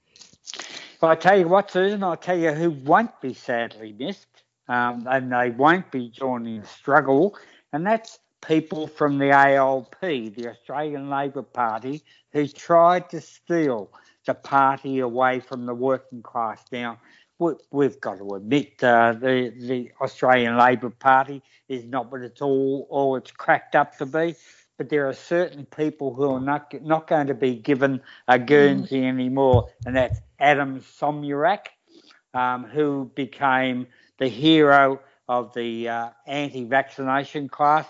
But 1.01 1.07
I 1.09 1.15
tell 1.15 1.37
you 1.39 1.47
what, 1.47 1.71
Susan, 1.71 2.03
I'll 2.03 2.15
tell 2.15 2.37
you 2.37 2.51
who 2.53 2.69
won't 2.71 3.19
be 3.19 3.33
sadly 3.33 3.91
missed, 3.93 4.32
um, 4.67 5.07
and 5.09 5.31
they 5.31 5.49
won't 5.51 5.91
be 5.91 6.09
joining 6.09 6.61
the 6.61 6.67
struggle, 6.67 7.37
and 7.71 7.85
that's 7.85 8.19
people 8.45 8.87
from 8.87 9.17
the 9.17 9.31
ALP, 9.31 9.99
the 10.01 10.49
Australian 10.49 11.09
Labor 11.09 11.43
Party, 11.43 12.03
who 12.33 12.47
tried 12.47 13.09
to 13.09 13.21
steal 13.21 13.91
the 14.25 14.33
party 14.33 14.99
away 14.99 15.39
from 15.39 15.65
the 15.65 15.73
working 15.73 16.21
class. 16.21 16.63
Now, 16.71 16.99
we, 17.39 17.53
we've 17.71 17.99
got 17.99 18.19
to 18.19 18.35
admit 18.35 18.83
uh, 18.83 19.13
the 19.13 19.53
the 19.57 19.91
Australian 20.01 20.57
Labor 20.57 20.89
Party 20.89 21.41
is 21.67 21.85
not 21.85 22.11
what 22.11 22.21
it's 22.21 22.41
all 22.41 22.87
all 22.89 23.15
it's 23.15 23.31
cracked 23.31 23.75
up 23.75 23.97
to 23.97 24.05
be. 24.05 24.35
but 24.77 24.89
there 24.89 25.07
are 25.07 25.13
certain 25.13 25.65
people 25.65 26.13
who 26.13 26.31
are 26.31 26.41
not 26.41 26.73
not 26.83 27.07
going 27.07 27.27
to 27.27 27.33
be 27.33 27.55
given 27.55 28.01
a 28.27 28.39
Guernsey 28.39 29.05
anymore, 29.05 29.69
and 29.85 29.95
that's 29.95 30.21
Adam 30.39 30.81
Somyurek, 30.81 31.67
um, 32.33 32.65
who 32.65 33.11
became 33.15 33.87
the 34.17 34.27
hero 34.27 34.99
of 35.27 35.53
the 35.53 35.89
uh, 35.89 36.09
anti-vaccination 36.27 37.49
class. 37.49 37.85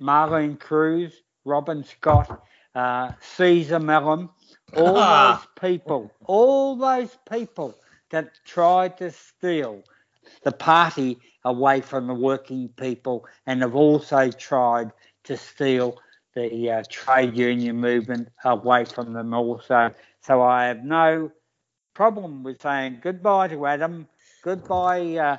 Marlene 0.00 0.58
Kairouz, 0.58 1.12
Robin 1.44 1.82
Scott, 1.84 2.42
uh, 2.74 3.12
Cesar 3.20 3.80
Melhem, 3.80 4.28
all 4.76 4.94
those 4.94 5.46
people, 5.60 6.12
all 6.26 6.76
those 6.76 7.16
people 7.28 7.74
that 8.10 8.30
tried 8.44 8.96
to 8.98 9.10
steal 9.10 9.82
the 10.44 10.52
party 10.52 11.18
away 11.44 11.80
from 11.80 12.06
the 12.06 12.14
working 12.14 12.68
people 12.76 13.26
and 13.46 13.62
have 13.62 13.74
also 13.74 14.30
tried 14.30 14.92
to 15.24 15.36
steal 15.36 15.98
the 16.34 16.70
uh, 16.70 16.82
trade 16.88 17.36
union 17.36 17.76
movement 17.76 18.28
away 18.44 18.84
from 18.84 19.12
them 19.12 19.34
also. 19.34 19.90
So 20.20 20.42
I 20.42 20.66
have 20.66 20.84
no 20.84 21.32
problem 21.94 22.42
with 22.42 22.62
saying 22.62 23.00
goodbye 23.02 23.48
to 23.48 23.66
Adam, 23.66 24.06
goodbye 24.42 25.16
uh, 25.16 25.36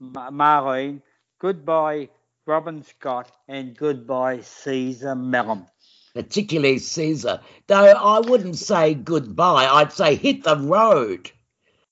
Marlene, 0.00 1.02
goodbye 1.38 2.08
Robin 2.46 2.82
Scott, 2.82 3.30
and 3.48 3.76
goodbye 3.76 4.40
Cesar 4.40 5.14
Melhem. 5.14 5.66
Particularly 6.14 6.78
Caesar. 6.78 7.40
Though 7.68 7.84
I 7.84 8.20
wouldn't 8.20 8.56
say 8.56 8.94
goodbye, 8.94 9.66
I'd 9.66 9.92
say 9.92 10.14
hit 10.16 10.44
the 10.44 10.56
road. 10.56 11.30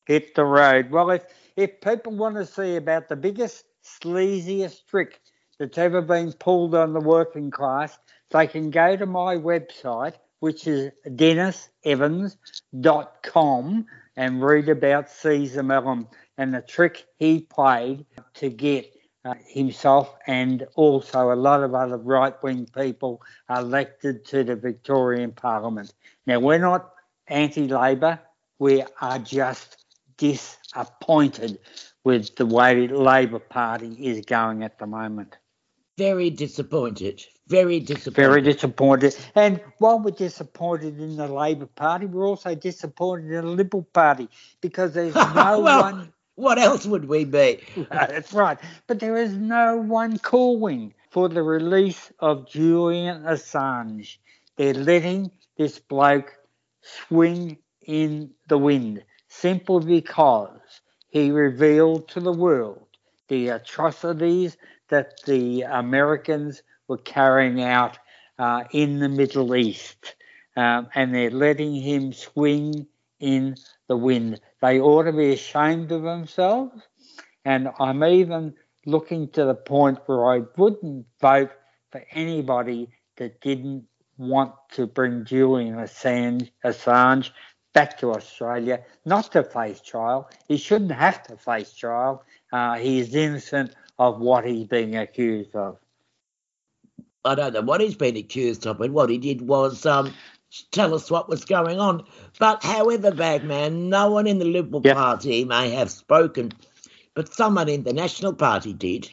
Hit 0.07 0.34
the 0.34 0.45
road. 0.45 0.91
Well, 0.91 1.11
if 1.11 1.24
if 1.57 1.80
people 1.80 2.12
want 2.12 2.36
to 2.36 2.47
see 2.47 2.76
about 2.76 3.09
the 3.09 3.16
biggest, 3.16 3.64
sleaziest 3.84 4.86
trick 4.86 5.20
that's 5.59 5.78
ever 5.78 6.03
been 6.03 6.32
pulled 6.32 6.74
on 6.74 6.93
the 6.93 7.01
working 7.01 7.51
class, 7.51 7.99
they 8.30 8.47
can 8.47 8.70
go 8.70 8.97
to 8.97 9.07
my 9.07 9.36
website, 9.36 10.14
which 10.41 10.66
is 10.66 10.93
dennisevans.com, 11.07 13.86
and 14.16 14.43
read 14.43 14.68
about 14.68 15.09
Cesar 15.11 15.62
Melhem 15.62 16.09
and 16.41 16.55
the 16.55 16.62
trick 16.62 17.05
he 17.18 17.43
played 17.43 18.07
to 18.32 18.49
get 18.49 18.91
uh, 19.26 19.34
himself 19.47 20.16
and 20.26 20.66
also 20.74 21.32
a 21.32 21.36
lot 21.36 21.62
of 21.62 21.74
other 21.74 21.99
right 21.99 22.43
wing 22.43 22.66
people 22.74 23.20
elected 23.55 24.24
to 24.24 24.43
the 24.43 24.57
Victorian 24.57 25.32
Parliament. 25.32 25.93
Now, 26.26 26.41
we're 26.41 26.59
not 26.59 26.93
anti 27.28 27.66
Labor, 27.66 28.18
we 28.59 28.82
are 29.03 29.18
just 29.18 29.84
disappointed 30.16 31.59
with 32.05 32.34
the 32.36 32.47
way 32.47 32.86
the 32.86 32.99
Labor 32.99 33.38
Party 33.38 33.93
is 33.99 34.24
going 34.24 34.62
at 34.62 34.78
the 34.78 34.86
moment. 34.86 35.36
Very 35.99 36.30
disappointed. 36.30 37.22
Very 37.49 37.80
disappointed. 37.80 38.16
Very 38.16 38.41
disappointed. 38.41 39.16
And 39.34 39.61
while 39.76 39.99
we're 39.99 40.12
disappointed 40.12 40.99
in 40.99 41.16
the 41.16 41.26
Labor 41.26 41.66
Party, 41.66 42.07
we're 42.07 42.26
also 42.26 42.55
disappointed 42.55 43.26
in 43.26 43.45
the 43.45 43.51
Liberal 43.51 43.86
Party 43.93 44.30
because 44.62 44.95
there's 44.95 45.14
no 45.34 45.61
well, 45.61 45.82
one. 45.82 46.12
What 46.41 46.59
else 46.59 46.86
would 46.86 47.05
we 47.05 47.26
be? 47.26 47.61
That's 47.91 48.32
right. 48.32 48.57
But 48.86 48.99
there 48.99 49.18
is 49.18 49.34
no 49.34 49.76
one 49.76 50.16
calling 50.18 50.95
for 51.11 51.28
the 51.28 51.43
release 51.43 52.11
of 52.18 52.49
Julian 52.49 53.24
Assange. 53.24 54.16
They're 54.57 54.72
letting 54.72 55.32
this 55.59 55.78
bloke 55.78 56.32
swing 56.80 57.59
in 57.82 58.30
the 58.49 58.57
wind 58.57 59.05
simply 59.28 60.01
because 60.01 60.80
he 61.11 61.30
revealed 61.30 62.09
to 62.09 62.20
the 62.20 62.32
world 62.32 62.86
the 63.28 63.49
atrocities 63.49 64.57
that 64.88 65.22
the 65.26 65.61
Americans 65.62 66.62
were 66.88 66.97
carrying 66.97 67.62
out 67.62 67.99
uh, 68.38 68.64
in 68.72 68.99
the 68.99 69.11
Middle 69.11 69.55
East. 69.55 70.14
Um, 70.57 70.88
and 70.95 71.14
they're 71.14 71.30
letting 71.30 71.74
him 71.74 72.14
swing 72.14 72.86
in 73.18 73.57
the 73.91 73.97
wind. 73.97 74.41
They 74.62 74.80
ought 74.80 75.03
to 75.03 75.12
be 75.12 75.32
ashamed 75.32 75.91
of 75.91 76.03
themselves. 76.03 76.80
And 77.45 77.70
I'm 77.80 78.05
even 78.05 78.55
looking 78.86 79.28
to 79.30 79.45
the 79.45 79.55
point 79.55 79.99
where 80.07 80.32
I 80.32 80.43
wouldn't 80.57 81.07
vote 81.20 81.51
for 81.91 82.05
anybody 82.12 82.88
that 83.16 83.41
didn't 83.41 83.84
want 84.16 84.53
to 84.74 84.86
bring 84.86 85.24
Julian 85.24 85.74
Assange, 85.74 86.51
Assange 86.64 87.30
back 87.74 87.99
to 87.99 88.12
Australia, 88.12 88.80
not 89.05 89.32
to 89.32 89.43
face 89.43 89.80
trial. 89.80 90.30
He 90.47 90.57
shouldn't 90.57 90.93
have 90.93 91.24
to 91.24 91.36
face 91.36 91.72
trial. 91.72 92.22
Uh, 92.53 92.76
he 92.76 93.01
is 93.01 93.12
innocent 93.16 93.74
of 93.99 94.20
what 94.20 94.47
he's 94.47 94.66
being 94.68 94.97
accused 94.97 95.57
of. 95.57 95.78
I 97.24 97.34
don't 97.34 97.55
know 97.55 97.62
what 97.62 97.80
he's 97.80 97.97
been 97.97 98.16
accused 98.16 98.68
of, 98.68 98.78
but 98.78 98.91
what 98.93 99.11
he 99.11 99.18
did 99.18 99.43
was 99.43 99.84
um, 99.84 100.14
tell 100.72 100.94
us 100.94 101.11
what 101.11 101.28
was 101.28 101.44
going 101.44 101.80
on. 101.80 102.05
But 102.38 102.64
however, 102.64 103.12
Bagman, 103.12 103.88
no 103.90 104.11
one 104.12 104.26
in 104.26 104.38
the 104.38 104.44
Liberal 104.46 104.82
Yep. 104.84 104.92
Party 104.92 105.44
may 105.44 105.70
have 105.70 105.90
spoken, 105.90 106.53
but 107.14 107.34
someone 107.34 107.68
in 107.68 107.84
the 107.84 107.92
National 107.94 108.34
Party 108.34 108.72
did. 108.74 109.11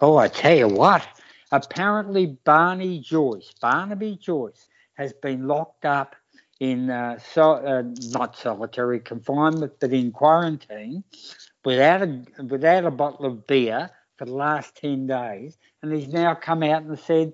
Oh, 0.00 0.18
I 0.18 0.28
tell 0.28 0.56
you 0.56 0.68
what. 0.68 1.06
Apparently, 1.52 2.38
Barney 2.44 3.00
Joyce, 3.00 3.52
Barnaby 3.60 4.18
Joyce, 4.22 4.68
has 4.94 5.12
been 5.14 5.48
locked 5.48 5.86
up 5.86 6.16
in 6.60 6.90
uh, 6.90 7.18
so, 7.34 7.54
uh, 7.54 7.84
not 8.10 8.36
solitary 8.36 9.00
confinement, 9.00 9.74
but 9.80 9.92
in 9.92 10.12
quarantine, 10.12 11.04
without 11.64 12.02
a 12.02 12.24
without 12.44 12.84
a 12.86 12.90
bottle 12.92 13.26
of 13.26 13.46
beer 13.46 13.90
for 14.18 14.26
the 14.26 14.34
last 14.34 14.76
ten 14.76 15.06
days, 15.06 15.58
and 15.82 15.92
he's 15.92 16.08
now 16.08 16.34
come 16.34 16.62
out 16.62 16.82
and 16.84 16.98
said 16.98 17.32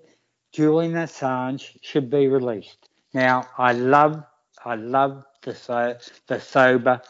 Julian 0.55 0.93
Assange 0.95 1.77
should 1.83 2.11
be 2.11 2.29
released. 2.29 2.89
Now, 3.13 3.49
I 3.59 3.73
love 3.73 4.25
I 4.65 4.77
love 4.77 5.25
the 5.43 5.55
so 5.55 5.97
the 6.29 6.41
sober 6.41 7.03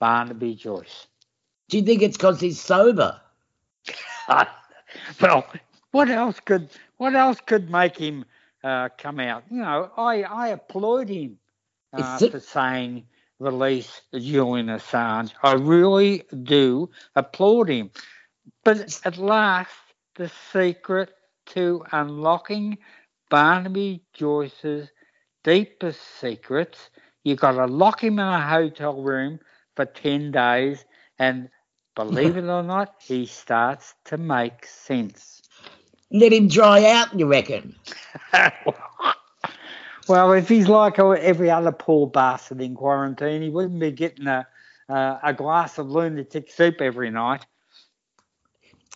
Barnaby 0.00 0.54
Joyce. 0.54 1.08
Do 1.68 1.78
you 1.78 1.84
think 1.84 2.02
it's 2.02 2.16
because 2.16 2.40
he's 2.40 2.60
sober? 2.60 3.20
well, 5.20 5.46
what 5.92 6.10
else 6.10 6.40
could 6.40 6.70
what 6.98 7.14
else 7.16 7.40
could 7.40 7.70
make 7.70 7.96
him 7.98 8.24
uh, 8.64 8.90
come 8.98 9.20
out? 9.20 9.44
You 9.50 9.62
know, 9.62 9.90
I 9.96 10.22
I 10.22 10.48
applaud 10.50 11.08
him 11.08 11.38
uh, 11.92 12.20
it- 12.20 12.32
for 12.32 12.40
saying 12.40 13.06
release 13.40 14.02
Julian 14.14 14.68
Assange. 14.68 15.32
I 15.42 15.54
really 15.54 16.22
do 16.44 16.90
applaud 17.16 17.68
him. 17.68 17.90
But 18.64 19.00
at 19.04 19.18
last, 19.18 19.74
the 20.16 20.28
secret 20.52 21.10
to 21.46 21.84
unlocking 21.92 22.78
Barnaby 23.30 24.02
Joyce's 24.12 24.90
deepest 25.44 26.00
secrets, 26.20 26.90
you've 27.24 27.40
got 27.40 27.52
to 27.52 27.66
lock 27.66 28.02
him 28.02 28.18
in 28.18 28.26
a 28.26 28.40
hotel 28.40 29.00
room 29.02 29.40
for 29.74 29.84
10 29.84 30.32
days, 30.32 30.84
and 31.18 31.48
believe 31.94 32.36
it 32.36 32.44
or 32.44 32.62
not, 32.62 32.94
he 33.00 33.26
starts 33.26 33.94
to 34.04 34.16
make 34.16 34.66
sense. 34.66 35.42
Let 36.10 36.32
him 36.32 36.48
dry 36.48 36.90
out, 36.90 37.18
you 37.18 37.26
reckon? 37.26 37.74
well, 40.08 40.32
if 40.32 40.48
he's 40.48 40.68
like 40.68 40.98
every 40.98 41.50
other 41.50 41.72
poor 41.72 42.06
bastard 42.06 42.60
in 42.60 42.74
quarantine, 42.74 43.40
he 43.42 43.48
wouldn't 43.48 43.80
be 43.80 43.92
getting 43.92 44.26
a, 44.26 44.46
uh, 44.88 45.18
a 45.22 45.32
glass 45.32 45.78
of 45.78 45.88
lunatic 45.90 46.50
soup 46.50 46.80
every 46.80 47.10
night. 47.10 47.46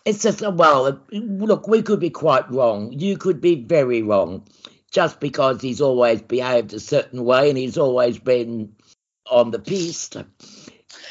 It's 0.05 0.21
just, 0.23 0.41
well, 0.41 0.99
look, 1.11 1.67
we 1.67 1.81
could 1.81 1.99
be 1.99 2.09
quite 2.09 2.49
wrong. 2.49 2.93
You 2.93 3.17
could 3.17 3.41
be 3.41 3.55
very 3.55 4.01
wrong. 4.01 4.47
Just 4.89 5.19
because 5.19 5.61
he's 5.61 5.81
always 5.81 6.21
behaved 6.21 6.73
a 6.73 6.79
certain 6.79 7.25
way 7.25 7.49
and 7.49 7.57
he's 7.57 7.77
always 7.77 8.17
been 8.17 8.73
on 9.29 9.51
the 9.51 9.59
piste, 9.59 10.15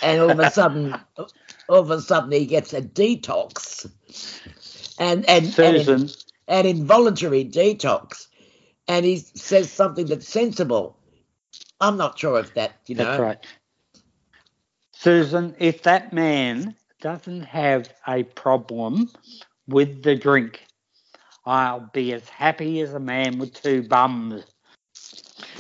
and 0.03 0.21
all 0.21 0.31
of 0.31 0.39
a 0.39 0.51
sudden, 0.53 0.95
all 1.69 1.81
of 1.81 1.91
a 1.91 2.01
sudden 2.01 2.33
he 2.33 2.47
gets 2.47 2.73
a 2.73 2.81
detox, 2.81 3.91
and 4.99 5.29
and 5.29 5.47
and, 5.47 5.53
Susan, 5.53 6.09
an 6.49 6.67
involuntary 6.67 7.45
detox, 7.45 8.29
and 8.89 9.05
he 9.05 9.19
says 9.19 9.71
something 9.71 10.07
that's 10.07 10.29
sensible. 10.29 10.99
I'm 11.81 11.97
not 11.97 12.19
sure 12.19 12.39
if 12.39 12.55
that, 12.55 12.81
you 12.87 12.95
know. 12.95 13.05
that's 13.05 13.21
right. 13.21 13.47
Susan, 14.93 15.55
if 15.59 15.83
that 15.83 16.13
man 16.13 16.75
doesn't 17.01 17.43
have 17.43 17.93
a 18.07 18.23
problem 18.23 19.11
with 19.69 20.03
the 20.03 20.15
drink, 20.15 20.65
I'll 21.45 21.91
be 21.93 22.13
as 22.13 22.29
happy 22.29 22.81
as 22.81 22.95
a 22.95 23.01
man 23.01 23.39
with 23.39 23.55
two 23.55 23.83
bums. 23.83 24.45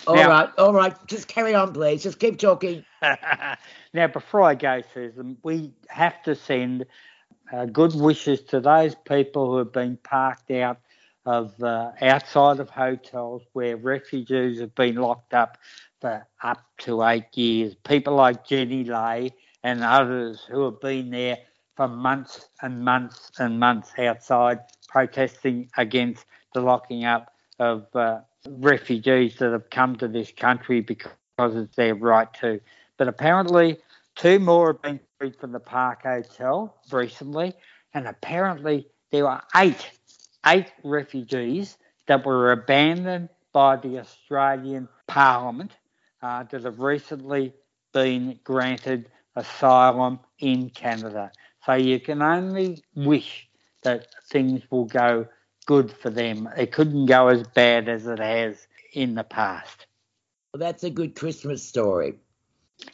All 0.06 0.14
Now- 0.14 0.28
right, 0.28 0.48
all 0.58 0.72
right. 0.72 0.94
Just 1.06 1.28
carry 1.28 1.54
on, 1.54 1.72
please. 1.72 2.02
Just 2.02 2.18
keep 2.18 2.38
talking. 2.38 2.84
now, 3.02 4.06
before 4.12 4.42
I 4.42 4.54
go, 4.54 4.82
Susan, 4.94 5.36
we 5.42 5.72
have 5.88 6.22
to 6.24 6.34
send 6.34 6.86
uh, 7.52 7.66
good 7.66 7.94
wishes 7.94 8.42
to 8.42 8.60
those 8.60 8.94
people 9.06 9.46
who 9.50 9.58
have 9.58 9.72
been 9.72 9.96
parked 9.98 10.50
out 10.50 10.78
of 11.24 11.60
uh, 11.62 11.90
outside 12.00 12.60
of 12.60 12.70
hotels 12.70 13.42
where 13.52 13.76
refugees 13.76 14.60
have 14.60 14.74
been 14.74 14.96
locked 14.96 15.34
up 15.34 15.58
for 16.00 16.26
up 16.42 16.64
to 16.78 17.02
eight 17.04 17.36
years. 17.36 17.74
People 17.84 18.14
like 18.14 18.46
Jenny 18.46 18.84
Lay 18.84 19.32
and 19.66 19.82
others 19.82 20.46
who 20.48 20.64
have 20.64 20.80
been 20.80 21.10
there 21.10 21.38
for 21.76 21.88
months 21.88 22.48
and 22.62 22.84
months 22.84 23.32
and 23.40 23.58
months 23.58 23.90
outside 23.98 24.60
protesting 24.88 25.68
against 25.76 26.24
the 26.54 26.60
locking 26.60 27.04
up 27.04 27.32
of 27.58 27.84
uh, 27.96 28.20
refugees 28.48 29.34
that 29.38 29.50
have 29.50 29.68
come 29.68 29.96
to 29.96 30.06
this 30.06 30.30
country 30.30 30.80
because 30.82 31.10
it's 31.56 31.74
their 31.74 31.96
right 31.96 32.32
to. 32.34 32.60
But 32.96 33.08
apparently, 33.08 33.78
two 34.14 34.38
more 34.38 34.68
have 34.68 34.82
been 34.82 35.00
freed 35.18 35.34
from 35.34 35.50
the 35.50 35.58
Park 35.58 36.04
Hotel 36.04 36.72
recently, 36.92 37.52
and 37.92 38.06
apparently 38.06 38.86
there 39.10 39.24
were 39.24 39.42
eight, 39.56 39.90
eight 40.46 40.70
refugees 40.84 41.76
that 42.06 42.24
were 42.24 42.52
abandoned 42.52 43.30
by 43.52 43.74
the 43.74 43.98
Australian 43.98 44.88
Parliament 45.08 45.72
uh, 46.22 46.44
that 46.44 46.62
have 46.62 46.78
recently 46.78 47.52
been 47.92 48.38
granted 48.44 49.10
asylum 49.36 50.18
in 50.38 50.70
Canada. 50.70 51.30
So 51.64 51.74
you 51.74 52.00
can 52.00 52.22
only 52.22 52.82
wish 52.94 53.48
that 53.82 54.08
things 54.28 54.62
will 54.70 54.86
go 54.86 55.26
good 55.66 55.92
for 55.92 56.10
them. 56.10 56.48
It 56.56 56.72
couldn't 56.72 57.06
go 57.06 57.28
as 57.28 57.46
bad 57.48 57.88
as 57.88 58.06
it 58.06 58.18
has 58.18 58.66
in 58.92 59.14
the 59.14 59.24
past. 59.24 59.86
Well, 60.52 60.60
that's 60.60 60.84
a 60.84 60.90
good 60.90 61.14
Christmas 61.14 61.62
story. 61.62 62.14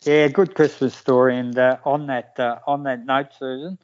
Yeah, 0.05 0.29
good 0.29 0.55
Christmas 0.55 0.95
story. 0.95 1.39
And 1.39 1.57
uh, 1.59 1.79
on 1.85 2.07
that 2.07 2.35
uh, 2.39 2.59
on 2.67 2.85
that 2.85 3.05
note, 3.05 3.29
Susan, 3.39 3.79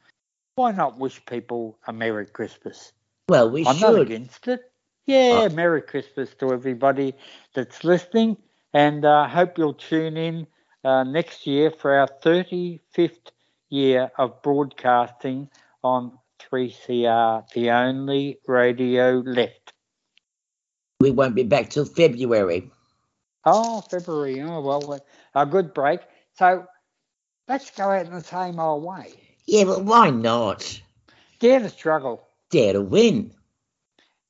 why 0.55 0.71
not 0.71 0.97
wish 0.97 1.23
people 1.25 1.77
a 1.87 1.93
Merry 1.93 2.25
Christmas? 2.25 2.91
Well, 3.29 3.49
we 3.49 3.63
I'm 3.63 3.77
should. 3.77 3.81
not 3.81 4.01
against 4.01 4.47
it. 4.47 4.71
Yeah, 5.05 5.47
Oh. 5.51 5.55
Merry 5.55 5.81
Christmas 5.81 6.33
to 6.35 6.51
everybody 6.51 7.15
that's 7.53 7.83
listening, 7.83 8.37
and 8.73 9.05
I 9.05 9.25
uh, 9.25 9.27
hope 9.27 9.57
you'll 9.57 9.73
tune 9.73 10.17
in 10.17 10.47
uh, 10.83 11.03
next 11.03 11.45
year 11.47 11.71
for 11.71 11.93
our 11.99 12.07
35th 12.23 13.31
year 13.69 14.11
of 14.17 14.41
broadcasting 14.41 15.49
on 15.83 16.17
3CR, 16.39 17.43
the 17.53 17.69
only 17.71 18.39
radio 18.47 19.19
left. 19.25 19.73
We 21.01 21.11
won't 21.11 21.35
be 21.35 21.43
back 21.43 21.69
till 21.69 21.85
February. 21.85 22.71
Oh, 23.45 23.81
February. 23.81 24.41
Oh, 24.41 24.61
well, 24.61 24.99
a 25.35 25.45
good 25.45 25.73
break. 25.73 26.01
So 26.33 26.65
let's 27.47 27.71
go 27.71 27.89
out 27.89 28.05
in 28.05 28.13
the 28.13 28.21
same 28.23 28.59
old 28.59 28.83
way. 28.83 29.13
Yeah, 29.45 29.63
but 29.65 29.83
why 29.83 30.09
not? 30.09 30.81
Dare 31.39 31.59
to 31.59 31.69
struggle. 31.69 32.27
Dare 32.49 32.73
to 32.73 32.81
win. 32.81 33.31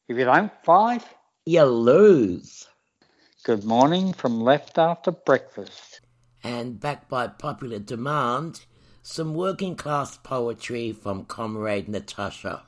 If 0.07 0.17
you 0.17 0.25
don't 0.25 0.51
fight, 0.63 1.03
You 1.45 1.63
lose. 1.63 2.67
good 3.43 3.63
morning 3.63 4.13
from 4.13 4.41
left 4.41 4.77
after 4.77 5.11
breakfast. 5.11 5.88
And 6.43 6.79
backed 6.79 7.09
by 7.09 7.27
popular 7.27 7.79
demand, 7.79 8.65
some 9.01 9.33
working 9.33 9.75
class 9.75 10.17
poetry 10.17 10.91
from 10.91 11.25
Comrade 11.25 11.89
Natasha. 11.89 12.63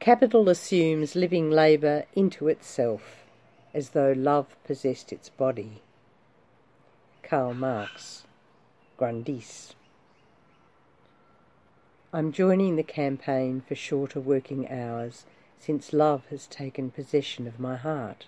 Capital 0.00 0.48
assumes 0.48 1.14
living 1.14 1.50
labour 1.50 2.04
into 2.14 2.48
itself, 2.48 3.24
as 3.74 3.90
though 3.90 4.12
love 4.12 4.56
possessed 4.64 5.12
its 5.12 5.28
body. 5.28 5.82
Karl 7.22 7.54
Marx, 7.54 8.24
Grundrisse. 8.98 9.74
I'm 12.12 12.32
joining 12.32 12.76
the 12.76 12.82
campaign 12.82 13.60
for 13.60 13.74
shorter 13.74 14.20
working 14.20 14.70
hours 14.70 15.26
since 15.58 15.92
love 15.92 16.26
has 16.30 16.46
taken 16.46 16.90
possession 16.90 17.46
of 17.46 17.60
my 17.60 17.76
heart. 17.76 18.26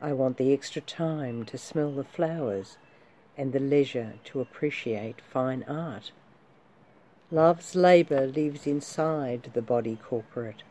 I 0.00 0.12
want 0.12 0.36
the 0.36 0.52
extra 0.52 0.82
time 0.82 1.44
to 1.46 1.58
smell 1.58 1.90
the 1.90 2.04
flowers 2.04 2.76
and 3.36 3.52
the 3.52 3.60
leisure 3.60 4.14
to 4.24 4.40
appreciate 4.40 5.20
fine 5.20 5.64
art. 5.68 6.12
Love's 7.30 7.74
labour 7.74 8.26
lives 8.26 8.66
inside 8.66 9.50
the 9.52 9.62
body 9.62 9.98
corporate, 10.02 10.62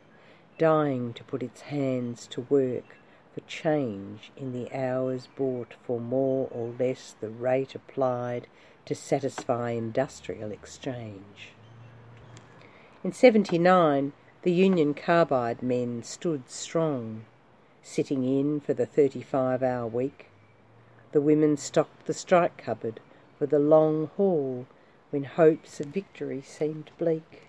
dying 0.58 1.14
to 1.14 1.24
put 1.24 1.44
its 1.44 1.62
hands 1.62 2.28
to 2.28 2.42
work 2.42 2.98
for 3.34 3.42
change 3.42 4.32
in 4.38 4.54
the 4.54 4.74
hours 4.74 5.28
bought 5.36 5.74
for 5.86 6.00
more 6.00 6.48
or 6.52 6.74
less 6.80 7.16
the 7.20 7.30
rate 7.30 7.76
applied 7.76 8.48
to 8.86 8.96
satisfy 8.96 9.72
industrial 9.72 10.52
exchange. 10.52 11.50
In 13.04 13.12
79, 13.12 14.14
the 14.44 14.54
Union 14.54 14.94
Carbide 14.94 15.62
men 15.62 16.02
stood 16.04 16.50
strong, 16.50 17.26
sitting 17.84 18.24
in 18.24 18.62
for 18.62 18.74
the 18.74 18.86
35 18.86 19.62
hour 19.62 19.88
week. 19.88 20.28
The 21.16 21.22
women 21.22 21.56
stocked 21.56 22.08
the 22.08 22.14
strike 22.14 22.58
cupboard 22.58 23.00
for 23.40 23.46
the 23.46 23.58
long 23.58 24.08
haul 24.18 24.66
when 25.12 25.24
hopes 25.24 25.80
of 25.80 25.86
victory 25.86 26.42
seemed 26.42 26.92
bleak. 26.98 27.44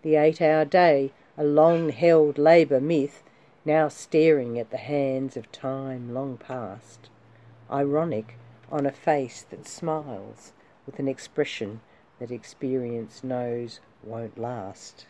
The 0.00 0.16
eight 0.16 0.40
hour 0.40 0.64
day, 0.64 1.12
a 1.36 1.44
long 1.44 1.90
held 1.90 2.38
labour 2.38 2.80
myth, 2.80 3.22
now 3.66 3.88
staring 3.88 4.58
at 4.58 4.70
the 4.70 4.78
hands 4.78 5.36
of 5.36 5.52
time 5.52 6.14
long 6.14 6.38
past, 6.38 7.10
ironic 7.70 8.38
on 8.72 8.86
a 8.86 8.90
face 8.90 9.42
that 9.50 9.68
smiles 9.68 10.54
with 10.86 10.98
an 10.98 11.08
expression 11.08 11.82
that 12.20 12.30
experience 12.30 13.22
knows 13.22 13.80
won't 14.02 14.38
last. 14.38 15.04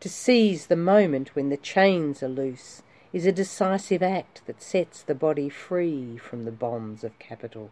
To 0.00 0.08
seize 0.08 0.66
the 0.66 0.74
moment 0.74 1.36
when 1.36 1.50
the 1.50 1.56
chains 1.56 2.20
are 2.20 2.28
loose 2.28 2.82
is 3.14 3.24
a 3.26 3.32
decisive 3.32 4.02
act 4.02 4.42
that 4.44 4.60
sets 4.60 5.00
the 5.00 5.14
body 5.14 5.48
free 5.48 6.18
from 6.18 6.42
the 6.42 6.50
bonds 6.50 7.04
of 7.04 7.16
capital. 7.20 7.70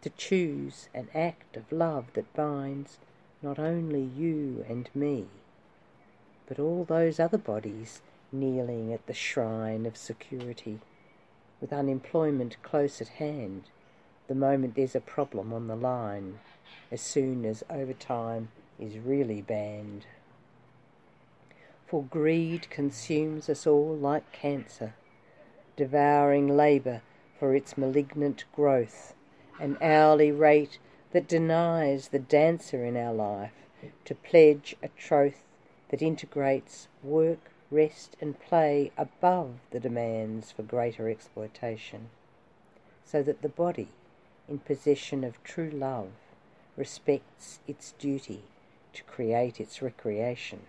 To 0.00 0.08
choose 0.08 0.88
an 0.94 1.08
act 1.14 1.54
of 1.54 1.70
love 1.70 2.06
that 2.14 2.32
binds 2.32 2.96
not 3.42 3.58
only 3.58 4.00
you 4.00 4.64
and 4.66 4.88
me, 4.94 5.26
but 6.48 6.58
all 6.58 6.84
those 6.84 7.20
other 7.20 7.36
bodies 7.36 8.00
kneeling 8.32 8.90
at 8.90 9.06
the 9.06 9.12
shrine 9.12 9.84
of 9.84 9.98
security, 9.98 10.78
with 11.60 11.74
unemployment 11.74 12.56
close 12.62 13.02
at 13.02 13.08
hand, 13.08 13.64
the 14.28 14.34
moment 14.34 14.76
there's 14.76 14.96
a 14.96 15.00
problem 15.00 15.52
on 15.52 15.66
the 15.66 15.76
line, 15.76 16.38
as 16.90 17.02
soon 17.02 17.44
as 17.44 17.62
overtime 17.68 18.48
is 18.78 18.96
really 18.96 19.42
banned. 19.42 20.06
For 21.90 22.04
greed 22.04 22.70
consumes 22.70 23.48
us 23.48 23.66
all 23.66 23.96
like 23.96 24.30
cancer, 24.30 24.94
devouring 25.74 26.46
labour 26.56 27.02
for 27.36 27.52
its 27.52 27.76
malignant 27.76 28.44
growth, 28.54 29.16
an 29.58 29.76
hourly 29.82 30.30
rate 30.30 30.78
that 31.10 31.26
denies 31.26 32.06
the 32.10 32.20
dancer 32.20 32.84
in 32.84 32.96
our 32.96 33.12
life 33.12 33.66
to 34.04 34.14
pledge 34.14 34.76
a 34.84 34.88
troth 34.90 35.42
that 35.88 36.00
integrates 36.00 36.86
work, 37.02 37.50
rest, 37.72 38.16
and 38.20 38.38
play 38.38 38.92
above 38.96 39.54
the 39.72 39.80
demands 39.80 40.52
for 40.52 40.62
greater 40.62 41.08
exploitation, 41.08 42.08
so 43.04 43.20
that 43.20 43.42
the 43.42 43.48
body, 43.48 43.88
in 44.48 44.60
possession 44.60 45.24
of 45.24 45.42
true 45.42 45.70
love, 45.70 46.12
respects 46.76 47.58
its 47.66 47.94
duty 47.98 48.44
to 48.92 49.02
create 49.02 49.60
its 49.60 49.82
recreation. 49.82 50.60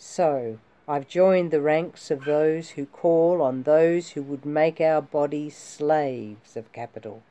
So, 0.00 0.58
I've 0.86 1.08
joined 1.08 1.50
the 1.50 1.60
ranks 1.60 2.10
of 2.10 2.24
those 2.24 2.70
who 2.70 2.86
call 2.86 3.42
on 3.42 3.64
those 3.64 4.10
who 4.10 4.22
would 4.22 4.46
make 4.46 4.80
our 4.80 5.02
bodies 5.02 5.56
slaves 5.56 6.56
of 6.56 6.72
capital, 6.72 7.22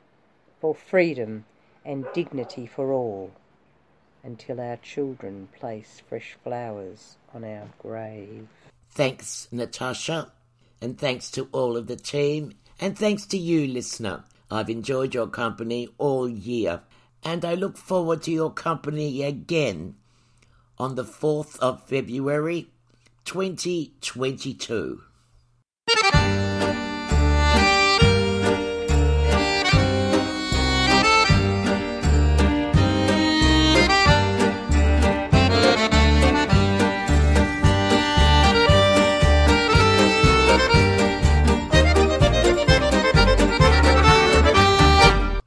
for 0.60 0.74
freedom 0.74 1.46
and 1.82 2.04
dignity 2.12 2.66
for 2.66 2.92
all, 2.92 3.32
until 4.22 4.60
our 4.60 4.76
children 4.76 5.48
place 5.58 6.02
fresh 6.06 6.36
flowers 6.44 7.16
on 7.34 7.42
our 7.42 7.68
grave. 7.78 8.46
Thanks, 8.90 9.48
Natasha. 9.50 10.32
And 10.80 10.98
thanks 10.98 11.30
to 11.32 11.48
all 11.50 11.76
of 11.76 11.86
the 11.86 11.96
team. 11.96 12.52
And 12.78 12.96
thanks 12.96 13.26
to 13.26 13.38
you, 13.38 13.66
listener. 13.66 14.24
I've 14.50 14.70
enjoyed 14.70 15.14
your 15.14 15.26
company 15.26 15.88
all 15.98 16.28
year. 16.28 16.82
And 17.24 17.44
I 17.44 17.54
look 17.54 17.76
forward 17.76 18.22
to 18.24 18.30
your 18.30 18.52
company 18.52 19.24
again 19.24 19.96
on 20.78 20.94
the 20.94 21.04
4th 21.04 21.58
of 21.60 21.82
February 21.88 22.68
2022. 23.24 25.07